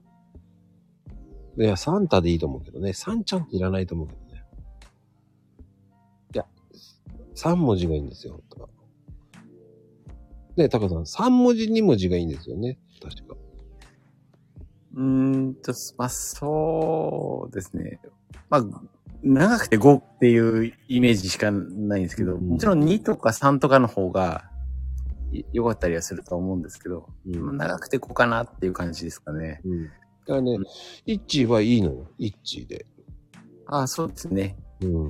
[1.57, 1.63] う。
[1.63, 2.93] いや、サンタでいいと思うけどね。
[2.93, 4.43] サンちゃんっていらないと思うけどね。
[6.33, 6.45] いや、
[7.35, 8.69] 3文字がいいんですよ、本当は。
[10.57, 12.79] ねタカさん、3文字2文字がいいんですよね。
[13.01, 13.35] 確か。
[14.95, 15.01] うー
[15.49, 17.99] んと、まあ、そうですね。
[18.49, 18.63] まあ、
[19.21, 24.54] 長くて5っていうイメージしかないんですけど、うんもちろん2とか3とかの方がい
[25.53, 29.61] 良かったりはすると思うんですけど、うんまあ長くて5かなっていう感じですかね。
[29.65, 29.83] うん。
[29.85, 29.95] だか
[30.35, 30.57] らね、
[31.05, 32.07] イッチーはいいのよ。
[32.17, 32.85] イッチーで。
[33.67, 34.57] ああ、そうですね。
[34.81, 35.03] うん。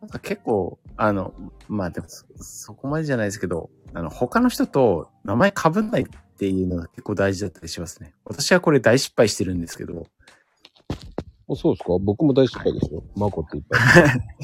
[0.00, 1.34] なんか結構、あの、
[1.68, 8.14] まあでもそ、そこまでじゃないですけど、あの、他の人と名前被んないっていうのが結構大事だったりしますね。
[8.24, 10.06] 私はこれ大失敗してるんですけど、
[11.48, 11.98] あそうですか？
[12.00, 13.02] 僕も大失敗ですよ。
[13.16, 13.76] マコっていっぱ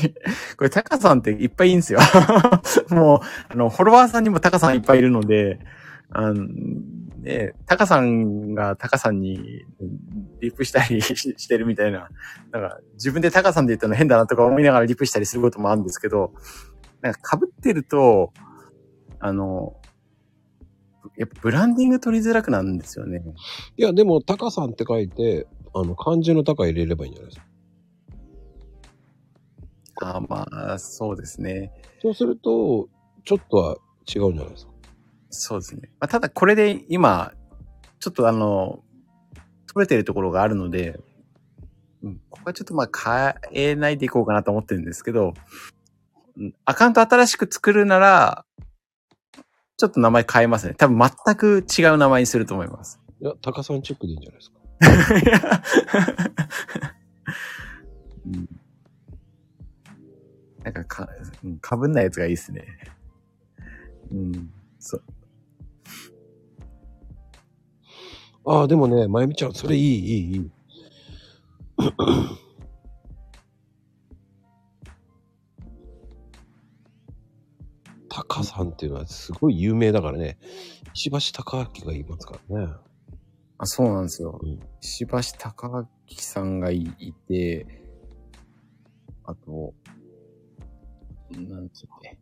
[0.05, 0.15] い。
[0.57, 2.01] これタカさんっていっぱいいいんですよ。
[2.91, 5.61] もう、あの、フォロワーさんにもタカさんいっぱいいるので、
[6.11, 6.47] あの、
[7.23, 9.65] ね、タカさんがタカさんに
[10.41, 12.09] リプしたり ししてるみたいな、
[12.51, 16.33] なんか自分でタカさんで言ったの変だなとか思いながらリプしたりすることもあるんですけど、
[17.01, 18.33] なんか被ってると、
[19.19, 19.77] あの、
[21.17, 23.23] やっぱブランディング取りづらくなるんですよね。
[23.77, 27.45] いや、でも、タカさんって書いて、あの、漢字のタカ入れればいいんじゃないです
[29.95, 30.17] か？
[30.17, 31.73] あーまあ、そうですね。
[32.01, 32.89] そうすると、
[33.25, 33.77] ちょっとは
[34.13, 34.73] 違うんじゃないですか？
[35.31, 35.91] そうですね。
[36.01, 37.33] まあ、ただこれで今、
[38.01, 38.83] ちょっとあの、
[39.73, 40.99] 取れてるところがあるので、
[42.03, 45.35] うん、ここはちょっとまあ変えないでいこうかなと思ってるんですけど、
[46.37, 48.47] うんアカウント新しく作るなら、
[49.77, 50.75] ちょっと名前変えますね。
[50.75, 52.99] 多分全く違う名前にすると思います。
[53.21, 54.60] いや、タカさんチェックでいいんじゃないですか？
[58.27, 58.61] うん
[60.63, 61.09] なんかか、
[61.61, 62.67] かぶんないやつがいいですね。
[64.13, 64.53] うん。
[64.79, 65.03] そう。
[68.45, 70.51] ああ、でもね、まゆみちゃん、それいい、いい、いい。
[78.11, 80.37] タカさんっていうのはすごい有名だからね。
[80.95, 82.73] 石橋貴明がいますからね。
[83.63, 84.41] あ、そうなんですよ。
[84.43, 87.67] うん石橋貴明さんがいいて、
[89.25, 89.75] あと、
[91.31, 92.19] なんつって、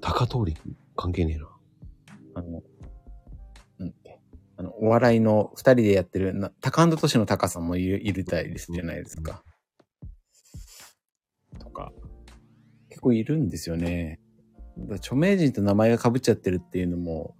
[0.00, 0.56] 高通り
[0.94, 1.48] 関係ねえな。
[2.36, 2.62] あの、
[3.78, 4.20] なんだっけ、
[4.56, 9.42] あの、お笑いの二人でやってる、なタカアンドトシのタカさんもいる、いるたいですじゃないですか。
[11.58, 11.92] とか、
[12.88, 14.20] 結構いるんですよね。
[14.92, 17.34] 著名人と名前が被っちゃってるっていうのも、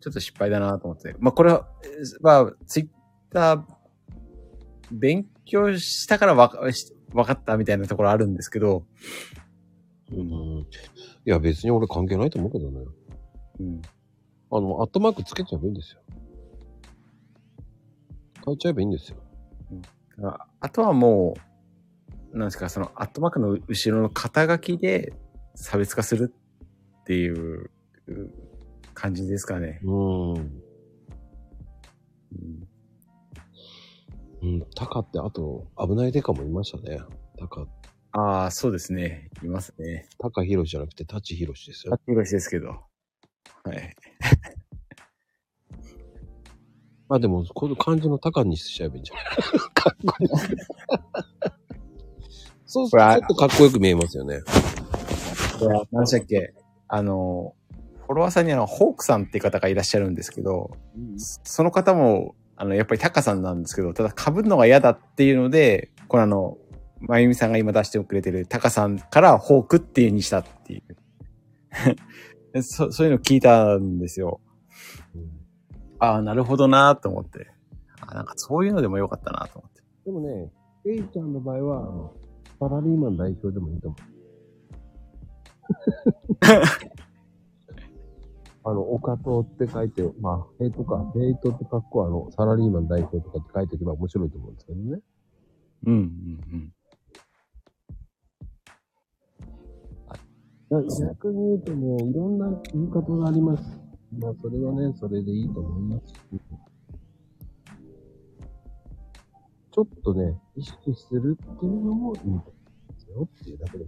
[0.00, 1.14] ちょっと失敗だなと思って。
[1.18, 2.88] まあこれは、えーまあ、ツイッ
[3.32, 3.62] ター、
[4.90, 8.84] 勉強したからわかしわかったみたいなところあるんですけど、
[10.12, 10.18] うん。
[10.60, 10.66] い
[11.24, 12.80] や、別に俺関係ないと思うけどね。
[13.60, 13.82] うん。
[14.50, 16.00] あの、アットマークつけちゃえばいいんですよ。
[18.44, 19.18] 変えちゃえばいいんですよ。
[20.22, 21.34] ああとはも
[22.32, 25.12] う、なんですか、そのアットマークの後ろの肩書きで
[25.54, 26.32] 差別化する
[27.00, 27.70] っていう
[28.06, 28.30] う
[29.00, 29.80] 感じですかね。
[29.84, 30.32] うん。
[30.34, 30.62] うん
[34.40, 36.98] うん、タカって、あと、危ないデカもいましたね。
[37.38, 37.66] タカ、
[38.12, 39.30] ああ、そうですね。
[39.42, 40.08] いますね。
[40.18, 41.94] タカヒロシじゃなくて、タチヒロシですよ。
[41.94, 42.68] あ広しですけど。
[42.68, 42.82] は
[43.74, 43.94] い。
[47.08, 49.26] まあでも、この漢字のタカにしちゃえばいいんじゃない？
[49.74, 50.28] かっこいい。
[52.66, 54.40] そうすると、ちょっとかっこよく見えますよね。
[55.58, 56.54] これ何でしたっけ？
[56.88, 57.54] あの、
[58.08, 60.70] フォロワーさんにあの、ホークさんって方がいらっしゃるんですけど、
[61.16, 66.56] その方も、あの、やっぱりタカさんなんですけど、ただ被るのが嫌だっていうので、これあの、
[67.00, 70.82] まゆみさんが今出してくれてるタカさんからホークっていうにしたってい
[72.54, 72.62] う。
[72.62, 74.40] そそういうの聞いたんですよ。
[75.14, 75.38] うん
[76.00, 77.48] ああ、なるほどなと思って。
[78.00, 79.82] あなんかそういうのでもよかったなと思って。
[80.06, 80.50] でもね、
[80.86, 82.14] エイちゃんの場合は、あの、
[82.60, 84.18] サラリーマン代表でもいいと思う。
[88.70, 95.00] あの、オカトって書いて、まあ、ヘイトか、ヘイトって格好は、あの、サラリーマン代表とかって書いておけば面白いと思うんですけどね。
[95.86, 96.72] うん、うん、
[100.70, 103.80] 逆に言うとね、いろんな言い方があります。
[104.18, 106.14] まあ、それはね、それでいいと思いますし。
[109.70, 113.84] ちょっとね、意識するっていうのもいいと思うんですよっていうだけで。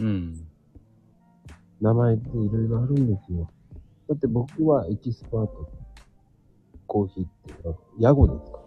[0.00, 0.06] うん。
[0.06, 0.49] うん。
[1.80, 3.50] 名前っていろいろあるんですよ。
[4.08, 5.80] だって僕はエキスパート。
[6.90, 8.58] コーヒーっていうの、ヤゴですか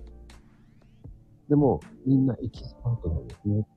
[1.49, 3.67] でも、みんなエキスパートなんですね。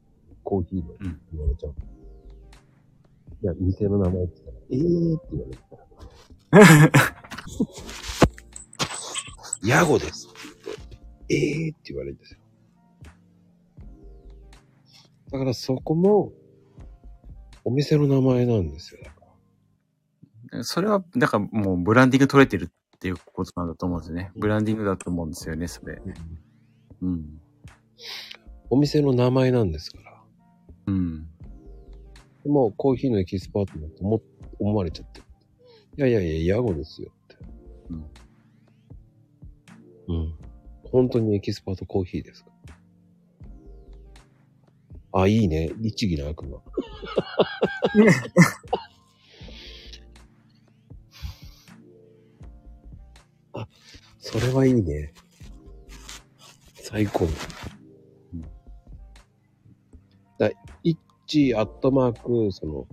[0.45, 1.75] コーヒーのうん言われちゃう。
[3.43, 5.57] いや、店の名前って言ったら、えーって言われ
[6.53, 6.93] たら。
[9.67, 10.77] ヤゴですって言っ
[11.27, 12.41] て、えーって言われるんですよ。
[15.33, 16.33] だからそこも、
[17.65, 19.01] お店の名前なんですよ。
[20.63, 24.31] それは、だからもうブランディング取れてるっていうことなんだと思うんですよね。
[24.37, 26.01] ブランディングだと思うんですよね、それ。
[27.03, 27.41] うん。
[28.71, 30.23] お店の名前なんですから。
[30.87, 31.29] うん。
[32.45, 34.21] でも、コーヒーのエキスパートだと思
[34.59, 35.27] 思われちゃってる。
[35.99, 37.37] いやいやいや、ヤゴですよって。
[37.91, 38.05] うん。
[40.09, 40.35] うん。
[40.85, 42.51] 本当にエキスパートコーヒーですか？
[45.13, 45.71] あ、いいね。
[45.79, 46.59] 律儀な悪魔。
[54.29, 55.13] それはいいね。
[56.75, 57.29] 最高。
[60.37, 60.51] だ、
[60.83, 60.97] イッ
[61.29, 62.89] チアットマーク、その、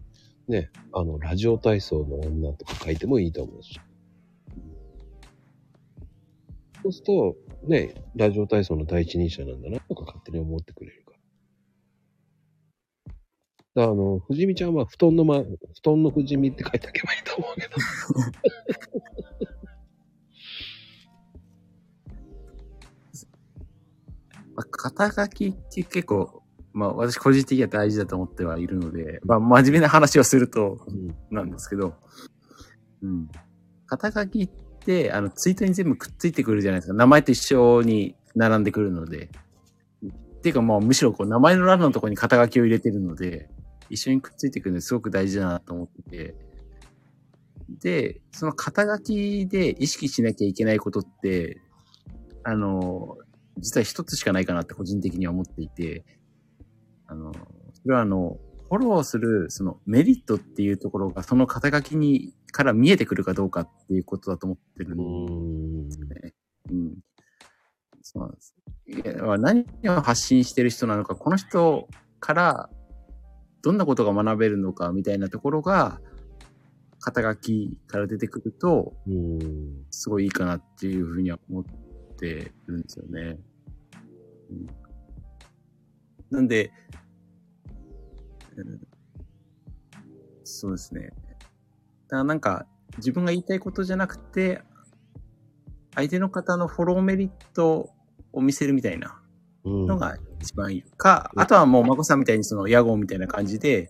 [0.47, 3.81] ね、あの、ラジオ体操の女とか書いてもいいと思うし。
[6.83, 7.35] そうすると、
[7.67, 11.13] ね、ラジオ体操の第一人者なんだなとか勝手に思ってくれるか
[13.75, 13.85] ら。
[13.85, 17.73] だあの、藤見ちゃんは布団のま、布団の藤見って書いておけばいいと思うけど。
[24.91, 26.43] 肩書きって結構、
[26.73, 31.15] まあ私個人的には大事だと思ってはいるので、まあ真面目な話をするとうん。
[31.31, 31.93] なんですけど、
[33.01, 33.29] うん。
[33.85, 34.47] 肩書きっ
[34.85, 36.93] て、あの、ツイートに全部くっついてくるじゃないですか。
[36.93, 39.29] 名前と一緒に並んでくるので。
[40.37, 43.49] っていうかもうむしろこう名前の欄のところに肩書きを入れてるので、
[43.89, 46.35] 一緒にくっついてくるのですごく大事だなと思ってて。
[47.81, 51.61] で、その肩書きで意識しなきゃいけないことって、
[52.43, 53.17] あの、
[53.57, 56.05] 実は一つしかないかなって個人的には思っていて、
[57.07, 57.33] あの、
[57.73, 58.37] それはあの、
[58.69, 65.89] フォローするそのメリットっていうところがその肩書きにから見えてくるかどうかっていうことだと思ってるうーん。
[65.89, 66.33] ね。
[66.71, 66.95] うん。
[68.01, 68.55] そうなんです。
[68.87, 71.87] いや何を発信してる人なのか、この人
[72.19, 72.69] から
[73.61, 76.01] どんなことが学べるのかみたいなところが、
[76.99, 79.85] 肩書きから出てくると、うーん。
[79.89, 81.69] すごいいいかなっていうふうには思って
[82.67, 83.37] るんですよね。
[84.49, 84.67] うん、
[86.29, 86.71] なんで、
[88.55, 88.87] うん
[90.43, 91.09] そうですね。
[91.09, 92.65] だからなんか、
[92.97, 94.61] 自分が言いたいことじゃなくて、
[95.95, 97.89] 相手の方のフォローメリット
[98.31, 99.19] を見せるみたいな
[99.63, 99.87] うん。
[99.87, 103.89] のが一番いいか、あとはもう、まこさんみたいにその、屋号みたいな感じで、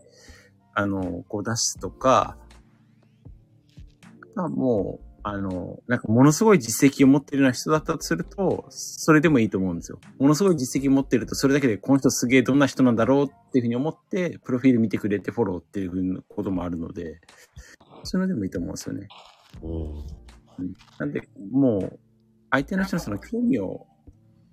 [0.73, 2.37] あの、こう出すとか、
[4.21, 9.99] あとはもう、あの、なんかものすごい実績を持ってるような人だったとすると、それでもいいと思うんですよ。
[10.19, 17.21] ものすごい実績を持ってると、それだけでこの人すげえどんな人なんだろうっていうふうに思って、プロフィール見てくれてフォローっていうふうなこともあるので、
[18.03, 19.07] それでもいいと思うんですよね。
[19.61, 19.71] うん。
[19.71, 21.99] うんなんで、もう、
[22.51, 23.87] 相手の人のその興味を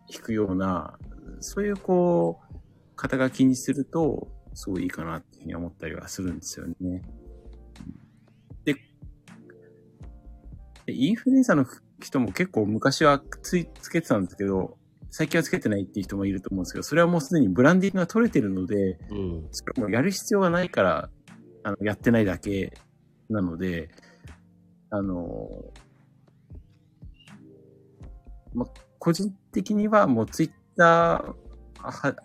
[0.09, 0.99] 引くような、
[1.41, 2.57] そういうこう、
[2.95, 7.03] 肩書きにすると、すごいいいかなっていうふうに思ったりはするんですよね。
[10.93, 11.67] インフルエンサーの
[12.01, 14.77] 人も結構昔はついつけてたんですけど、
[15.11, 19.49] 最近はつけてないっていう人もいると思うんですけど、それはもうすでにブランディングが取れてるので、うん。
[19.51, 21.11] それもうやる必要がないから、
[21.65, 22.73] あの、やってないだけ
[23.29, 23.91] なので、
[24.91, 25.49] あの、
[28.55, 28.67] ま、
[28.99, 32.17] 個人的にはもうツイッターは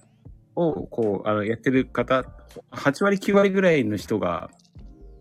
[0.56, 2.24] を、こう、あの、やってる方、
[2.72, 4.50] 8割9割ぐらいの人が、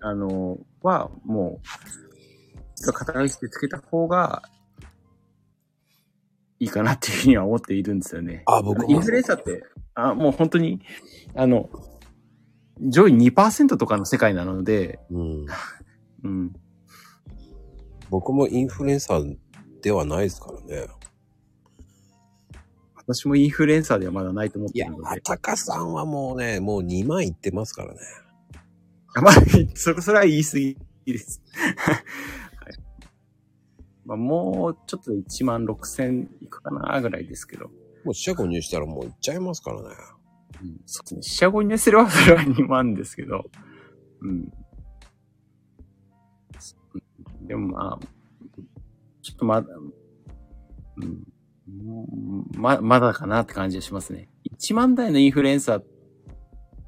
[0.00, 2.13] あの、は、もう、
[2.92, 4.42] 肩書きつけた方が、
[6.60, 8.42] いいかなっていうふうには思っているんですよね。
[8.46, 9.64] あ、僕もインフルエンサーって、
[9.94, 10.80] あもう本当に、
[11.34, 11.68] あの、
[12.80, 15.46] 上位2%とかの世界なので、うん。
[16.24, 16.52] うん。
[18.10, 19.36] 僕もインフルエンサー
[19.82, 20.86] ではないですからね。
[22.96, 25.20] 私もインフルエンサーではまだないと思っいやてるの、で。
[25.20, 28.00] タカさんはもうね、もう2万いってますからね。
[29.16, 29.34] あまあ、
[29.74, 30.76] そ、それは言い過ぎ
[31.06, 31.42] です。
[34.06, 34.08] はい。
[34.08, 37.66] まあ、もうちょっとで1万6千いくかなぐらいですけど。
[38.04, 39.88] もう四捨五入したらもういっちゃいますからね。
[40.62, 41.22] うん、そうですね。
[41.22, 43.44] 四捨五入すればそれは2万ですけど。
[44.20, 44.52] うん。
[47.46, 48.06] でもまあ、
[49.22, 49.68] ちょっとまだ、
[50.96, 51.24] うん。
[52.56, 54.28] ま、まだかなって感じがしますね。
[54.58, 55.82] 1万台のインフルエンサー、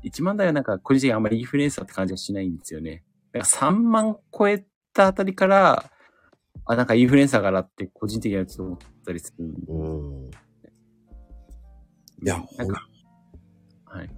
[0.05, 3.05] 1万台はなんか個人的にあんまりインフルエンサーって感じはしないんですよね。
[3.33, 5.91] だから3万超えたあたりから、
[6.65, 9.73] あ、なんかインフルエンサーからって個人的にはちょっと思ったりするんで。
[9.73, 10.31] うん。
[12.23, 12.89] いや、本なんか、
[13.85, 14.11] はい。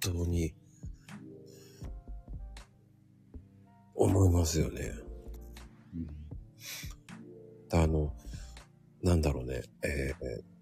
[0.00, 0.54] 当に、
[3.94, 4.92] 思いますよね。
[7.72, 8.12] あの、
[9.02, 10.52] なんだろうね、えー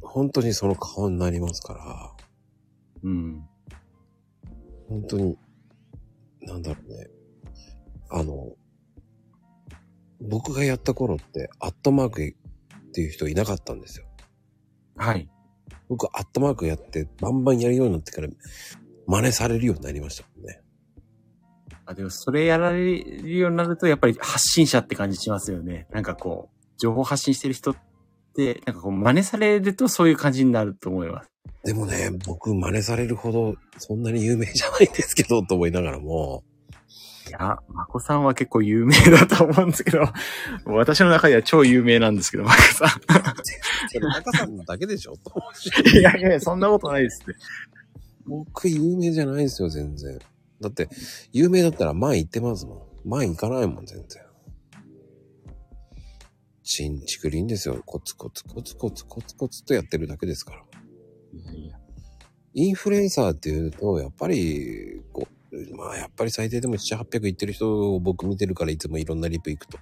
[0.00, 2.12] 本当にその顔になりますから、
[3.02, 3.48] うん。
[4.88, 5.36] 本当に、
[6.42, 7.08] なんだろうね。
[8.10, 8.52] あの、
[10.28, 14.06] 僕がやった頃って、アットマークっていう人いなかったんですよ。
[14.96, 15.28] はい。
[15.88, 18.28] 僕、アットマークやって、バンバンやるようになってから、
[19.06, 20.60] 真似されるようになりましたもんね。
[21.86, 25.86] あ、でもそれやられるようになると、やっぱり発信者って感じしますよね。
[25.90, 27.76] なんかこう、情報発信してる人っ
[28.34, 31.30] て、なんかこう、真似されるとそういう感じになると思います。
[31.64, 36.44] でもね、僕、真似されるほど、そんなに有名じゃないんですけど、と思いながらも、
[37.28, 40.04] いや、まこさんは結構有名だと思うんですけど、
[40.66, 42.86] 私の中では超有名なんですけど、まこさ
[43.90, 45.14] それ、中さんだけでしょ？
[45.98, 47.34] いやいや、そんなことないですって。
[48.26, 50.18] 僕、有名じゃないですよ、全然。
[50.60, 50.88] だって、
[51.32, 52.74] 有名だったら前行ってますも
[53.04, 53.08] ん。
[53.08, 54.22] 前行かないもん、全然。
[56.62, 57.82] ちんちくりんですよ。
[57.84, 60.58] コツコツコツコツコツコツとやってるだけですから。
[61.38, 61.78] いやいや。
[62.54, 65.33] インフルエンサーっていうと、やっぱり、こう、
[65.76, 69.78] まあ、やっぱり最低でも7、800行ってる人を僕見てるからいつもいろんなリプ行くと。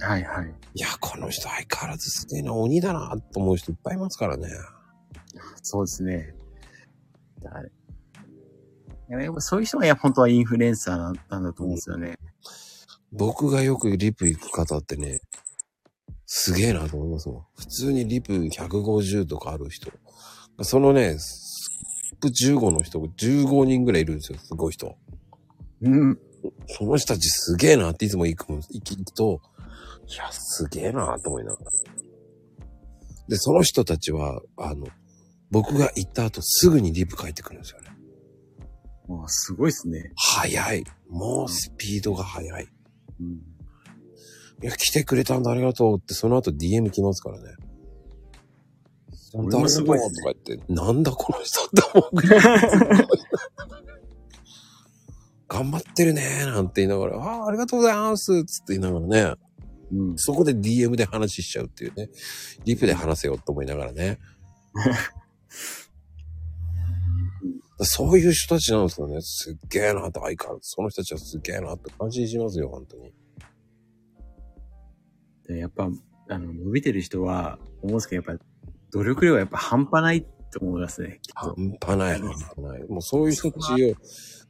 [0.00, 0.54] はいはい。
[0.74, 4.48] いや、この人相変わらずすげえな、鬼だな、と思う人いっぱいいますからね。
[5.62, 6.34] そうですね。
[7.42, 7.50] だ
[9.08, 11.14] いややっぱそういう人がいや本当はインフルエンサーなん
[11.44, 12.18] だと思うんですよね。
[13.12, 15.20] 僕がよくリプ行く方ってね、
[16.26, 17.44] すげえなと思いますもん。
[17.56, 19.92] 普通にリプ150とかある人。
[20.62, 21.16] そのね、
[22.14, 24.96] プ15の人、15人ぐらいいるんですよ、すごい人。
[25.82, 26.18] うん。
[26.66, 29.40] その人たちすげえなっていつも行くもん、行くと、
[30.08, 31.70] いや、すげえなと思いながら。
[33.28, 34.86] で、その人たちは、あの、
[35.50, 37.90] 僕が行った後すぐにリプ書いてくるんですよね。
[39.08, 40.12] もうすごいですね。
[40.16, 40.84] 早い。
[41.08, 42.68] もうスピードが速い。
[43.20, 43.26] うん。
[44.62, 47.54] いや、来てくれたんだ、ありがとうって、その後 DM 来ますからね。
[49.36, 53.08] 本当ありがとうとすごいですか言って、なんだこの人って思うぐらい。
[55.48, 59.36] 頑張ってるねーなんて言いながら、ああ、ありがとうございますつって言いながらね、
[59.92, 60.18] うん。
[60.18, 62.08] そこで DM で話しちゃうっていうね。
[62.64, 64.18] リプで話せよと思いながらね。
[67.82, 69.20] そういう人たちなんですよね。
[69.20, 73.12] すっげえなって、相変わらずその人たちはすっげえなって感じしますよ、本当に。
[75.46, 75.88] でやっぱ、
[76.28, 78.44] あの、伸びてる人は、思うんですけど、やっぱ、
[78.96, 81.20] 努力量がやっぱ半端ないと思いますね。
[81.34, 82.84] 半端ない、半端ない。
[82.88, 83.94] もうそういう人たちを、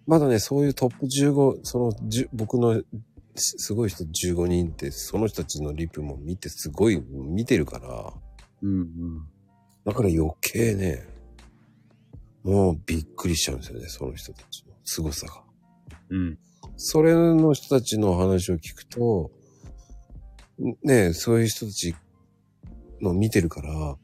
[0.06, 1.92] まだね、そういうトップ15、その、
[2.32, 2.80] 僕の
[3.34, 8.12] すすごい人15人って、その人たちのリプも見て、すごい見てるから、
[8.62, 9.28] うんうん。
[9.84, 11.08] だから余計ね、
[12.44, 15.42] もうびっくりしちゃうんですよね、その人たちの凄さが。
[16.10, 16.38] うん。
[16.76, 19.32] それの人たちの話を聞くと、
[20.84, 21.96] ねえ、そういう人たち
[23.02, 23.96] の見てるから、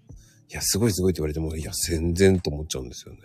[0.52, 3.20] いや、すごいすごいって言われても、いや、全然と思っちゃうんですよね。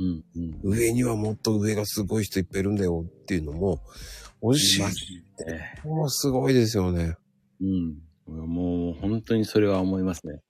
[0.00, 0.24] うん
[0.64, 0.74] うん。
[0.74, 3.80] 上にはもっと上がすごい人いっぱいいるんだよっていうのも、
[4.42, 7.14] 教えて、ねもうすごいですよね。
[7.60, 7.96] うん。
[8.26, 10.40] もう本当にそれは思いますね。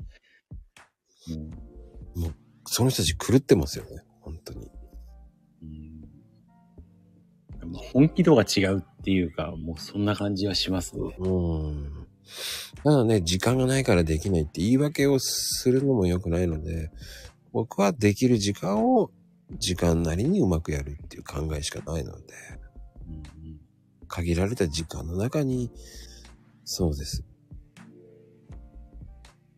[1.28, 2.34] うん。
[2.64, 4.02] その人たち狂ってますよね。
[4.20, 4.70] 本当に。
[5.62, 6.02] うん
[7.70, 11.14] まあ本気度が違うっていうか、もうそんな感じはしますね。
[11.18, 12.01] うん。
[12.82, 16.90] ただね、時間がないからできないって言い訳をするのも良くないので、
[17.52, 19.10] 僕はできる時間を
[19.58, 22.24] 時間なりにうまくやるっていう考えしかないので、
[24.08, 25.70] 限られた時間の中に、
[26.64, 27.24] そうです。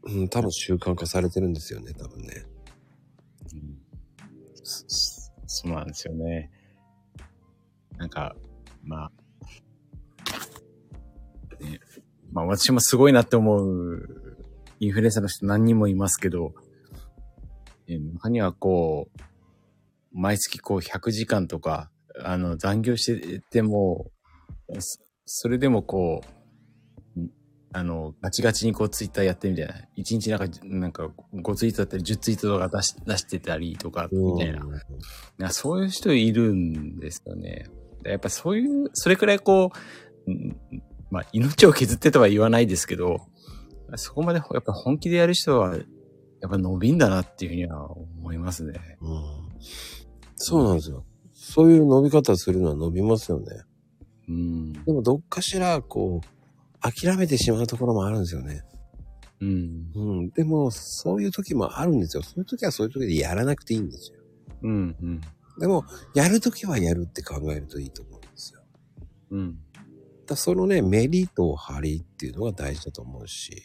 [0.05, 2.45] うん、多分習慣化されてるんですよね、多分ね。
[3.55, 3.85] うん
[5.47, 6.51] そうなんですよね。
[7.97, 8.35] なんか、
[8.83, 9.13] まあ、
[12.35, 14.25] まあ私もすごいなって思う
[14.81, 16.53] インフルエンサーの人何人もいますけど、
[17.87, 19.21] え中にはこう、
[20.13, 21.91] 毎月こう100時間とか、
[22.23, 24.11] あの、残業してても、
[24.79, 26.23] そそれでもこ
[27.17, 27.31] う、ん
[27.73, 29.75] あの、ガチガチにこうツイッターやってみたいな。
[29.75, 34.65] 1日なんか、なんか5ツイートだったり10ツイートとか出し出してたりとか、みたいな。
[34.65, 34.81] うん
[35.39, 37.67] なそういう人いるんですよね。
[38.05, 39.71] やっぱそういう、それくらいこ
[40.27, 40.57] う、うん
[41.11, 43.21] まあ命を削ってとは言わないですけど、
[43.97, 48.99] そこまでやっぱ本気でやる人は、やっぱ伸びんだなっていうふうには思いますね。
[49.01, 49.45] うん
[50.37, 51.05] そうなんですよ。
[51.33, 53.47] そういう伸び方するのは伸びますよね。
[54.29, 54.73] うん。
[54.73, 58.63] でもどっかしら、こう、諦めてしまうところもあるんですよね。
[59.41, 59.91] うん。
[59.95, 60.31] うん。
[60.31, 62.23] でも、そういう時もあるんですよ。
[62.23, 64.19] そういう時はそういう時でやらなくていいんですよ。
[64.63, 64.97] うん。
[65.01, 65.21] うん。
[65.59, 68.61] でも、やる時はやるって考えるといいと思うんですよ。
[69.31, 69.59] うん。
[70.27, 73.63] だそのね、メリと張りっていうのが大事だと思うし。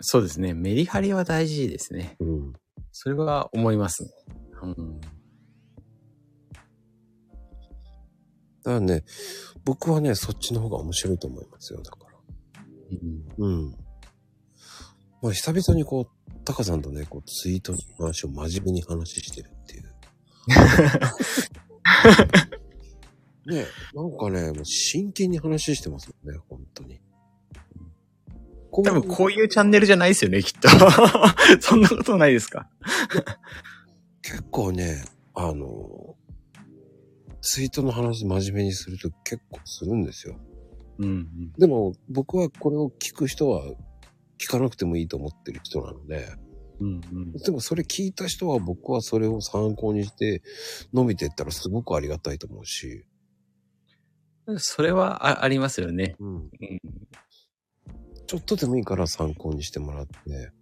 [0.00, 0.54] そうですね。
[0.54, 2.16] メリハリは大事ですね。
[2.20, 2.52] うん。
[2.90, 4.10] それは思いますね。
[4.62, 5.00] うん。
[5.00, 5.06] だ
[8.64, 9.04] からね、
[9.64, 11.82] 僕はね、そっちの方が面白いと思いますよ。
[11.82, 12.18] だから。
[13.38, 13.76] うん。
[15.20, 19.84] まあ、久々にこう、タカさんとね、こう、ツイートの話を真面目に話してるっていう。
[23.46, 23.64] ね
[23.94, 27.00] なんかね、もう真剣に話してますもんね、本当に。
[28.72, 30.68] 多分こういうチャンネルじゃないですよね、きっと。
[31.60, 32.70] そんなことないですか？
[34.22, 35.04] 結構ね、
[35.34, 36.16] あの、
[37.42, 40.36] ツイートの話真面目にすると結構するんですよ。
[40.98, 41.52] うん。
[41.58, 43.64] でも、僕はこれを聞く人は
[44.38, 46.28] 聞かなくてもいいと思ってる人なので、
[46.80, 47.00] うん。
[47.12, 47.32] うん。
[47.32, 50.42] でもそれ聞いた人は僕はそれを参考にして
[50.94, 53.04] 伸びていったらすごくありがたいと思うし。
[54.58, 56.16] それはあありますよね。
[56.18, 56.34] うん。
[56.36, 56.50] うん。
[58.26, 60.52] ちょっとでもいいから参考にしてもらって、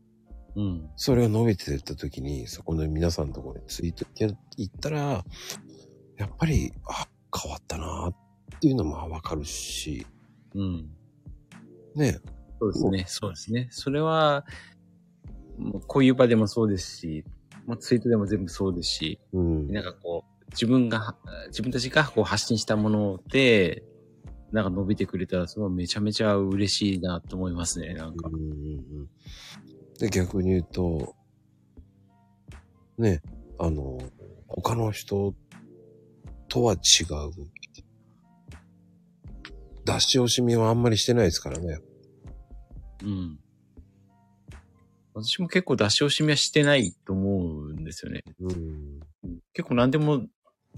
[0.57, 0.90] うん。
[0.97, 4.05] それが伸びていった時に、そこの皆さんのところにツイート
[4.57, 5.24] 行ったら、
[6.16, 10.07] やっぱり、あ、変わったなっていうのもわかるし、
[10.55, 10.90] うん。
[11.94, 12.19] ね。
[12.61, 13.05] そうですね。
[13.07, 13.69] そうですね。
[13.70, 14.44] それは、
[15.57, 17.24] もうこういう場でもそうですし、
[17.66, 19.69] もうツイートでも全部そうですし、うん。
[19.69, 21.16] なんかこう、自分が、
[21.48, 23.85] 自分たちがこう発信したもので、
[24.52, 28.28] なんか伸びてくれたら、それはめちゃめちゃ嬉しいなと思いますね、なんか。
[28.28, 28.47] うんうんう
[29.02, 29.10] ん
[30.01, 31.14] で、逆に言うと、
[32.97, 33.20] ね、
[33.59, 33.98] あの、
[34.48, 35.35] 他の人
[36.48, 36.78] とは違う。
[39.85, 41.81] 出し惜しみはあんまりしてないですからね。
[43.05, 43.39] うん。
[45.12, 48.22] 私も結構出し惜しみはしてないと思うんですよね。
[48.40, 49.01] うん。
[49.52, 50.27] 結構何でも、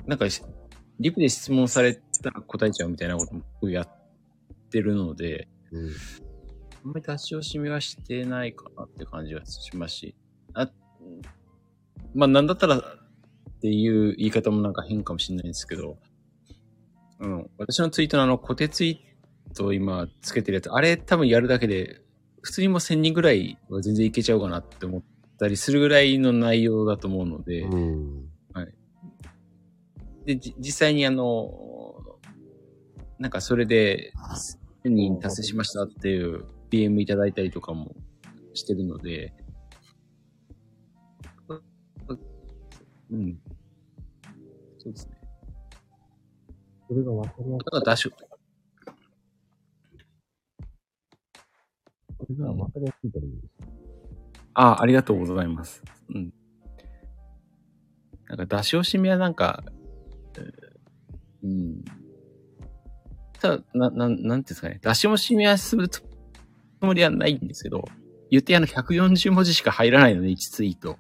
[0.07, 0.27] なんか、
[0.99, 3.89] リプで質問されたら答えちゃうみたいなこともやっ
[4.71, 5.91] てるので、うん。
[6.85, 10.15] あんまり出し惜しみはしてないかなって感じはしますし。
[10.55, 10.71] あ、
[12.15, 15.97] まあなんだったらっていう言い方もなんか変かもしれないんですけど、
[17.21, 22.01] うん、私のツイートのあの固定ツイートを今つけてるやつ、あれ多分やるだけで、
[22.43, 25.03] 普通にもう1000人ぐらいは全然いけちゃうかなって思っ
[25.39, 28.32] たりするぐらいの内容だと思うので、うん。
[30.25, 31.51] で、実際にあの、
[33.19, 34.13] なんかそれで、
[34.85, 37.95] 1000人達成しましたっていう DM いただいたりとかも
[38.55, 39.33] してるので、
[43.11, 43.39] うん。
[44.79, 45.13] そうですね。
[46.89, 47.65] それが分かりやすい。
[47.65, 47.97] だから出
[52.19, 53.53] それが分かりやすいからいいです。
[54.55, 55.83] ああ、ありがとうございます。
[56.09, 56.33] うん。
[58.29, 59.63] なんか出し惜しみはなんか、
[61.43, 61.85] うん。
[63.41, 64.79] ただ、な、なん、なんていうんですかね。
[64.83, 66.03] 出し惜しみはするつ
[66.81, 67.85] もりはないんですけど、
[68.31, 70.97] 言ってあの140文字しか入らないので、1ツイート。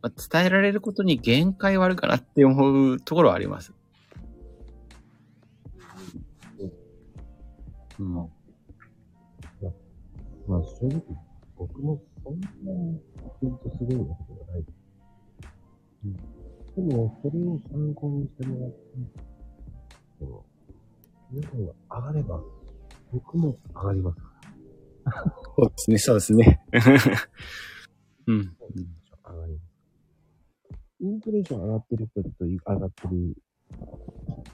[0.00, 3.72] まあ、伝えられることに限界はあるかなって思うところはあります。
[7.98, 8.14] うん。
[8.14, 8.28] ま
[10.56, 11.02] あ正直、
[11.56, 13.00] 僕もそんなにイ
[13.42, 14.64] ベントすごいわけではない。
[16.04, 16.37] うん。
[16.78, 18.76] でも、それを参考にしてもらって、
[20.20, 20.44] その、
[21.32, 22.40] 皆さんが上がれば、
[23.12, 24.30] 僕も上がりますか
[25.06, 25.34] ら。
[25.56, 26.60] そうですね、そうですね。
[28.28, 28.36] うん。
[28.38, 29.58] 上がり。
[31.00, 33.36] インプレッション上がってる人と上がってる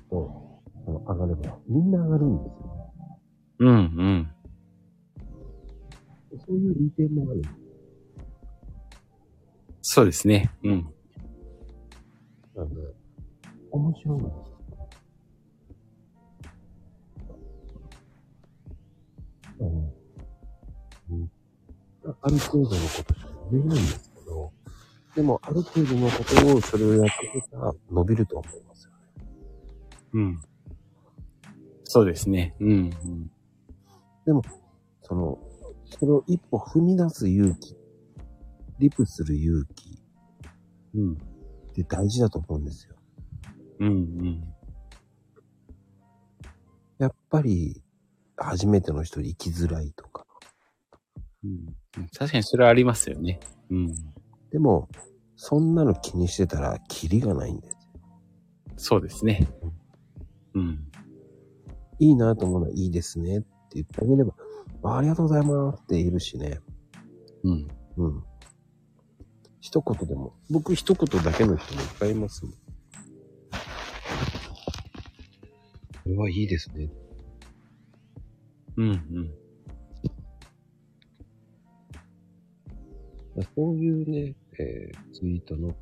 [0.08, 2.94] と、あの上がれば、みんな上がるんですよ。
[3.58, 4.30] うん、うん。
[6.38, 7.42] そういう利点もある。
[9.82, 10.50] そうですね。
[10.62, 10.93] うん。
[12.56, 12.74] なん。
[12.74, 12.74] で、
[13.70, 14.18] 面白い。
[14.18, 14.54] んですよ。
[19.60, 19.94] あの、
[21.10, 21.30] うん、
[22.22, 23.78] ある程度のことしか言えない。
[23.78, 24.52] んですけど、
[25.14, 27.42] でも、ある程度のことを、それをやってい。
[27.42, 28.62] けたら伸びると思い。
[28.64, 28.96] ますよね。
[30.14, 30.42] うん。
[31.84, 32.54] そうですね。
[32.60, 32.70] うん。
[32.70, 32.72] う
[33.08, 33.30] ん。
[34.24, 34.42] でも
[35.02, 35.38] その、
[35.84, 37.76] それを一歩踏み出す勇気、
[38.78, 40.02] リプする勇気
[40.94, 41.18] うん。
[41.82, 42.94] って大事だと思うんですよ。
[43.80, 43.88] うん。
[43.88, 44.44] うん。
[46.98, 47.82] やっぱり、
[48.36, 50.24] 初めての人に生きづらいとか。
[51.44, 51.66] うん。
[52.16, 53.40] 確かにそれはありますよね。
[53.70, 53.94] うん。
[54.50, 54.88] でも、
[55.36, 57.78] そんなの気にしてたら、キリがないんですよ。
[58.76, 59.48] そうですね。
[60.54, 60.78] うん。
[61.98, 64.34] いいなと思うのはいいですねって言ってあげれば、
[64.84, 66.60] あありがとうございますって言えるしね。
[67.42, 67.68] うん。
[67.96, 68.24] うん。
[69.64, 70.34] 一言でも。
[70.50, 72.52] 僕一言だけの人もいっぱいいますもん。
[72.52, 72.58] こ
[76.04, 76.90] れはいいですね。
[78.76, 78.90] うん。
[78.90, 79.30] うん。
[83.56, 85.74] そういうね、えーツイートの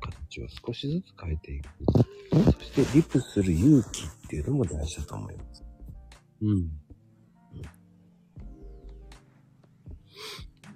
[0.00, 1.68] 形を少しずつ変えていく。
[2.52, 5.64] そして、リプする勇気っていうのも大事だと思います。
[6.40, 6.70] うん。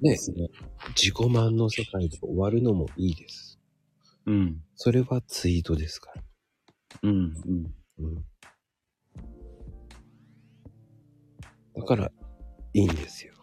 [0.01, 0.49] ね、ですね。
[0.91, 3.59] 自己満の世界で終わるのもいいです。
[4.27, 4.63] うん。
[4.77, 6.23] それはツイートですから。
[7.03, 7.11] うん。
[7.11, 7.17] う
[7.53, 7.75] ん。
[7.99, 8.25] うん。
[11.77, 12.11] だから、
[12.75, 13.35] いいんですよ。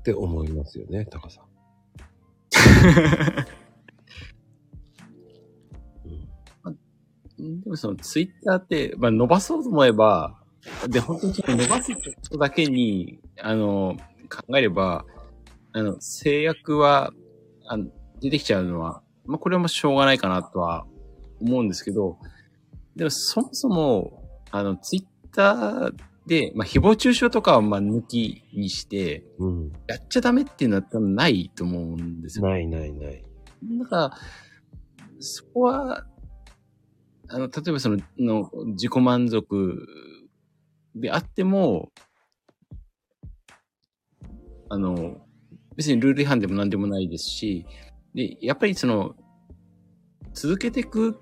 [0.00, 1.44] って思いますよね、タカさん。
[7.36, 10.43] でもそのツイッターって、まあ伸ばそうと思えば、
[10.88, 12.00] で、本当にその伸ばすこ
[12.30, 13.96] とだけに、あの、
[14.30, 15.04] 考えれば、
[15.72, 17.12] あの、制約は、
[17.66, 17.86] あの、
[18.20, 20.86] 出てきちゃうのは、まあこれはもうしょうがないかなとは
[21.40, 22.18] 思うんですけど、
[22.96, 25.94] でもそもそも、あの、ツイッター
[26.26, 29.72] で、まあ誹謗中傷とかはまあ抜きにして、うん。
[29.86, 32.46] やっちゃダメっていうのは多分ないと思うんですよ。
[32.46, 33.24] ないないない。
[33.78, 34.18] だから、
[35.18, 36.06] そこは、
[37.28, 39.86] あの、例えばその、の自己満足
[40.94, 41.92] であっても、
[44.68, 45.26] あの、
[45.76, 47.66] 別にルール違反でも何でもないですし、
[48.14, 49.14] で、やっぱりその、
[50.32, 51.18] 続けていく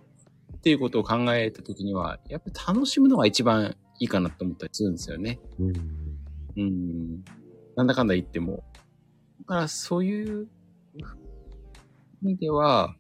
[0.57, 5.40] っていうことを考えたときには、やっぱり楽しむのが一番いいかなと思ったりするんですよね。
[5.59, 5.73] うん。
[6.57, 7.24] うん。
[7.77, 8.65] なんだかんだ言っても。
[9.40, 10.49] だからそういう
[12.23, 12.94] 意味では、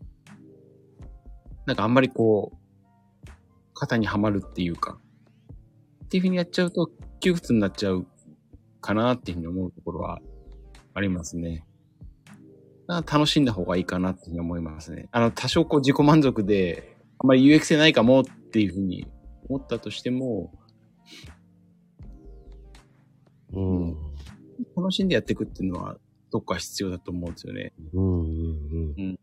[1.66, 3.28] なんかあんまりこう、
[3.74, 4.98] 肩にはまるっていうか、
[6.12, 6.90] っていうふうにやっちゃうと
[7.20, 8.06] 窮屈になっちゃう
[8.82, 10.20] かなっていうふうに思うところは
[10.92, 11.64] ありますね。
[12.86, 15.08] 楽しんだ方がいいかなっていうふうに思いますね。
[15.10, 19.06] あの、多少こう自己満足で、あんまり有益性ないかもっていうふうに
[19.48, 20.52] 思ったとしても、
[23.54, 23.96] うん。
[24.76, 25.96] 楽しんでやっていくっていうのは
[26.30, 27.72] どっか必要だと思うんですよね。
[27.94, 28.20] うん。
[28.20, 29.14] うん。
[29.14, 29.16] っ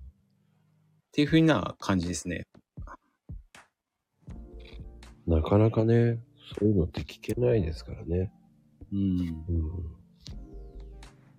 [1.12, 2.48] ていうふうな感じですね。
[5.28, 6.20] なかなかね、
[6.58, 8.32] そういうのって聞けないですからね。
[8.92, 9.00] うん。
[9.00, 9.68] うん。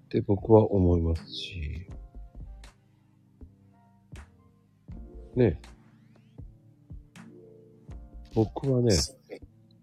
[0.06, 1.86] って僕は思いますし。
[5.34, 5.60] ね。
[8.34, 8.96] 僕はね、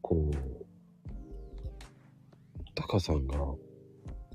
[0.02, 0.36] こう、
[2.76, 3.38] タカさんが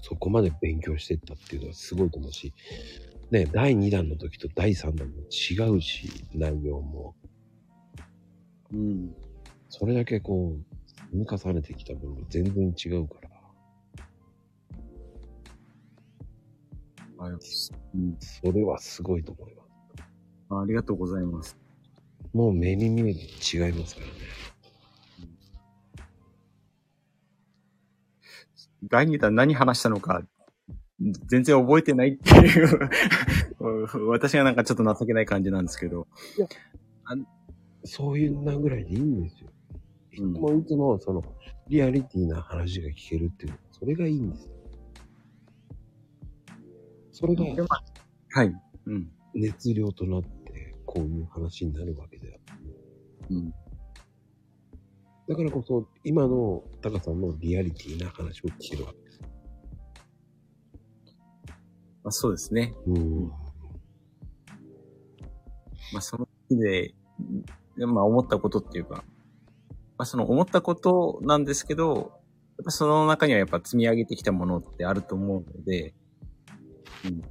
[0.02, 2.52] そこまで勉強してったっていうのはすごいと思うし、
[3.30, 7.14] ね、第2弾の時と第3弾も違うし、内容も。
[8.72, 9.14] うん。
[9.70, 10.71] それだけこう、
[11.12, 13.28] 積み重ねてきたものが全然違うから、
[17.18, 20.62] あうん、それはすごいと思います。
[20.62, 21.58] ありがとうございます。
[22.32, 24.12] もう目に見えて違いますからね。
[28.84, 30.22] 第2弾何話したのか、
[31.26, 32.88] 全然覚えてないっていう、
[34.08, 36.06] 私がなんかちょっと情けない感じなんですけど。
[37.84, 39.51] そういうなぐらいでいいんですよ。
[40.12, 41.22] いつうんもいつもその、
[41.68, 44.52] リアリティな話が聞けるっていうそれがいいんですよ。
[47.10, 47.66] それが
[48.30, 48.52] はい。
[48.86, 49.10] うん。
[49.34, 52.64] 熱量となって、こういう話になるわけであって。
[53.30, 53.50] うん。
[55.28, 59.20] だからこそ、今のタカさんのリアリティな話を聞けるわけです。
[62.04, 62.74] まあ、そうですね。
[62.86, 63.28] うん。
[65.92, 66.94] まあ、その時で、
[67.76, 69.04] でまあ、思ったことっていうか、
[69.98, 72.12] まあ、その思ったことなんですけど、
[72.58, 75.94] やっぱその中にはやっぱ積み上げてきたものってあると思うので、
[77.04, 77.22] うん。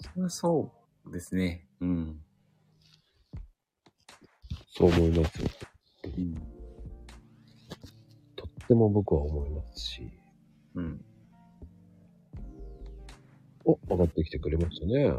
[0.00, 0.72] それはそ
[1.06, 1.66] うですね。
[1.80, 2.20] うん。
[4.76, 5.48] そう思いますよ。
[6.16, 6.34] うん。
[8.36, 10.10] とっても僕は思いますし。
[10.74, 11.04] うん。
[13.64, 15.12] お、上がってきてくれましたね。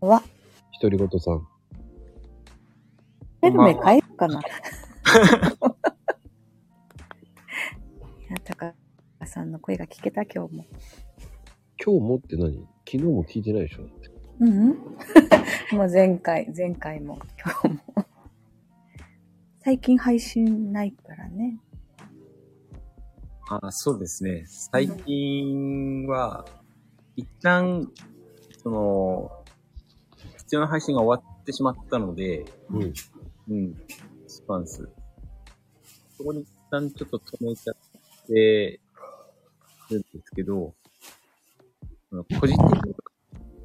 [0.00, 0.22] わ、
[0.80, 1.55] 独り言さん。
[3.46, 4.40] ヘルメ変えようかな。
[4.40, 4.42] い
[8.28, 8.74] や、高
[9.24, 10.64] さんの声が聞けた今日も。
[11.84, 12.66] 今日もって何？
[12.84, 13.84] 昨日も聞いてないでしょ
[14.40, 14.68] うん、うん、
[15.76, 18.04] もう前回、前回も今日も。
[19.60, 21.60] 最近配信ないからね。
[23.48, 24.42] あそうですね。
[24.46, 26.44] 最近は、
[27.14, 27.92] 一旦、
[28.60, 29.30] その、
[30.38, 32.92] 必要な配信が終わってしまったので、うん。
[33.48, 33.74] うん。
[34.26, 34.88] そうなんです。
[36.16, 38.80] そこに一旦ちょっと止めちゃって
[39.90, 40.74] るんですけど、
[42.12, 42.94] あの個人的に、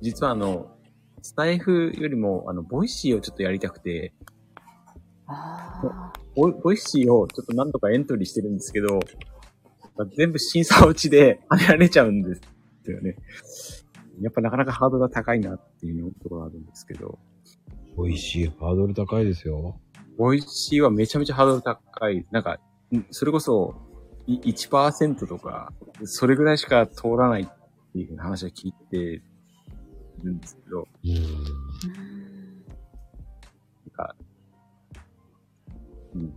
[0.02, 0.78] 実はあの、
[1.22, 4.14] スタイフよりも、あの、ボイシーをちょっとやりたくて。
[6.36, 9.00] ボイボイシーをちょっと何度かエントリーしてるんですけど、
[10.16, 12.36] 全部審査落ちで跳ねられちゃうんで
[12.84, 13.16] すよね。
[14.22, 17.20] やっぱなかなかハードルが高いなっていうところがあるんですけど、
[17.98, 18.48] 美味しい。
[18.48, 19.80] ハードル高いですよ。
[20.18, 22.26] ボイシーはめちゃめちゃハードル高い。
[22.32, 22.60] なんか、
[22.94, 23.76] んそれこそ
[24.28, 25.74] い1%とか、
[26.04, 27.46] それぐらいしか通らないっ
[27.94, 29.22] ていう話は聞いて
[30.24, 31.12] るんですけど、うん。
[31.12, 31.22] うん
[33.84, 34.16] なんか、
[36.16, 36.34] うん。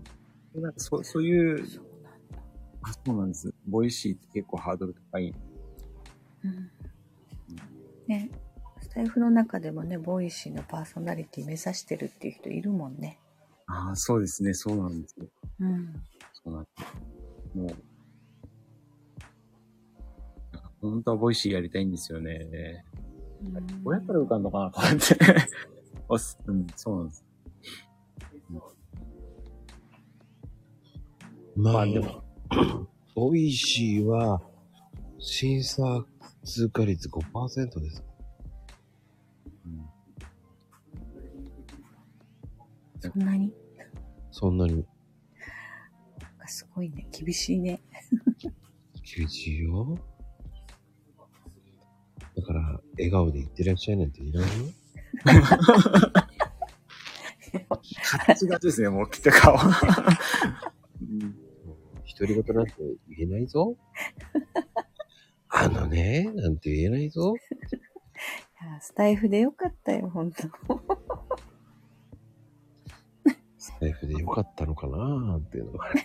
[0.63, 2.39] なんかそう、そういう、そうなんだ。
[2.83, 3.55] あ、そうなんです。
[3.67, 5.35] ボイシーって結構ハードル高い。
[6.45, 6.71] うん
[8.07, 8.31] ね、
[8.95, 13.19] スタイフの中でもね、ボイシーのパーソナリティ目指してるっていう人いるもんね。
[13.67, 14.55] ああ、そうですね。
[14.55, 15.27] そうなんですよ。
[15.59, 15.93] うん。
[16.33, 17.59] そうなんです。
[17.59, 17.75] もう、
[20.81, 22.85] 本当はボイシーやりたいんですよね。
[23.83, 25.17] どうやったら受かんのかなと思って。
[26.09, 27.25] おすうん、そうなんです。
[31.57, 32.23] まあまあでも、
[33.17, 34.41] ボイシーは、
[35.19, 36.07] 審査
[36.45, 38.05] 通過率5%です。
[43.13, 43.53] そんなに？
[44.31, 44.85] そんなになん
[46.39, 47.07] かすごいね。
[47.13, 47.81] 厳しいね。
[49.17, 49.99] 厳しいよ。
[52.37, 54.49] だから、笑顔で言ってらっしゃいなんていらんよ。
[58.27, 59.55] ガチガチですね、もう来た顔。
[59.55, 59.59] う
[61.07, 61.37] ん
[62.17, 62.73] 独り言なんて
[63.09, 63.77] 言えないぞ。
[65.49, 67.35] あのね、なんて言えないぞ。
[67.35, 70.49] いやスタイフでよかったよ、本当
[73.65, 75.87] スタイフでよかったのかなーっていうのが。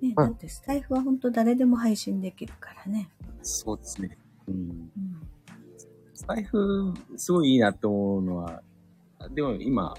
[0.00, 3.10] ね、だってスタイフは本当誰でも配信できるからね。
[3.42, 4.16] そうですね。
[4.46, 4.54] うん。
[4.54, 4.92] うん。
[6.14, 8.62] スタイフ、すごいいいなと思うのは、
[9.32, 9.92] でも今、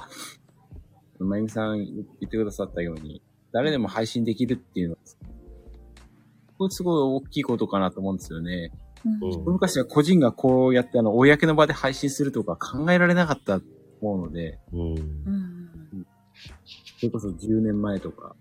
[1.19, 3.21] まゆみさん言ってくださったように、
[3.51, 4.99] 誰でも配信できるっていうのは、
[6.57, 8.71] これすごい大きいことかなと思うんですよね。
[9.05, 14.79] うんうん昔は個人がこうやってあの、公の場で配信するとか考えられなかったと思うので、うん。
[14.81, 16.07] うん。
[16.99, 18.35] それこそ10年前とか、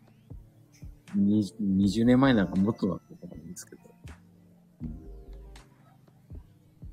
[1.14, 3.82] に20年前なんかもっとだったと思うんですけど、
[4.82, 5.02] うん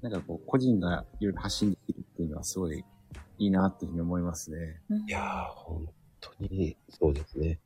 [0.02, 2.86] なんかこう、個人がいろいろ発信できるっていうのはすごい
[3.38, 4.82] いいなっていうふうに思いますね。
[4.90, 5.88] うんいやー、本
[6.22, 7.60] 当に、そうですね。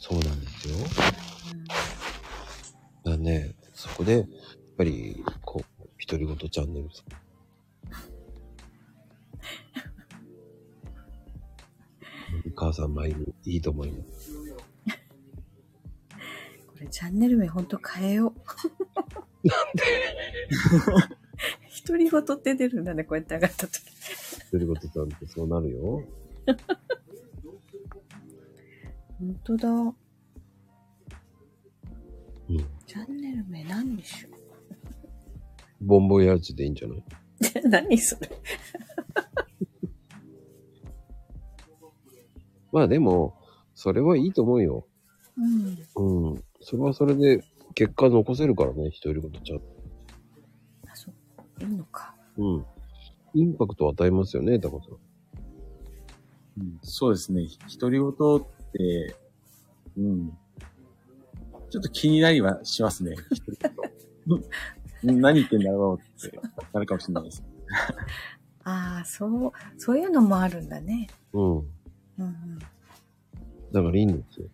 [0.00, 0.74] そうなんですよ。
[3.04, 4.26] だね、そこで、
[4.76, 7.04] ぱり、こう、独り言チャンネルさん。
[12.46, 14.32] お母さんマイル、いいと思います。
[16.66, 18.34] これチャンネル名ほんと変えよう。
[21.86, 23.82] 独り言って出るんだね、こうやって上がった時。
[24.50, 26.04] 独り言さんってそうなるよ。
[29.18, 29.68] ほんとだ。
[29.68, 29.94] うん。
[32.86, 34.28] チャンネル名何でしょ
[35.82, 36.98] ボンボヤージュでいいんじゃない？
[36.98, 37.04] う
[37.68, 38.30] 何それ。
[42.72, 43.34] まあでも、
[43.74, 44.86] それはいいと思うよ。
[45.36, 45.40] う
[46.04, 46.30] ん。
[46.30, 46.44] うん。
[46.60, 47.44] それはそれで
[47.74, 49.58] 結果残せるからね、独り言ちゃん。
[50.88, 51.64] あ、そう。
[51.64, 52.14] いいのか。
[52.38, 52.64] うん。
[53.34, 54.90] インパクトを与えますよね、タコさん。
[56.58, 57.46] うんそうですね。
[57.80, 58.12] 独り言っ
[58.72, 59.16] て、
[59.96, 60.30] うん。
[61.70, 63.16] ちょっと気になりはしますね。
[65.04, 66.38] うん何言ってんだろうって
[66.72, 67.42] なるかもしれないです。
[68.64, 71.08] ああ、そう、そういうのもあるんだね。
[71.32, 71.58] うん。
[71.58, 71.64] うん
[72.18, 72.58] うん。
[73.72, 74.46] だからいいんですよ。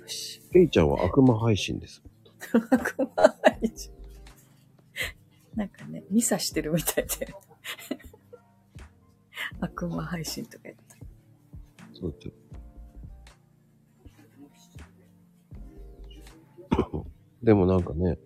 [0.00, 0.40] よし。
[0.52, 2.02] ケイちゃんは悪魔配信です。
[2.70, 3.06] 悪魔
[3.42, 3.92] 配信
[5.54, 7.34] なんかね、ミサしてるみたいで。
[9.60, 10.96] 悪魔配信とか言った。
[11.92, 12.34] そうですよ。
[17.42, 18.18] でもなんかね、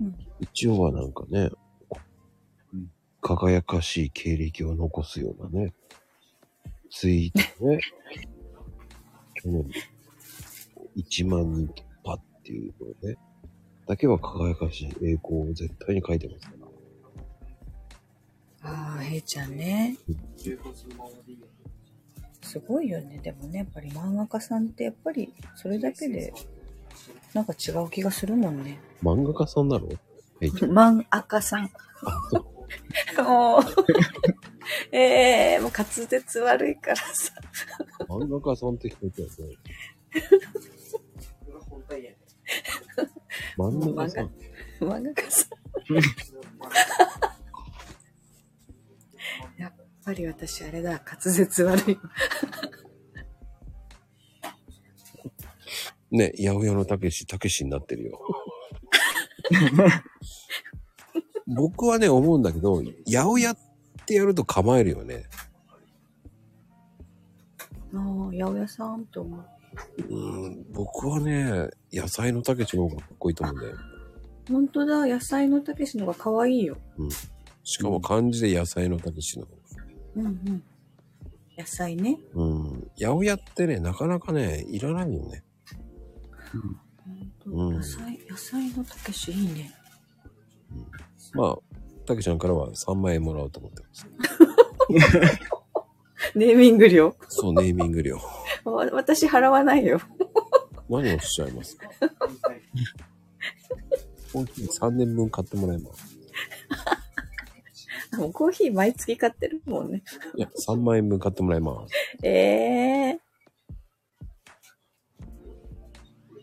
[0.00, 1.50] うん一応はなんかね、
[2.72, 2.90] うん
[3.22, 5.72] 輝かしい経歴を残すようなね、
[6.90, 7.80] ツイートね、
[9.34, 9.68] 去年、
[10.96, 13.16] 1万人突破っていうのね、
[13.86, 16.54] だけは輝かしい栄光を絶対に書いてますか
[18.62, 18.70] ら。
[18.70, 19.96] ああ、へいちゃんね。
[22.42, 23.18] すごいよね。
[23.18, 26.32] でもね、やっぱり漫画家さんってやっぱりそれだけで
[27.34, 28.80] なんか違う気がするもんね。
[29.02, 29.88] 漫画家さんなの
[30.40, 30.72] えいちゃん。
[30.72, 31.70] 漫画家さん。
[33.24, 33.62] もう、
[34.92, 37.32] ええもう滑舌悪いからさ。
[38.08, 39.56] 漫画家さんって聞こえたよね。
[43.58, 44.30] 漫画家さん。
[44.80, 45.48] 漫画家さん。
[49.60, 49.72] やっ
[50.04, 51.98] ぱり私あれだ、滑舌悪い。
[56.10, 58.20] ね、八百屋のたけし、たけしになってるよ。
[61.46, 63.56] 僕はね、思うんだけど、八百屋っ
[64.06, 65.24] てやると構えるよね。
[67.94, 68.00] ああ、
[68.32, 69.44] 八百屋さんと思う。
[70.08, 73.76] うん、僕はね、野菜のたけしの方がかっこいいと思うんだよ。
[74.48, 76.76] 本当だ、野菜のたけしのが可愛いよ。
[77.62, 79.84] しかも漢字で野菜のたけしの方が。
[80.16, 80.62] うんうん。
[81.58, 82.18] 野菜ね。
[82.34, 82.90] うん。
[82.98, 85.42] 八百屋ってね、なかなかね、いらないよね。
[86.52, 86.85] 本当
[87.46, 89.72] うん野菜、野菜のたけしいいね。
[91.34, 91.58] まあ、
[92.06, 94.06] たけちゃんからは3万円もらおうと思ってます。
[96.34, 97.16] ネーミング料。
[97.28, 98.16] そう、ネーミング料。
[98.64, 100.00] わ私払わないよ。
[100.88, 101.88] 何をしちゃいますか？
[104.32, 106.16] コーヒー3年分買ってもらえます。
[108.18, 110.02] もうコーヒー毎月買ってるもんね。
[110.36, 111.94] いや、3万円分買ってもらいます。
[112.22, 113.20] ええ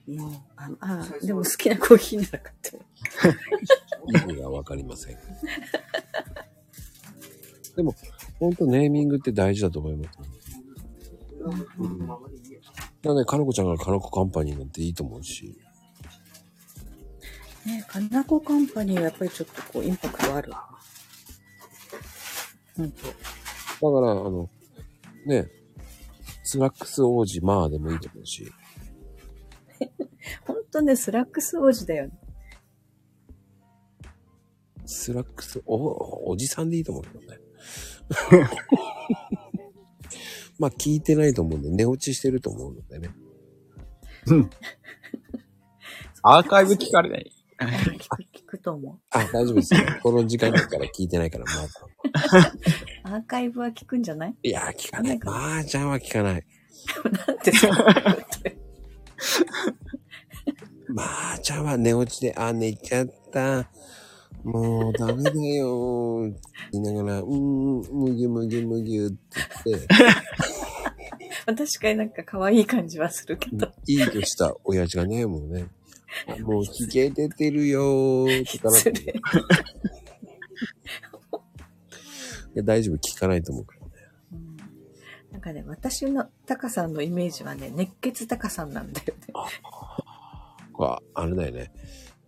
[0.07, 0.31] もう、
[0.79, 2.83] あ、あ、でも好きなコーヒーなら買っても。
[4.29, 5.17] 意味がわかりません。
[7.75, 7.95] でも、
[8.39, 10.19] ほんとネーミングって大事だと思います。
[13.03, 15.57] なので、かのこちゃんがかのこカンパニーなんていいと思うし。
[17.65, 20.51] ね、かなこカンパニーはやっぱりちょっとこう、インパクトある。
[22.77, 23.07] ほんと。
[23.07, 23.15] だか
[23.81, 24.49] ら、あの、
[25.25, 25.47] ね、
[26.43, 28.51] スラックス王子まあでもいいと思うし。
[30.45, 32.13] ほんとね、スラックス王子だよね。
[34.85, 37.39] スラックス、お、おじさんでいいと思うけどね。
[40.59, 43.09] まあ聞いてないと思うんで、寝落ちしてると思うのでね。
[46.21, 47.31] アーカイブ聞かれない。
[47.59, 48.99] 聞く、聞くと思う。
[49.09, 49.79] あ、大丈夫ですよ。
[50.01, 51.51] この時間だから聞いてないから、ま
[53.11, 53.13] あ。
[53.15, 54.35] アーカイブは聞くんじゃない？
[54.43, 55.19] いや、聞かない。
[55.19, 56.45] まあちゃんは聞かない。
[57.27, 57.67] なんてさ、
[60.89, 63.69] まあちゃんは寝落ちで、あ、寝ちゃった。
[64.43, 66.27] もうダメだよ。
[66.29, 66.39] って
[66.73, 69.17] 言いながら、うーん、むぎゅむぎゅむぎゅって
[69.65, 69.87] 言って、
[71.45, 73.71] 確かになんか可愛い感じはするけど。
[73.87, 75.67] いいとした親父がね、もうね、
[76.27, 79.13] あもうひげ出てるよーって言ったら、失礼
[82.55, 83.91] いや大丈夫、聞かないと思うからね。
[84.33, 84.57] うん
[85.31, 89.33] なんかね、私のタカさんのイメージはね、熱血タカさんなんだよね。
[90.73, 91.71] これあれだよね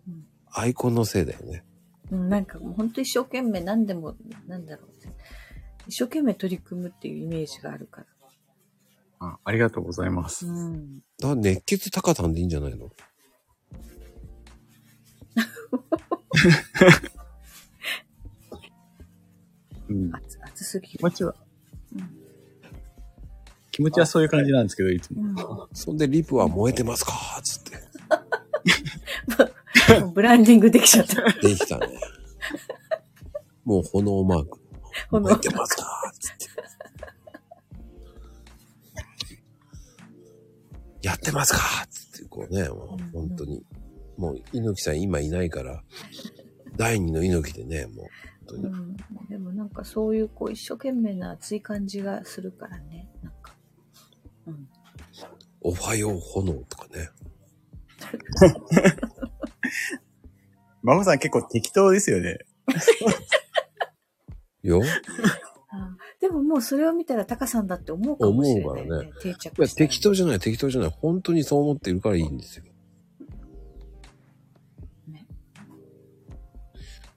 [0.08, 0.24] うん。
[0.52, 1.64] アイコンのせいだよね。
[2.10, 4.14] うん、なんかもう本当一生懸命何でも、
[4.46, 4.90] なんだろう。
[5.88, 8.06] 一生懸命取り組むっていうイメージがあるから。
[9.18, 10.46] あありがとうございます。
[10.46, 11.02] うん。
[11.18, 12.90] だ熱血高さんでいいんじゃないの？
[19.88, 20.10] うん。
[20.10, 20.98] 熱、熱すぎる。
[20.98, 21.34] 気持ちは、
[21.94, 22.10] うん
[23.72, 25.22] 気持ちはそういう感じなんですけど、いつも。
[25.22, 27.12] うんそんでリプは燃えてますか？
[27.44, 27.85] つって。
[30.14, 31.22] ブランディングできちゃった。
[31.40, 31.98] できたね。
[33.64, 34.58] もう炎マーク。
[35.10, 36.46] 炎燃えてますかつって。
[41.02, 43.64] やってますかつって、こうね、もう本当に。
[44.16, 45.82] もう猪木さん今いないから、
[46.76, 48.06] 第二の猪木でね、もう。
[48.54, 48.96] うん、
[49.28, 53.08] でもなんかそういうこう一生懸命な熱い感じがするからね。
[53.22, 53.54] なんか。
[54.46, 54.68] うん。
[55.60, 57.10] おはよう炎とかね。
[60.82, 62.38] ママさん結構適当ですよね。
[64.62, 64.82] よ。
[65.68, 68.70] あでももうそれを見たらタカさんだって思うかもしれない、ね。
[68.70, 70.90] 思うからね定着いや、適当じゃない、適当じゃない。
[70.90, 72.64] 本当にそう思っているからいいんですよ。
[75.08, 75.26] ね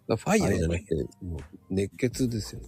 [0.08, 1.40] だファイヤーじゃなくて、もう
[1.70, 2.62] 熱血ですよ。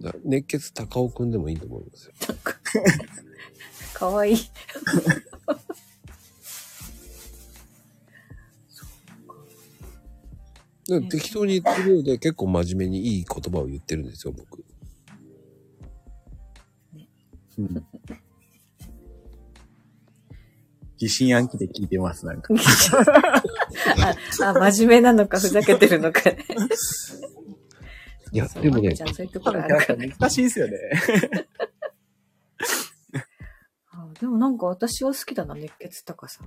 [0.00, 2.14] だ熱血高尾くんでもいいと思いますよ。
[4.00, 4.08] うん。
[4.08, 4.36] かわいい。
[11.10, 14.64] 適当に言ってるようで結構真面目にいい言葉を言ってるんですよ、僕。
[17.58, 17.86] うん。
[20.96, 22.54] 疑心暗鬼で聞いてます、なんか。
[24.42, 26.38] あ、あ真面目なのか、ふざけてるのかね。
[28.32, 29.96] いや、でもねちゃ、んそういうところあるから。
[30.18, 30.78] 難しいですよね。
[34.18, 36.44] あでもなんか私は好きだな、熱血高さ。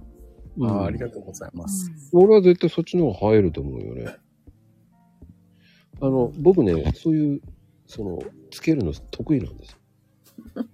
[0.57, 1.89] うんああありがとうございます。
[2.11, 4.17] 俺は絶対そっちの方が入ると思うよね。
[6.01, 7.41] あの、僕ね、そういう、
[7.87, 8.19] その、
[8.49, 9.77] つけるの得意なんですよ。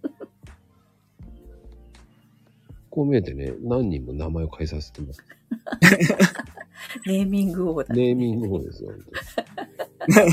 [2.89, 5.23] こう見えてね、何人も名前を変えさせてます。
[7.05, 7.93] ネーミング王だ。
[7.93, 8.99] ネーミング方ですよ、本
[10.13, 10.31] 当に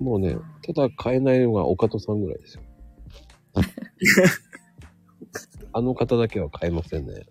[0.04, 0.36] もうね、
[0.66, 2.62] ただ変えないのが岡戸さんぐらいですよ。
[5.72, 7.14] あの方だけは変えませんね。
[7.14, 7.26] ね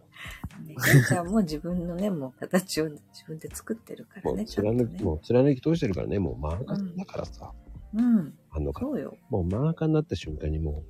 [1.07, 5.03] じゃあもう自分のね、 もう形を自分で作ってるからもうね、ちゃん貫き、とね。
[5.03, 7.53] もう貫き通してるからね、もうマーカーだからさ、
[7.93, 8.81] うん、あの方。
[8.81, 9.15] そうよ。
[9.29, 10.83] もうマーカーになった瞬間にもう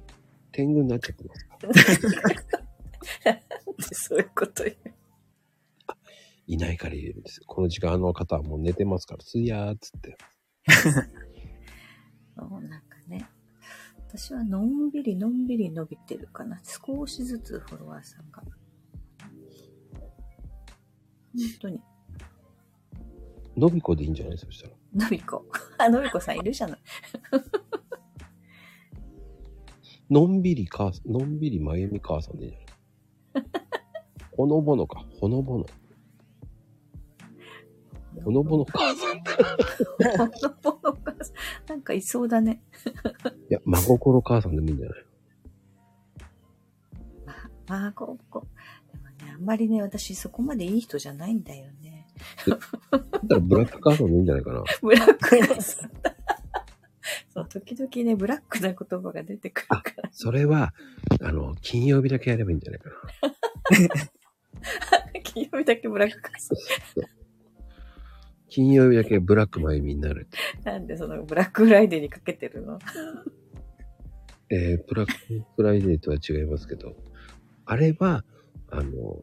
[0.51, 1.57] 天狗になっちゃってますか
[3.25, 3.39] ら。
[3.93, 4.73] そういうことよ。
[6.47, 7.43] いないから入れるんですよ。
[7.47, 10.17] この時間あの方はもう寝てますから、すいやーっつって。
[12.35, 13.29] そうなんかね。
[14.13, 16.59] 私はのんびりのんびり伸びてるかな。
[16.65, 18.43] 少しずつフォロワーさんが。
[20.03, 20.11] 本
[21.61, 21.79] 当に。
[23.55, 24.38] のびこでいいんじゃない？
[24.38, 24.73] そしたら。
[25.05, 25.45] のびこ。
[25.77, 26.79] あ、のびこさんいるじゃない。
[30.09, 33.47] のんびり母さん、のんびりまゆみ母さんでいいんじゃない？
[34.35, 35.65] ほのぼのか、ほのぼの。
[38.23, 39.17] ほのぼの母さん。
[39.17, 39.21] い
[40.17, 41.35] ほのぼの母さん。
[41.69, 42.61] なんかいそうだね。
[43.49, 45.05] や、真心母さんでもいいんじゃない？
[47.25, 48.47] まあ、まあ、ここ。
[48.91, 52.07] でもね、あんまりね、私そこまでいい人じゃないんだよね。
[52.47, 52.59] だっ
[53.27, 54.63] たらブラック母さんでいいんじゃないかな？
[54.81, 55.89] ブラックなさ。
[57.33, 60.09] そう、時々ね、ブラックな言葉が出てくるから。
[60.11, 60.73] それは、
[61.21, 62.99] あの、金曜日だけやればいいんじゃないかな？
[65.23, 66.31] 金曜日だけブラックか。
[68.52, 70.28] 金曜日だけブラックまゆみになる。
[70.65, 72.80] なんでそのブラックフライデーにかけてるの？
[74.49, 75.14] えー、ブラック
[75.56, 76.94] フライデーとは違いますけど、
[77.65, 78.26] あれは、
[78.69, 79.22] あの、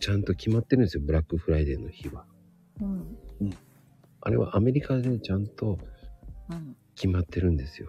[0.00, 2.24] ちゃんと決まってるんですよ、ブラックフライデーの日は。
[2.80, 3.16] うん。
[4.20, 5.78] あれはアメリカでちゃんと
[6.50, 6.76] うん。
[6.96, 7.88] 決まってるんですよ。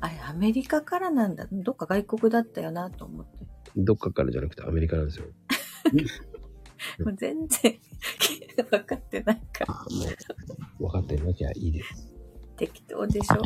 [0.00, 1.48] あれ、アメリカからなんだ？
[1.50, 3.46] どっか外国だったよなと思って。
[3.74, 5.24] どっかからじゃなくてアメリカなんですよ。
[7.04, 7.78] もう全然
[8.70, 9.74] 分かってないから。
[9.74, 10.04] あも
[10.80, 12.08] う、分かってなきゃいいです。
[12.56, 13.42] 適当でしょ。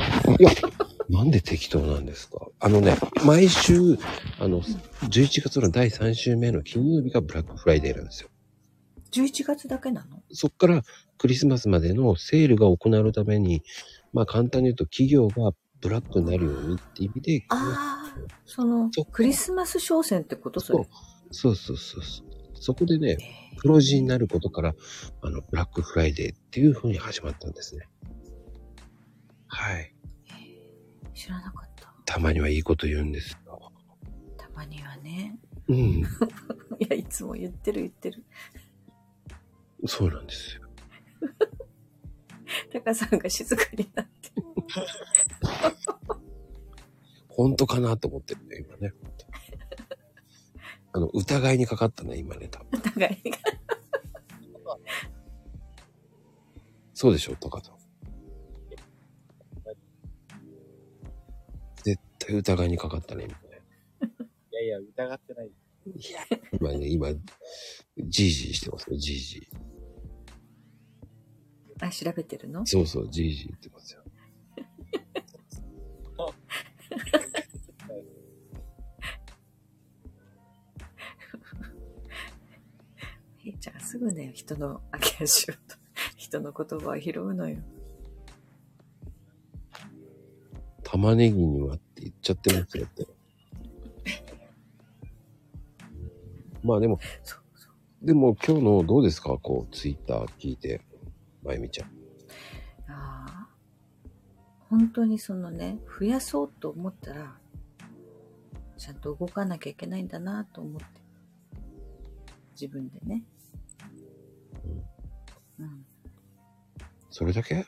[1.13, 2.47] なんで適当なんですか？
[2.61, 2.97] あのね、
[3.27, 3.99] 毎週、
[4.39, 8.31] あの、11月の第3週目の金曜日がブラックフライデーなんですよ。
[9.11, 10.23] 11月だけなの？
[10.33, 10.83] そっから
[11.19, 13.63] クリスマスまでのセールが行われるために、
[14.15, 15.53] まあ簡単に言うと企業が
[15.83, 20.61] ブラックになるようにって意味で、ああ、そのそクリスマス商戦ってこと？
[20.61, 20.89] それ。
[21.31, 22.32] そうそうそうそう。
[22.63, 23.19] そこでね、
[23.59, 24.77] 黒字になることから、
[25.21, 27.89] あの、ブラックフライデーっていう風に始まったんですね。
[29.49, 29.93] はい。
[31.13, 31.93] 知らなかった。
[32.07, 33.73] たまにはいいこと言うんですよ。
[34.39, 35.37] たまにはね。
[35.67, 35.77] うん。
[35.77, 36.07] い
[36.89, 38.25] や、いつも言ってる言ってる。
[39.85, 40.63] そうなんですよ。
[42.73, 44.31] タカさんが静かになって。
[47.27, 48.93] 本当かなと思ってるね、今ね。
[50.93, 52.79] あの、疑いにかかったね、今ね、多分。
[52.79, 53.39] お互いが。
[56.95, 57.77] そうでしょ、タカさん。
[61.83, 63.63] 絶対疑いにかかったね、今ね。
[64.53, 65.51] いやいや、疑ってない。
[66.53, 67.09] 今ね、今、
[67.99, 69.49] じいじいしてますよ、じいじい。
[71.81, 72.65] あ、調べてるの？
[72.67, 74.05] そうそう、じいじい言ってますよ。
[83.45, 85.55] へいちゃんすぐね、人の明け足を、
[86.17, 87.59] 人の言葉を拾うのよ。
[90.85, 93.07] 玉ねぎにはって言っちゃってますよって。
[96.63, 98.07] まあでも、そうそう。
[98.07, 99.39] でも今日のどうですか？
[99.39, 100.81] こう、ツイッター聞いて、
[101.43, 101.89] まゆみちゃん。
[102.89, 103.49] ああ。
[104.69, 107.37] 本当にそのね、増やそうと思ったら、
[108.77, 110.87] ちゃんと動かなきゃいけないんだなと思って。
[112.53, 113.25] 自分でね。
[115.63, 115.87] うん。
[117.11, 117.65] それだけ？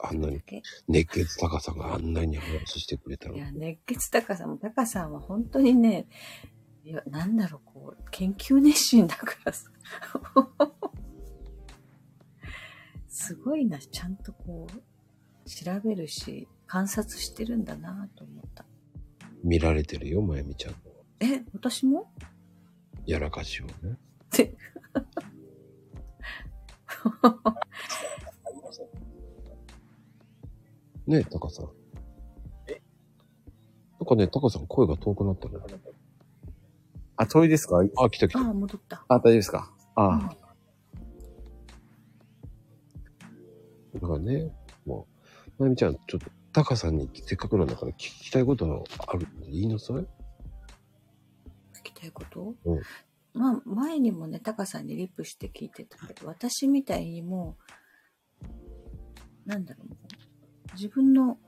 [0.00, 0.42] あんなに
[0.88, 3.36] 熱血高さがあんなに話してくれたの？
[3.36, 3.38] い。
[3.38, 6.06] や、熱血高さんも、高さんは本当にね、
[6.84, 9.70] いや、なんだろう、こう、研究熱心だからさ。
[13.08, 18.66] すごいな、ちゃんとこう、調べるし、観察してるんだなと思った。
[19.42, 20.78] 見られてるよ、まゆみちゃんの
[21.20, 22.12] え、私も？
[23.06, 23.98] やらかしをね。
[31.06, 31.68] ねえ、タカさん。
[32.68, 32.80] え？
[34.00, 35.54] なんかね、タカさん声が遠くなったね。
[37.16, 37.78] あ、遠いですか？
[37.98, 38.38] あ、来た来た。
[38.40, 39.04] ああ、戻った。
[39.08, 39.70] あ、大丈夫ですか？
[39.96, 40.28] あうん
[44.00, 44.50] だからね、
[44.84, 45.06] も
[45.58, 49.96] う、まゆみちゃん、ちょっと、タカさんにせっかくなんだから聞きたいことあるんで言いなさい。
[49.98, 50.06] 聞
[51.84, 52.80] きたいこと、うん
[53.34, 57.56] まあ、前にもね、タカさんにリップして聞いてたけど、私みたいにも
[59.46, 59.96] う、なんだろう、
[60.74, 61.38] 自分の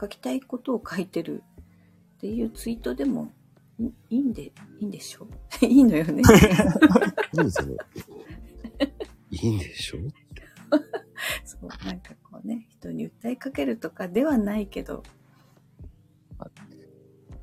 [0.00, 1.42] 書きたいことを書いてる
[2.14, 3.30] っていうツイートでも
[3.78, 5.28] いいいんで、いいんでしょ？
[5.64, 6.22] いいのよね。
[7.32, 7.76] 何それ？
[9.30, 9.98] いいんでしょ？
[11.44, 15.02] そう、なんかこうね、人に訴えかけるとかではないけど、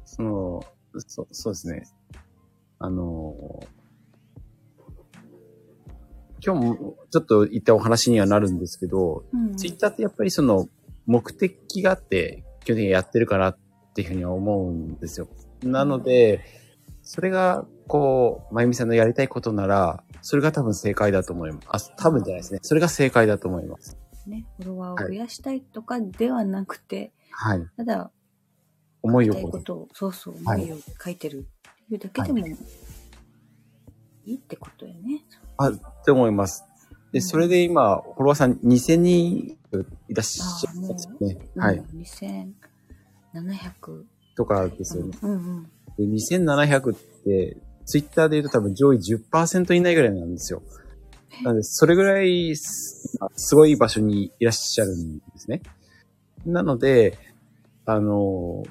[0.06, 0.62] その、
[1.08, 1.84] そそうですね。
[2.80, 3.36] あの
[6.46, 10.70] 今日もちょっと言ったお話にはなるんですけど、うん、ツイッターってやっぱりその
[11.06, 13.58] 目的があって、基本的にやってるかなっ
[13.94, 15.28] ていうふうには思うんですよ。
[15.64, 16.46] なので、
[17.02, 21.92] それが、こう、まゆみさんのやりたいことなら、それが多分正解だと思います。
[21.92, 22.60] あ、多分じゃないですね。
[22.62, 23.98] それが正解だと思います。
[24.28, 27.68] ね、フォロワーを増やしたいとかではなくて、はい。
[27.76, 28.12] ただ、
[29.02, 29.34] 思いを
[29.94, 31.48] そうそう、はい思いを書いてる
[31.90, 32.46] いうだけでも、
[34.26, 35.24] いいってことよね。
[35.58, 36.64] あ、って思います。
[37.12, 39.58] で、それで今、フォロワーさん2000人
[40.08, 41.38] いらっしゃいますよね。
[41.56, 41.78] はい。
[41.78, 42.54] うん、2700。
[44.36, 45.18] とかですよね。
[45.22, 45.64] うんうん。
[45.98, 50.62] で2700って、ツイッターで言うと多分上位10%以内ぐらいなんですよ。
[51.44, 55.62] なので、それぐらいす、すごい場所にいらっしゃるんですね。
[56.46, 57.18] なので、
[57.86, 58.64] あの、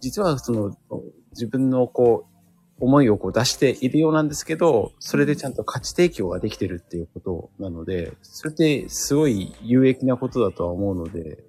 [0.00, 0.74] 実はその、
[1.32, 2.30] 自分のこう、
[2.80, 11.44] 思いをこう出しているようなんですけど、それでちゃんと価値提供ができてるっていうことなので、それってすごい有益なことだとは思うので、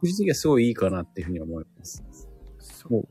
[0.00, 2.04] 個人的にはすごいいいかなっていうふうに思います。
[2.58, 3.08] そう。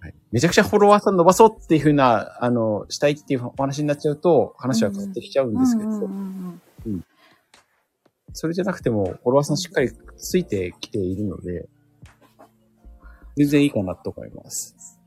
[0.00, 0.14] はい。
[0.32, 6.08] めちゃくちゃフォロワーさん伸ばそうっていうふうな、あの、したいっていうお話になっちゃうと、話は変わってきちゃうんですけど、
[8.32, 11.68] それじゃなくても、フォロワーさんしっかりついてきているので、
[13.36, 15.00] 全然いいかなと思います。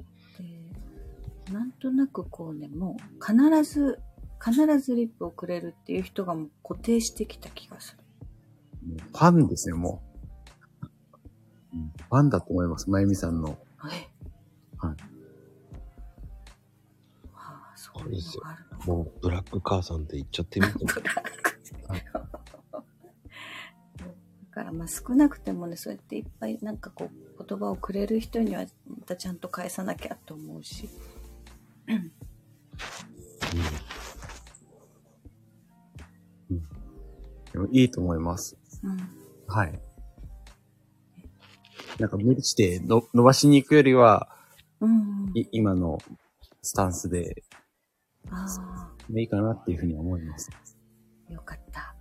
[1.47, 3.99] でなんとなくこうね、もう必ず、
[4.43, 8.03] 必ずリップをくれるっていう人がもう固定してきた気がする。
[9.11, 10.01] ファンですね、も
[11.73, 11.77] う。
[11.77, 13.57] うんファンだと思います、まゆみさんの。
[13.83, 14.07] え
[14.77, 14.95] はい。
[17.33, 18.85] ああ、そういうのがあるのか。
[18.87, 20.73] もう、ブラック母さんって言っちゃってみて。
[20.85, 21.45] ブラック
[24.55, 30.89] だからまあ少なくてもね、そうやっていっぱいなんかこう言葉をくれる人にはまたちゃんと返さなきゃと思うし。
[37.51, 38.57] でもいいと思います。
[38.83, 38.99] うん。
[39.47, 39.79] はい。
[41.99, 44.29] なんか無理しての伸ばしに行くよりは、
[44.81, 45.31] うん。
[45.33, 45.97] い今の
[46.61, 47.43] スタンスで
[48.29, 48.45] あ
[49.09, 50.49] いいかなっていうふうに思います。
[51.29, 51.95] あ、よかった。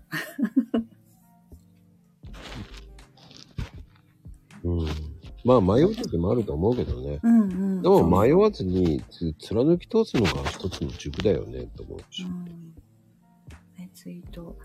[4.65, 5.14] うん。
[5.45, 7.21] まあ迷う時もあると思うけどね。
[7.23, 7.83] うんうん。
[7.83, 12.27] でも迷わずにつ貫き通すのが一つの軸だよね、と思うしう。
[12.27, 12.45] ん。
[13.77, 14.57] ね、ツイート、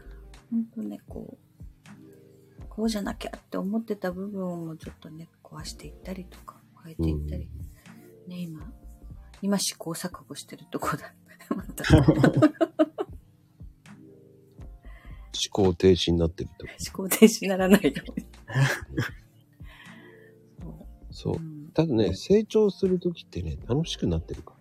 [0.50, 7.50] ほんとね、こう、こうじゃなきゃって思ってた部分もちょっとね、壊していったりとか、変えていったり。
[8.28, 8.72] ね、今、
[9.42, 11.14] 今試行錯誤してるとこだ。
[11.56, 11.84] また
[15.40, 16.66] 思考停止になってると。
[16.96, 18.26] 思考停止にならないように。
[21.22, 21.38] そうう。
[21.38, 24.54] んただね、成長する時ってね、楽しくなってるか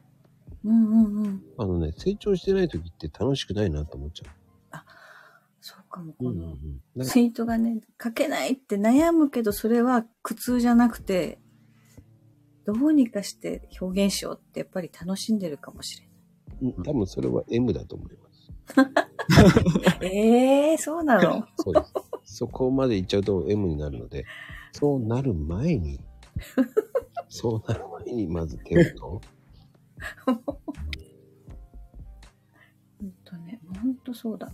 [0.64, 0.70] ら。
[0.70, 1.42] うんうんうん。
[1.56, 4.84] あのね、成長してない時って楽しくないなと思っちゃ
[5.60, 6.14] そうかも、う。
[6.18, 6.56] この、
[6.96, 11.38] なんかツイートがね、書けないって悩むけど、それは苦痛じゃなくて、
[12.64, 16.08] どうにかして表現しようってやっぱり楽しんでるかもしれ
[16.60, 18.50] うん多分それは M だと思います。
[18.76, 20.06] ない。
[20.06, 21.46] ええー、そうなの？
[21.56, 21.84] そうで
[22.24, 22.36] す。
[22.38, 24.26] そこまで行っちゃうと M になるので、
[24.72, 26.00] そうなる前に、
[27.28, 29.20] そうなる前にまず手をと。
[30.26, 30.32] ほ
[33.06, 34.50] んとね、ほんとそうだ。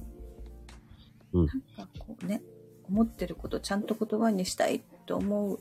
[1.33, 2.43] うんなんかこうね、
[2.89, 5.59] 思ってることちゃんと言葉にしたいと思う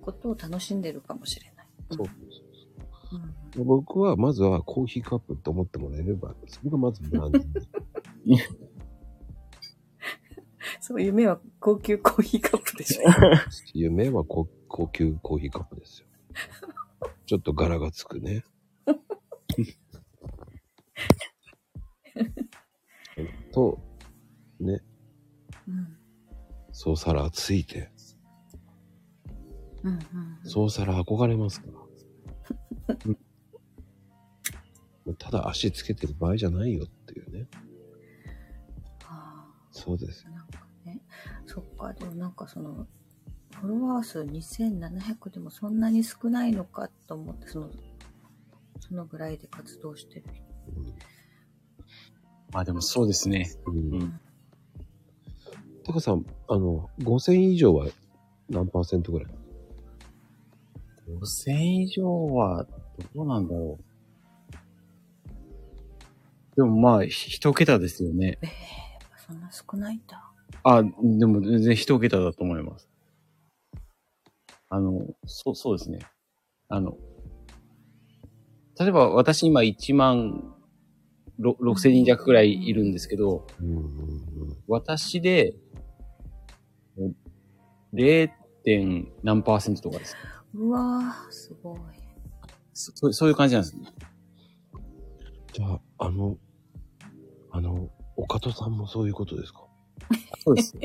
[0.00, 1.66] ことを楽しんでるかもしれない。
[1.90, 2.06] そう
[3.12, 7.60] うん僕はまずはコーヒーカップと思ってもらえれば、それがまずブランディング。
[10.80, 13.04] そう、夢は高級コーヒーカップでしょ。
[13.72, 16.08] 夢は高高級コーヒーカップですよ。
[17.26, 18.44] ちょっと柄がつくね。
[23.52, 23.78] と、
[24.60, 24.80] ね、
[25.66, 25.96] うん。
[26.72, 27.90] そう皿ついて、
[29.82, 30.04] うんうんうん。
[30.42, 31.66] そう皿憧れますか
[32.86, 32.96] ら。
[33.06, 33.18] うん
[35.18, 37.46] ただ足つけてる場合じゃないよっていうね。
[39.04, 41.00] あそうですあ、なんかね、
[41.46, 42.86] そっか、でもなんかその、
[43.60, 47.70] フォロワー数2700でもそんなに少ないのかと思って、その、
[48.80, 50.44] そのぐらいで活動してる人。
[52.52, 53.50] まあでもそうですね。
[53.66, 53.76] うん。
[53.76, 54.20] ううんん。
[55.84, 57.88] タカさん、あの、5000以上は
[58.48, 59.28] 何パーセントぐらい
[61.08, 61.52] ？5000
[61.82, 62.66] 以上は、
[63.14, 63.84] どうなんだろう。
[66.56, 68.38] でもまあ、ひ一桁ですよね。
[68.42, 68.52] ええや
[69.06, 70.22] っぱそんな少ないんだ。
[70.64, 72.88] あ、でも全然一桁だと思います。
[74.70, 75.98] あの、そう、そうですね。
[76.68, 76.96] あの、
[78.78, 80.54] 例えば私今1万
[81.38, 83.46] ろ6000人弱くらいいるんですけど。
[84.66, 85.54] 私で、
[86.98, 88.30] え 0.
[88.64, 90.16] 点何パーセントとかです。
[90.54, 91.78] うわぁ、すごい。
[92.74, 93.86] そそうそういう感じなんですね。
[95.52, 96.36] じゃあ、あの、
[97.50, 99.64] あの、岡戸さんもそういうことですか？
[100.44, 100.76] そうです。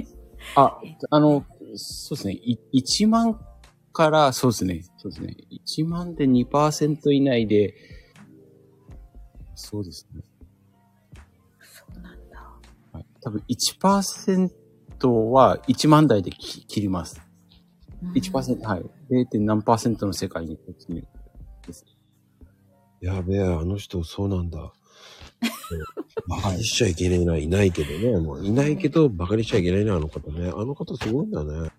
[0.55, 0.79] あ、
[1.09, 1.45] あの、
[1.75, 2.33] そうですね。
[2.33, 3.39] い1万
[3.93, 4.83] から、そうですね。
[4.97, 5.37] そうですね。
[5.51, 7.75] 1万で2%以内で、
[9.55, 10.23] そうですね。
[11.61, 12.51] そうなんだ。
[12.91, 17.21] はい、多分1%は1万台でき切ります。
[17.27, 18.83] うん1%、はい。
[19.09, 19.25] 0.
[19.27, 21.05] 点何パーセントの世界に突入
[21.65, 21.85] です。
[22.99, 24.73] やべえ、あの人そうなんだ。
[26.27, 28.17] バカにしちゃいけねえな、いないけどね。
[28.19, 30.49] もういないけど、バカにしちゃいけないな、あの方ね。
[30.49, 31.71] あの方すごいんだね。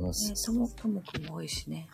[0.00, 1.88] あーね、とも、ともくんも多いしね。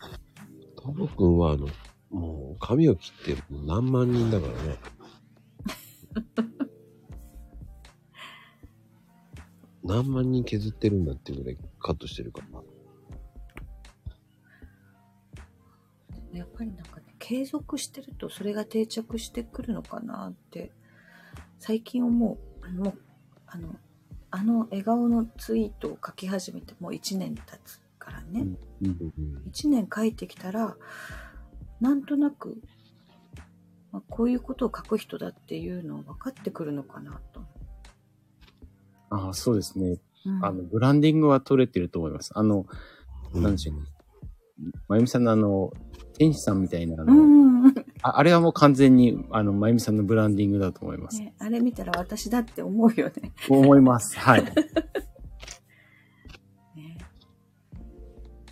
[0.81, 1.67] タモ君は、あの、
[2.11, 4.77] もう、髪を切って何万人だからね。
[9.83, 12.61] 何万人削ってるんだっていうぐらいカットしてるから。
[16.31, 20.71] やっぱりなんかね、継続してるとそれが定着してくるのかなって、
[21.59, 22.71] 最近思う。
[22.71, 22.93] もう、
[23.47, 23.75] あの、
[24.31, 28.41] あの笑顔のツイートを書き始めてもう1年経つからね。
[28.41, 28.95] うんうん
[29.51, 30.77] 1年書いてきたら、
[31.81, 32.61] なんとなく、
[33.91, 37.41] まあ、こういうことを書く人だっていうのを分かってくるのかなと。
[39.09, 39.97] ああ、そうですね。
[40.25, 42.31] うんあの、ブランディングは取れてると思います。
[42.35, 42.65] あの、
[43.33, 43.43] うん。
[43.43, 43.81] なんでしょうね。
[44.87, 45.71] まゆみさんのあの、
[46.17, 51.19] 天使さんみたいなあの、うんうんうんああれはもう完全に、あの、まゆみさんのブランディングだと思います。
[51.19, 53.31] ね、あれ見たら私だって思うよね。
[53.49, 54.19] 思います。
[54.19, 54.43] はい。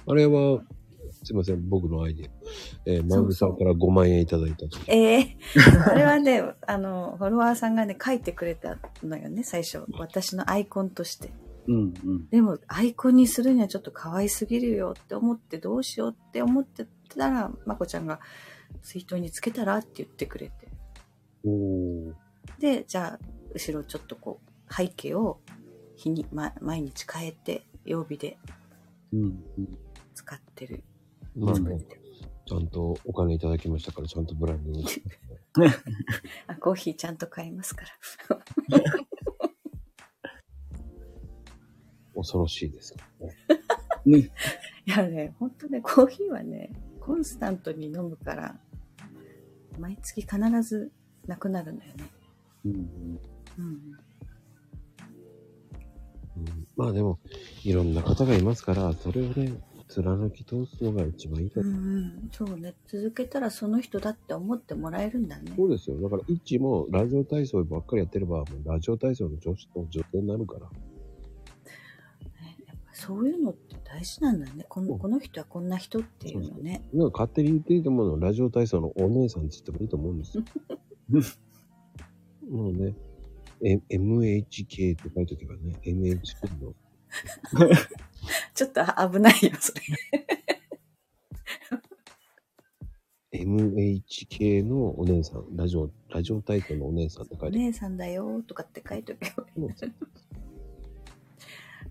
[0.06, 0.62] あれは、
[1.24, 2.32] すいません、僕のアイディア。
[2.86, 4.78] えー、マグさんから5万円いただいたと。
[4.88, 5.38] ええ
[5.90, 9.86] あれはね、 あの、フォロワーさんがね、書いてくれたのよね、最初。
[9.98, 11.32] 私のアイコンとして。
[11.68, 12.30] うんうん。
[12.30, 16.86] でも、アイコンにするにはちょっと可愛すぎるよって思って、どうしようって思って
[17.16, 18.20] たら、まこちゃんが、
[18.82, 20.68] ツイートにつけたらって言ってくれて。
[22.60, 25.40] で、じゃあ、後ろちょっとこう、背景を
[25.96, 28.38] 日に、ま、毎日変えて、曜日で
[29.14, 29.22] うん
[29.58, 29.78] うん。
[30.14, 30.84] 使ってる。
[31.36, 31.80] まあね。
[32.46, 34.90] ちゃんとお金いただきましたから、ちゃんとブランディング。
[36.48, 37.86] あ、コーヒーちゃんと買いますか
[38.30, 38.42] ら。
[42.16, 43.28] 恐ろしいですよ
[44.06, 44.20] ね。
[44.20, 44.32] ね。
[44.86, 48.60] いやね、ほんとね、コーヒーはね、コンスタントに飲むから、
[49.80, 50.92] 毎月必ず
[51.26, 52.04] なくなるんだよね。
[52.66, 52.82] うんうん。
[53.58, 53.66] うん。
[56.36, 57.20] うんまあでも、
[57.64, 59.54] いろんな方がいますから、それをね、
[60.02, 61.70] 貫き通すのが一番いいかうと。
[61.70, 62.30] んうん。
[62.32, 62.74] そうね。
[62.88, 65.54] 続けたらその人だって思ってもらえるんだね。
[65.56, 66.02] そうですよ。
[66.02, 70.62] だから、一もラジオ体操ばっかりやってれば、もうラジオ体操の女子と女性になるから。
[70.62, 70.68] ね
[72.66, 74.66] やっぱそういうのって大事なんだね。
[74.68, 76.84] このこの人はこんな人っていうのね。
[76.94, 80.44] なんか勝手に言っていいと思うの、ラジオ体操のお姉さんって言ってもいいと思うんですよ。
[82.50, 82.96] もうね、
[83.62, 86.74] MHK って書いとけばね、MHK の、
[88.54, 89.82] ちょっと危ないよ、それ。
[93.32, 99.66] MHK のお姉さん、ラジオ、ラジオ体操のお姉さんって書おいて姉さんだよとかって書いとけばいい。
[99.66, 99.94] ある。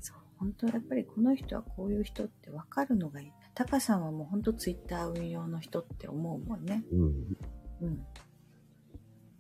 [0.01, 3.33] そう、本当やっぱりこの人はこういう人って分かるのがいい。
[3.55, 6.85] タカさんはもう本当ツイッター運用の人って思うもんね。
[6.93, 7.37] うん。
[7.83, 8.07] うん。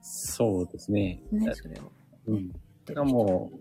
[0.01, 1.23] そうですね。
[1.31, 1.93] ね、それを。
[2.27, 2.53] うん。
[2.86, 3.53] しかも、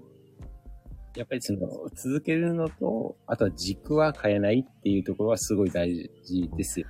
[1.15, 1.59] やっぱりその、
[1.93, 5.93] 続けるのと、あとは軸は変えないっていうところはすごい大
[6.23, 6.87] 事ですよ。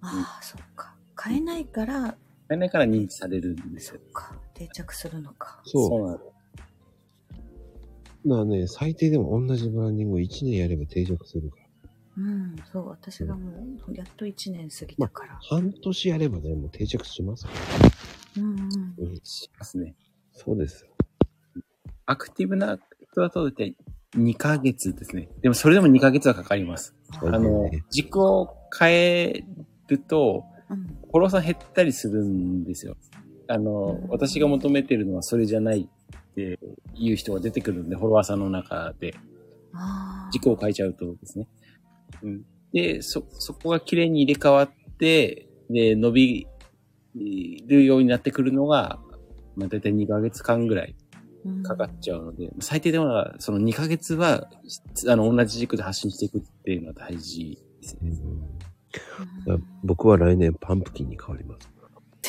[0.00, 0.94] ああ、そっか。
[1.22, 2.16] 変えないから、
[2.48, 4.12] 変えないから認知されるんですよそっ。
[4.12, 4.36] か。
[4.54, 5.60] 定着するのか。
[5.64, 6.02] そう。
[6.08, 6.32] なんです。
[8.24, 11.62] だからね、最低でも同じブランディングを1年やれば定着するから。
[12.18, 12.88] うん、そう。
[12.88, 13.50] 私がも
[13.88, 15.38] う、やっと1年過ぎたから。
[15.42, 17.50] 半年やればね、もう定着しますか
[18.36, 18.58] うんうん。
[18.58, 18.64] ら。
[18.98, 19.16] うん。
[19.24, 19.94] しますね。
[20.32, 20.90] そうですよ。
[22.06, 22.78] アクティブな
[23.12, 23.76] 人だと大体
[24.16, 25.28] 2ヶ月ですね。
[25.42, 26.94] でもそれでも2ヶ月はかかります。
[27.22, 29.44] ああの、軸を変え
[29.88, 30.86] ると、うん。
[30.86, 32.96] フォロワーさん減ったりするんですよ。
[33.48, 36.58] あの、うん私が求めてるのはそれじゃないって
[36.94, 39.14] いう人が出てくるんで、フォロワーさんの中で。
[40.32, 41.48] 軸を変えちゃうとですね。
[42.22, 42.42] うん。
[42.72, 46.46] で、そ、そこが綺麗に入れ替わって、で、伸び
[47.66, 48.98] るようになってくるのが、
[49.56, 50.94] まあ、大体2ヶ月間ぐらい
[51.64, 54.48] かかっちゃうので、最低でもその2ヶ月は、
[55.08, 58.10] あの、同じ軸で発信していくっていうのは大事ですね。
[59.46, 61.70] うん僕は来年パンプキンに変わります。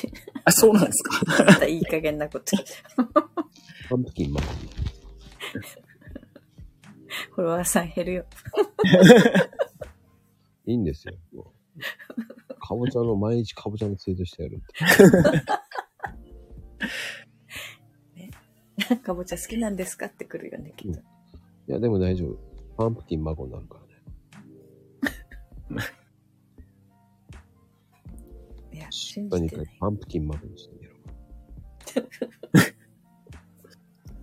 [0.45, 1.43] あ、そうなんですか？
[1.45, 2.55] またいい加減なこと。
[3.89, 4.43] パンプキンマン。
[7.35, 8.25] フォロワーさん減るよ。
[10.65, 11.13] いいんですよ。
[12.59, 14.65] かぼちゃの、毎日かぼちゃのツイートしてやるって。
[19.03, 20.99] かぼちゃ好きなんですかって来るよね、きっと。
[20.99, 21.03] い
[21.67, 22.37] や、でも大丈夫。
[22.77, 23.77] パンプキン孫になるか
[25.69, 25.83] らね。
[28.73, 29.67] いや、信じてない。
[29.79, 30.93] パンプキン孫にしてみろ。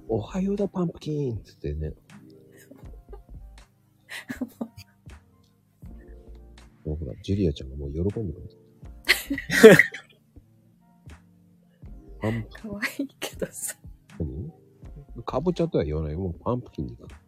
[0.09, 1.93] おはようだ、パンプキンっつってね。
[6.85, 8.56] もうほら、ジュリアちゃんがもう喜んでくれて
[12.20, 12.68] パンプ可
[12.98, 13.77] 愛いけどさ。
[14.20, 14.52] キン
[15.24, 16.18] かぼちゃとは言わないよ。
[16.18, 17.20] もうパンプキンでいいから。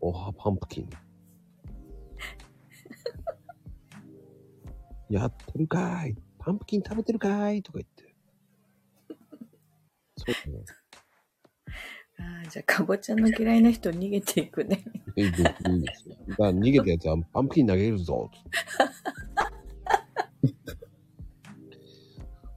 [0.00, 0.90] おはパンプキン。
[5.10, 8.14] やってるかーいパンプキン食べてるかーいとか言って。
[10.16, 10.64] そうね。
[12.18, 14.84] ああ、じゃあ、かぼちゃの嫌いな人逃げていくね。
[15.16, 15.44] いいいいで
[15.94, 16.16] すよ。
[16.28, 18.30] だから逃げたやつはパンプキン投げるぞ。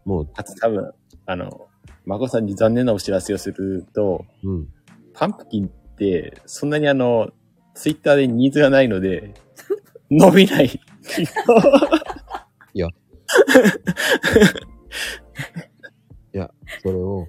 [0.06, 0.30] もう、
[0.62, 0.94] 多分、
[1.26, 1.68] あの、
[2.06, 4.68] 孫さんに残念なお知らせをすると、うん。
[5.14, 7.32] パンプキンって、そんなにあの、
[7.74, 9.34] ツイッターでニーズがないので、
[10.10, 10.70] 伸びない。
[16.86, 17.28] それを、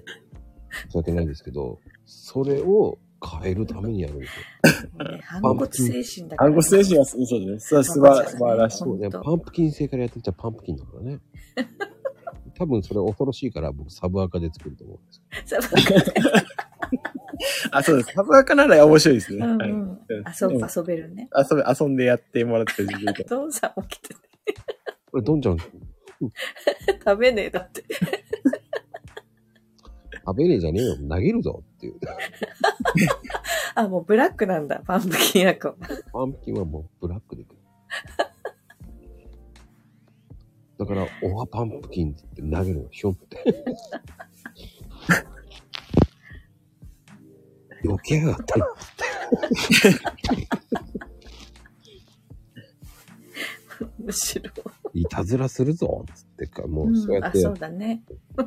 [0.85, 2.99] 申し訳ないんですけど、それを
[3.41, 5.05] 変えるためにやるんですよ。
[5.11, 7.83] ね反骨精神だから、暗号精神はそうですね。
[7.83, 8.83] 素晴ら素晴らしい。
[9.11, 11.19] パンプキン製からやってきたパンプキンだからね。
[12.57, 15.13] 多分それ恐ろしいから僕サブアカで作ると思うんで
[15.47, 15.61] すそう
[17.71, 18.11] あ、そうです。
[18.13, 19.45] サブアカなら面白いですね。
[19.45, 19.69] はいうんうん。
[19.69, 20.15] うん遊
[20.47, 21.29] ぶ遊べるね。
[21.35, 24.15] 遊べ、遊んでやってもらってる時ドンさん起きてて。
[25.11, 25.71] これ、どんちゃん、食
[27.17, 27.83] べねえだって。
[30.25, 30.97] 食べねえじゃねえよ。
[30.97, 31.95] 投げるぞっていう。
[33.75, 35.75] あ、もうブラックなんだ、パンプキン焼く。
[36.11, 37.55] パンプキンはもうブラックで来る。
[40.77, 43.37] だから、おはパンプキンって投げるの、ひょんって。
[47.83, 48.67] 余計やがったな。
[53.99, 54.51] むしろ。
[54.93, 58.03] いたずらするぞつってか、もう、うそうやって、あ、そうだね。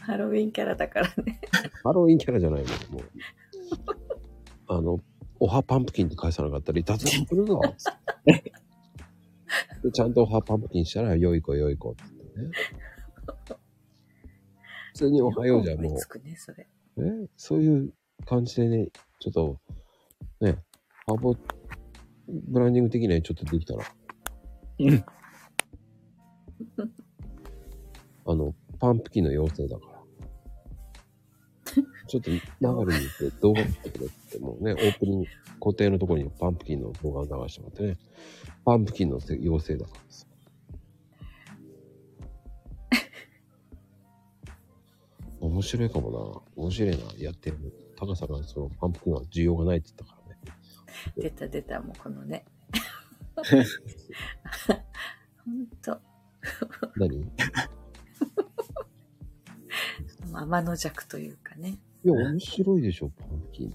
[0.00, 1.40] ハロウィンキャラだからね。
[1.82, 3.02] ハロウィンキャラじゃないの、もう。
[4.68, 5.00] あの、
[5.40, 7.92] おはパンプキンって返さなかったらいたずらするぞつっ
[8.24, 8.52] て。
[9.82, 12.50] でちゃんとおはパンプキンしたら、よい子よい子ってってね。
[14.92, 16.66] 普通におはようじゃもうつ、くね、それ。
[16.96, 17.92] ね、そういう
[18.24, 18.88] 感じでね、
[19.20, 19.60] ちょっと、
[20.40, 20.58] ね、
[21.06, 21.36] ハーボ
[22.26, 23.84] ブランディング的にはちょっとできたら。
[24.80, 25.04] うん。
[28.26, 29.97] あの、パンプキンの妖精だから。
[32.08, 32.94] ちょっと流れに行って
[33.40, 35.26] 動画撮ってくれって、もうね、オープニング、
[35.60, 37.98] 固定のところにパンプキンの動画を流してもらってね、
[38.64, 40.26] パンプキンの妖精だからさ。
[45.40, 46.62] 面白いかもな。
[46.62, 46.96] 面白いな。
[47.18, 47.58] やってる。
[47.96, 50.40] 高さがそのパンプキンは需要がないって言ったからね。
[51.16, 52.46] 出た出た、もうこのね。
[53.36, 53.42] ほ
[55.50, 56.00] んと、
[56.96, 57.26] 何 い
[60.32, 61.78] 天の弱というかね。
[62.04, 63.66] や、面白いでしょ、パンプキン。
[63.66, 63.72] うん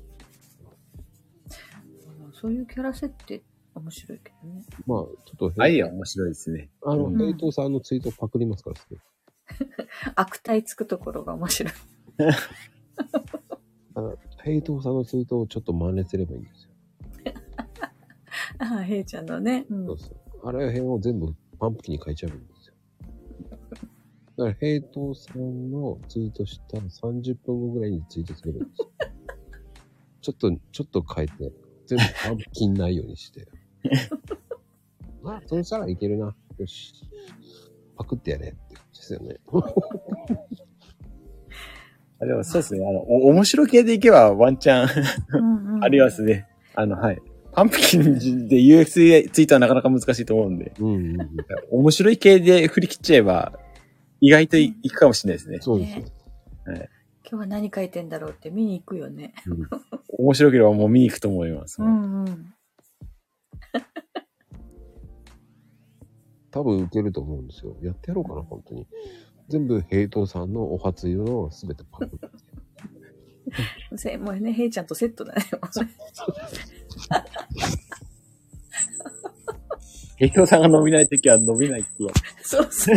[2.34, 3.41] そういうキャラ設定
[3.74, 4.64] 面白いけどね。
[4.86, 6.70] まあ、ちょっと、アイデア面白いですね。
[6.84, 8.97] あの、うんヘイトさんのツイートパクりますから、すぐ
[10.15, 11.73] 悪態つくところが面白い。
[13.96, 16.72] あの、ヘイトさんのツイートをちょっと真似すればいいんですよ。
[18.60, 19.65] ああ、ヘイちゃんのね。
[19.70, 20.18] うんそうそう。
[20.44, 22.34] あれ辺を全部パンプキンに書いちゃう。
[24.37, 28.89] だから、ヘイトさんのツイートした30分後ぐらいにツイートすればいいんですよ。
[30.21, 31.52] ちょっと、ちょっと変えて、
[31.86, 33.47] 全部パンプキンないようにして。
[35.21, 36.36] まあ、そうしたらいけるな。
[36.57, 36.94] よし。
[37.95, 39.37] パクってやれって感じですよね。
[42.20, 42.86] あでもそうですね。
[42.87, 44.87] あの、お面白系でいけばワンチャン
[45.39, 46.47] うんうんありますね。
[46.73, 47.21] あの、はい。
[47.52, 48.86] パンプキンで UX
[49.31, 51.29] ツイートはなかなか難しいと思うんで、うんうんうん。
[51.71, 53.60] 面白い系で振り切っちゃえば、
[54.23, 55.57] 意外といいくかもしれないですね。
[55.60, 56.05] そうですよ。
[56.65, 56.87] 今
[57.29, 59.34] 日は何書いてんだろうって見に行くよね。
[59.45, 59.68] うん
[60.15, 61.81] 面白ければもう見に行くと思います。
[61.81, 62.53] うんうん。
[66.52, 67.76] 多分受けると思うんですよ。
[67.81, 68.87] やってやろうかな、本当に。
[69.49, 72.29] 全部、ヘイトさんのお初湯のすべてパクって。
[73.97, 75.41] せ もうね、ヘイちゃんとセットだね。
[80.15, 82.10] ヘイトさんが伸びないときは伸びないっていう。
[82.43, 82.95] そうそう。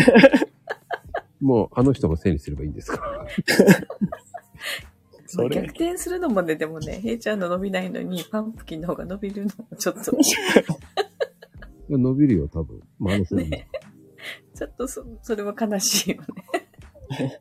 [1.41, 2.99] もう、あの人のせいにすればいいんですか？
[2.99, 3.27] ら。
[5.29, 10.17] それ逆、転するのもね、でもね、ヘイちゃんの伸びないのに、パンプキンの方が伸びるのもちょっと、 い
[11.89, 12.81] や伸びるよ、多分。
[12.99, 13.51] まあ、あのせいに。
[13.51, 13.69] ね、
[14.55, 17.41] ちょっとそ、それは悲しいよね。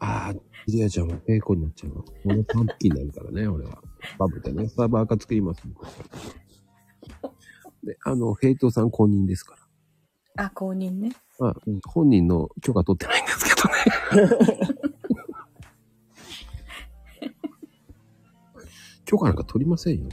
[0.00, 0.34] ああ、
[0.66, 2.04] リアちゃんはペイコになっちゃうわ。
[2.26, 3.82] 俺パンプキンになるからね、俺は。
[4.18, 5.62] バブでね、サーバー赤作ります。
[7.84, 9.56] で、あの、ヘイトさん公認ですか
[10.36, 10.46] ら。
[10.46, 11.12] あ、公認ね。
[11.38, 11.54] まあ、
[11.86, 13.74] 本人の許可取ってないんですけどね。
[19.04, 20.08] 許可なんか取りませんよ。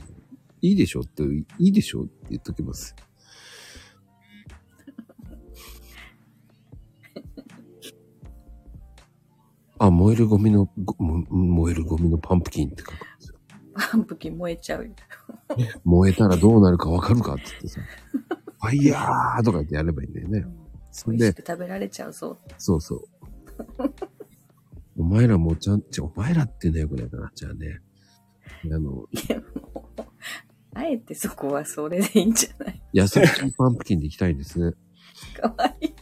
[0.62, 2.96] いいでしょって、いいでしょって言っときます。
[9.80, 10.70] あ、燃えるゴミの、
[11.30, 13.11] 燃えるゴミのパンプキンって書く。
[13.92, 14.92] パンプキン燃えちゃうよ。
[15.84, 17.82] 燃えたらどうなるかわかるかって言ってさ。
[18.62, 20.46] ファイヤーとか言ってやればいいんだよね。
[20.92, 22.38] それで美味しく食べられちゃうぞ。
[22.58, 23.02] そうそう。
[24.98, 27.32] お前らもちゃん、ちょ、お前らって言うのよくないかな。
[27.34, 27.82] じゃあね。
[28.66, 30.02] あの、いや、もう、
[30.74, 32.82] あえてそこはそれでいいんじゃない？
[32.94, 34.78] 優しいパンプキンで行きたいんです。
[35.42, 35.94] かわいい。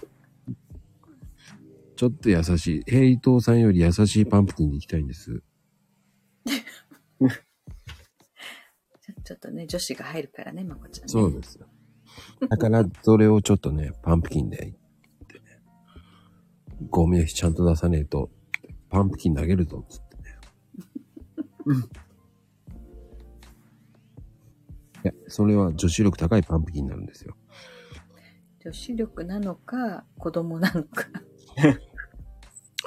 [1.96, 2.84] ちょっと優しい。
[2.88, 5.42] ヘイトーさんより優しいパンプキンで行きたいんです。
[9.30, 11.12] ちょっとね、女子が入るからね、まこちゃん、ね。
[11.12, 11.68] そうですよ。
[12.50, 15.62] だから、それをちょっとね、パンプキンで言ってね。
[16.90, 18.32] ゴミをちゃんと出さねえと、
[18.90, 20.24] パンプキン投げるぞ、つってね。
[25.06, 27.38] いや、それは女子力高いパンプキンになるんですよ。
[28.62, 31.06] 女子力なのか、子供なのか。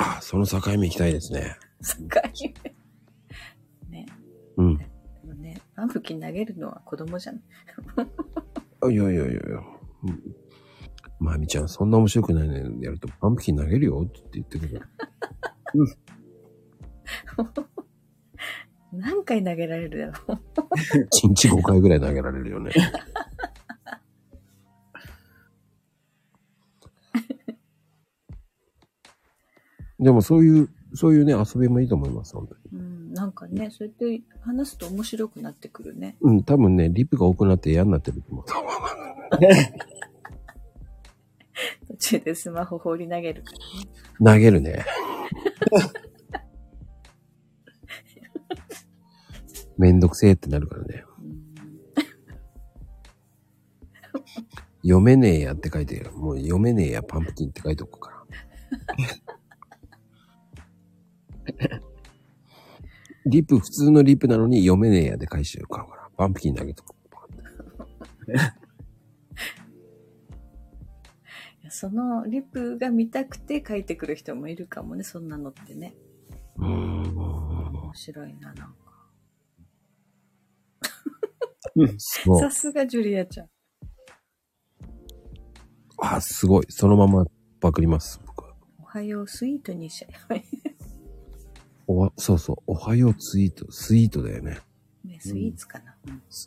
[0.01, 1.57] あその境目行きたいですね。
[2.11, 2.21] 境
[2.65, 3.97] 目。
[3.97, 4.07] ね。
[4.57, 4.92] うん。
[5.75, 7.42] パンプキン投げるのは子供じゃん。
[8.81, 9.33] あいやいやいやいや。
[10.05, 10.36] うん
[11.20, 14.83] まみちゃん、そんな面白くないのやるとパンプキン投げるよって言ってくる。
[18.92, 20.34] 何回投げられるだろ？
[20.34, 20.41] う。
[20.60, 22.73] 1日5回ぐらい投げられるよね。
[30.01, 32.61] でもそういう、そういうね、遊びもいいと思います、本当に。
[33.12, 36.16] うん、なんかね、そうやって話すと面白くなってくるね。
[36.20, 38.44] うん、多分ね、リップが多くなって嫌になってると思う。
[41.89, 44.36] 途中でスマホ放り投げるからね。
[44.36, 44.84] 投げるね。
[49.78, 51.05] めんどくせえってなるからね。
[51.20, 51.42] うん
[54.82, 56.10] 読めねえやって書いてる。
[56.12, 58.23] もう読めねえやパンプキンって書いておくから。
[63.26, 65.86] リップ、普通のリップなのに読めねえやで返してるから。
[66.17, 66.94] パンプキン投げとく。
[71.70, 75.94] そのリプが見たくて書いてくる人もいるかもね、そんなのってね。
[76.57, 77.17] うーん。
[77.17, 78.83] 面白いな、なんか。
[81.99, 82.51] さ。
[82.51, 83.49] すがジュリアちゃん。
[85.99, 86.67] あ、すごい。
[86.68, 87.25] そのまま
[87.60, 88.20] パクります。
[88.26, 88.55] 僕は。
[88.78, 90.42] おはようスイートにしちゃえ。
[91.93, 92.57] おわ、そうそう。
[92.69, 93.71] おはようツイート。
[93.71, 94.59] スイートだよね。
[95.05, 95.95] ね、スイーツかな。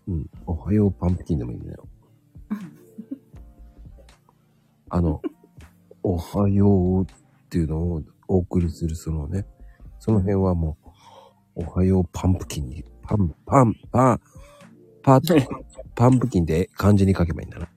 [0.08, 0.30] うんうん。
[0.48, 1.88] おはようパンプキンでもいいんだよ。
[4.90, 5.22] あの、
[6.02, 7.06] おはようっ
[7.50, 9.46] ていうのをお送りするそのね、
[10.00, 10.78] その辺はも
[11.56, 14.22] う、おはようパンプキンに、パン、パン、パン、
[15.04, 15.22] パ、
[15.94, 17.70] パンプキンで漢字に書けばいいんだな。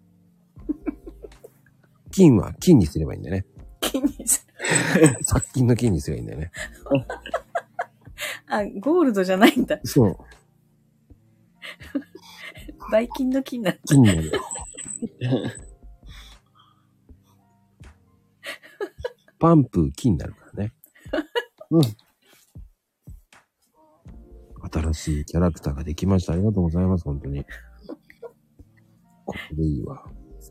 [2.10, 3.46] 金は金にすればいいんだよね。
[3.80, 4.46] 気にす
[5.22, 6.50] 殺菌の金にすればいいんだよね。
[8.46, 9.78] あ、ゴールドじゃないんだ。
[9.84, 10.16] そう。
[12.90, 13.80] バイキンの金なんだ。
[13.86, 14.40] 金になるよ。
[19.38, 20.72] パンプ金になるからね。
[21.70, 21.82] うん。
[24.70, 26.32] 新しいキャラクターができました。
[26.32, 27.44] ありがとうございます、本当に。
[29.24, 30.04] これでいいわ。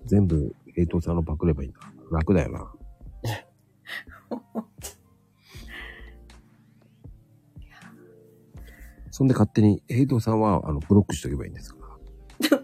[0.05, 1.79] 全部、平等さんのパクればいいんだ。
[2.11, 2.73] 楽だよな。
[9.17, 11.97] そんで勝手に、平等さんは、あの、ブロックしとけばいいんですか？
[12.51, 12.61] ら。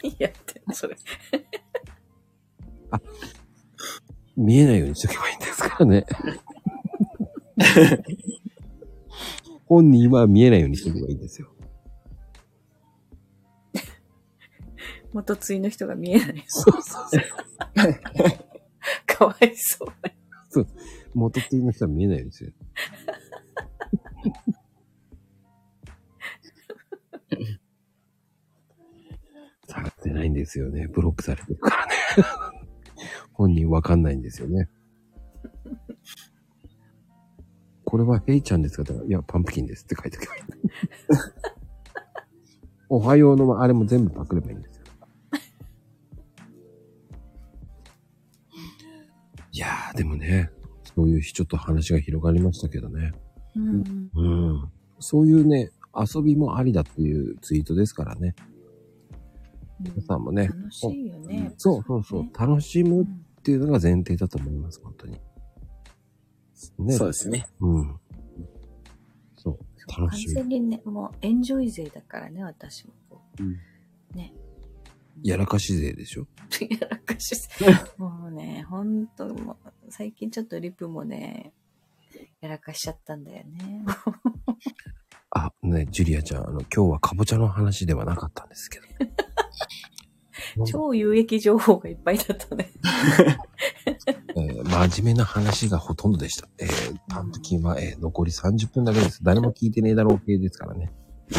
[0.00, 0.96] 何やってんのそれ。
[4.36, 6.06] 見えないようにしとけばいいんですからね。
[9.66, 11.52] 本人は見えないようにしとけばいいんですよ。
[15.12, 16.44] 元対の人が見えない。
[16.46, 17.22] そうそうそう。
[19.04, 19.84] かわいそ
[20.60, 20.66] う。
[21.12, 22.54] 元っていう人は見えないようにする。
[29.68, 30.88] されてないんですよね。
[30.88, 31.92] ブロックされてるからね。
[33.32, 34.68] 本人わかんないんですよね。
[37.84, 38.92] これはヘイちゃんですか？
[39.06, 40.42] いや、パンプキンですって書いておけばいい。
[42.88, 44.82] おはようのあれも全部パクればいいんですよ。
[49.54, 50.50] いやー、でもね、
[50.94, 53.12] そういうちょっと話が広がりましたけどね。
[53.56, 54.10] うん。
[54.14, 54.28] う
[54.64, 54.72] ん。
[54.98, 58.34] そういうね、遊びもありだっていうツイートですからね。
[59.80, 60.46] 皆さんもね。
[60.48, 61.52] 楽しいよね。
[61.56, 62.30] そうそうそう。
[62.38, 63.06] 楽しむっ
[63.42, 65.18] ていうのが前提だと思います、本当に。
[66.78, 66.94] ね。
[66.94, 67.46] そうですね。
[67.60, 67.96] うん。
[69.36, 69.58] そう。
[69.90, 70.34] 楽完しむ。
[70.34, 73.56] 全にね、もうエンジョイ勢だからね、私もこうん
[74.14, 74.16] う。
[74.16, 74.32] ね。
[75.22, 76.26] やらかし勢でしょ？
[76.80, 77.34] やらかし。
[77.98, 79.56] もうね、ほんと、もう
[79.90, 81.52] 最近ちょっとリプもね、
[82.40, 83.84] やらかしちゃったんだよね。
[85.34, 88.84] あ、ね、ジュリアちゃん、あの、今日はカボチャの話ではなかったんですけど。
[90.66, 92.70] 超有益情報がいっぱいだったね。
[94.36, 96.48] えー真面目な話がほとんどでした。
[96.58, 99.20] えーパンプキンは、えー残り30分だけです。
[99.22, 100.90] 誰も聞いてねえだろう系ですからね。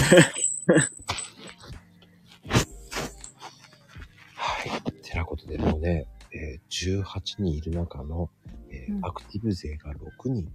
[4.35, 4.71] はい。
[5.03, 8.29] てなことでもうね、えー18人いる中の、
[8.71, 10.51] えーうんアクティブ勢が6人。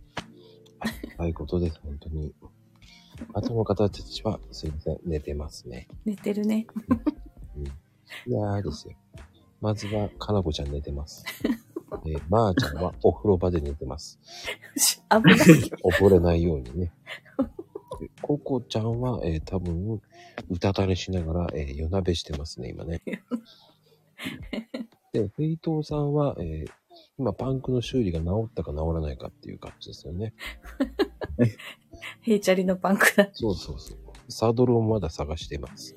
[0.81, 2.35] ありがたいことです、本当に。
[3.35, 5.89] あとの方たちは、すいません、寝てますね。
[6.05, 6.67] 寝てるね。
[8.27, 8.95] いやーですよ。
[9.61, 11.25] まずは、かなこちゃん寝てます。
[12.07, 14.19] えーまー、ちゃんはお風呂場で寝てます。
[15.11, 15.77] 危ないよ。
[16.01, 16.93] 溺れないようにね。
[18.01, 20.01] でココちゃんは、えー多分、
[20.51, 23.03] うたた寝しながら、えー夜鍋してますね、今ね。
[25.13, 26.71] で、フェイトーさんは、えー
[27.19, 30.35] 今、パンクの修理が治ったか治らないかっていう感じですよね。
[32.21, 33.29] ヘイチャリのパンクだ。
[33.33, 33.99] そうそうそう。
[34.29, 35.97] サドルをまだ探しています。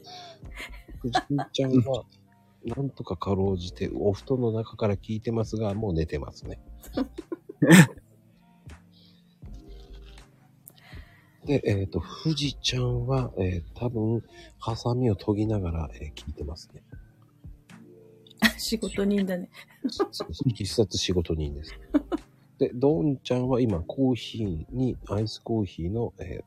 [1.02, 2.04] 藤井ちゃんは、
[2.66, 6.60] なんとかかろうじて、お布団の中から聞いてますが、もう寝てますね。
[11.46, 14.24] で、えっ、と、富士ちゃんは、えー多分、
[14.60, 16.84] ハサミを研ぎながら、えー聞いてますね。
[18.58, 19.50] 仕事人だね。
[20.56, 21.74] 必殺仕事人です。
[22.62, 26.44] で、ドンちゃんは今、コーヒーに、アイスコーヒーの、えー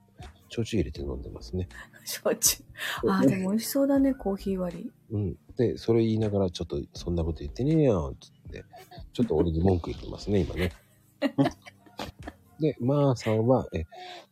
[0.51, 1.68] 焼酎入れて飲んでますね。
[2.05, 2.62] 焼酎。
[3.09, 4.93] ああ、でも美味しそうだね、コーヒー割り。
[5.10, 5.39] うん。
[5.57, 8.65] で、それ言いながら、ちょっと、そんなこと言ってねえよ、つって、
[9.12, 10.70] ちょっと俺に文句言ってますね、今ね。
[12.60, 13.81] で、まーさんは、え、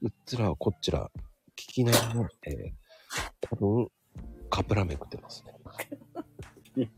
[0.02, 1.11] うっつらこっちら、
[1.57, 2.73] 聞きながら、えー
[3.41, 3.91] 多分、
[4.49, 5.55] カップラーメン食ってますね。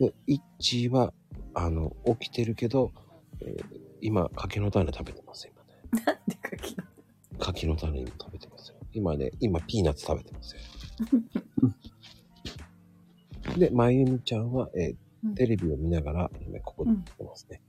[0.00, 1.14] で、イッチーは、
[1.58, 2.92] あの、起きてるけど、
[3.40, 6.04] えー今、柿の種食べてます、今ね。
[6.06, 6.76] なんでかき
[7.40, 8.76] 柿の種今食べてますよ。
[8.92, 10.60] 今ね、今ピーナッツ食べてますよ。
[13.58, 17.60] で、まゆみちゃんは、えーうんテレビを見ながら、今ここで来てますね。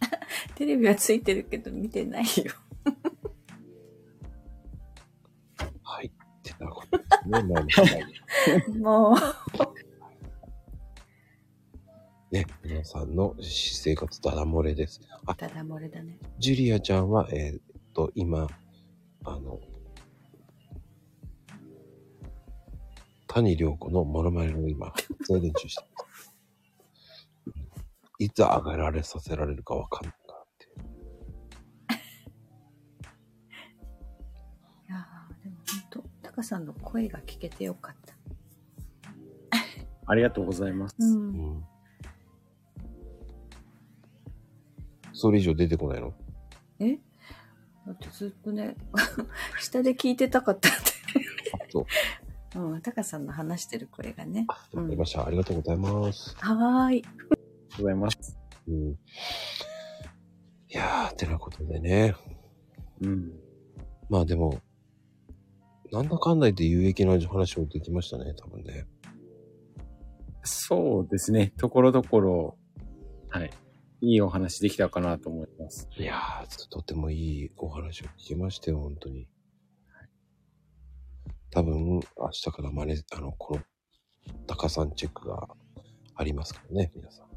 [0.56, 2.52] テレビはついてるけど見てないよ。
[5.82, 6.08] はい。
[6.08, 6.10] っ
[6.42, 7.42] てなことですね。
[7.44, 7.66] まあは
[8.68, 9.87] い もう。
[12.30, 15.00] ね、皆さんの私生活ダダ漏れです。
[15.24, 16.18] あ、ただ漏れだね。
[16.38, 17.62] ジュリアちゃんは、えーっ
[17.94, 18.46] と、今、
[19.24, 19.58] あの、
[23.28, 26.34] 谷良子のモノマネを今、発声練習してます。
[28.18, 30.80] いつ上がられさせられるかわかんないからっていう。
[34.88, 38.14] いやーでも本当、タカさんの声が聞けてよかった。
[40.06, 40.96] ありがとうございます。
[40.98, 41.10] うん。
[41.10, 41.64] うん。
[45.18, 46.14] それ以上出てこないの？
[46.78, 46.92] え？
[47.84, 48.76] だってずっとね、
[49.60, 50.74] 下で聞いてたかったんあ、
[51.70, 51.84] そう。
[52.54, 52.60] で。
[52.60, 54.46] うん、タカさんの話してる声がね。
[54.46, 55.26] わかりました。
[55.26, 56.36] ありがとうございます。
[56.36, 56.84] はーい。
[56.86, 57.36] ありがと
[57.78, 58.38] うございます。
[58.68, 58.90] うん。
[58.90, 58.96] い
[60.68, 62.14] やー、てなことでね。
[63.00, 63.32] うん。
[64.08, 64.60] まあでも、
[65.90, 68.86] なんだかんだ言って有益な話をできましたね、多分ね。
[70.44, 71.52] そうですね。
[71.56, 72.56] ところどころ、
[73.30, 73.50] はい。
[74.00, 75.88] いいお話できたかなと思います。
[75.96, 79.28] いやー、とてもいいお話を聞きましたよ、本当に。
[81.50, 83.62] 多分、明日から真似、あの、この、
[84.46, 85.48] 高さんチェックが
[86.14, 87.28] ありますからね、皆さん。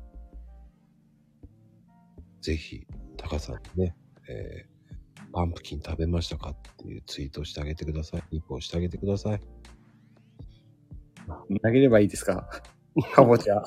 [2.41, 2.85] ぜひ、
[3.17, 3.95] 高さんにね、
[4.29, 8.23] えー、パンプキン食べましたかっていうツイートをしてあげてください。
[8.31, 9.41] リポをしてあげてください。
[11.63, 12.49] 投げればいいですか？
[13.13, 13.63] かぼちゃ。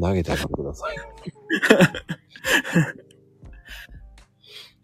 [0.00, 0.96] 投げてあげてください。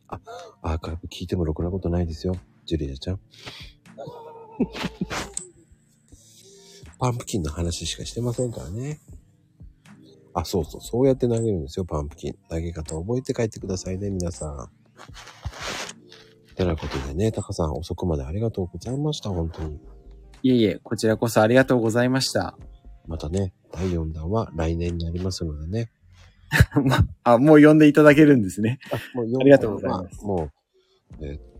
[0.08, 0.20] あ、
[0.62, 2.34] アーカイブ聞いてもろくなことないですよ。
[2.66, 3.20] ジュリアちゃん。
[6.98, 9.00] パンプキンの話しかしてませんからね。
[10.34, 12.34] あ、そうそう、そうやって投げるんですよ、パンプキン。
[12.48, 14.70] 投げ方覚えて帰ってくださいね、皆さん。
[16.60, 19.80] てなことでね、タカさん遅くまでありがとうございました、本当に。
[20.42, 22.56] いえいえ、こちらこそありがとうございました。
[23.06, 25.90] またね、第4弾は来年になりますのでね。
[26.84, 28.80] まあ、もう呼んでいただけるんですね。
[28.92, 30.50] あもう4ありがとうございますも
[31.20, 31.50] う、えー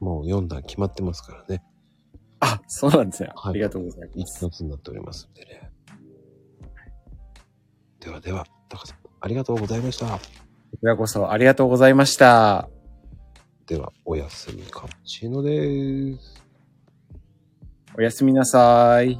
[0.00, 1.62] もう4弾決まってますからね。
[2.40, 3.28] あ、そうなんですね。
[3.34, 4.48] はいありがとうございま一す。
[4.48, 5.70] つになっておりますんでね。
[8.00, 10.06] ではでは、タカさん、ありがとうございました。
[10.06, 12.70] こちらこそありがとうございました。
[13.66, 16.42] では、おやすみカプチーノです。
[17.98, 19.18] おやすみなさい。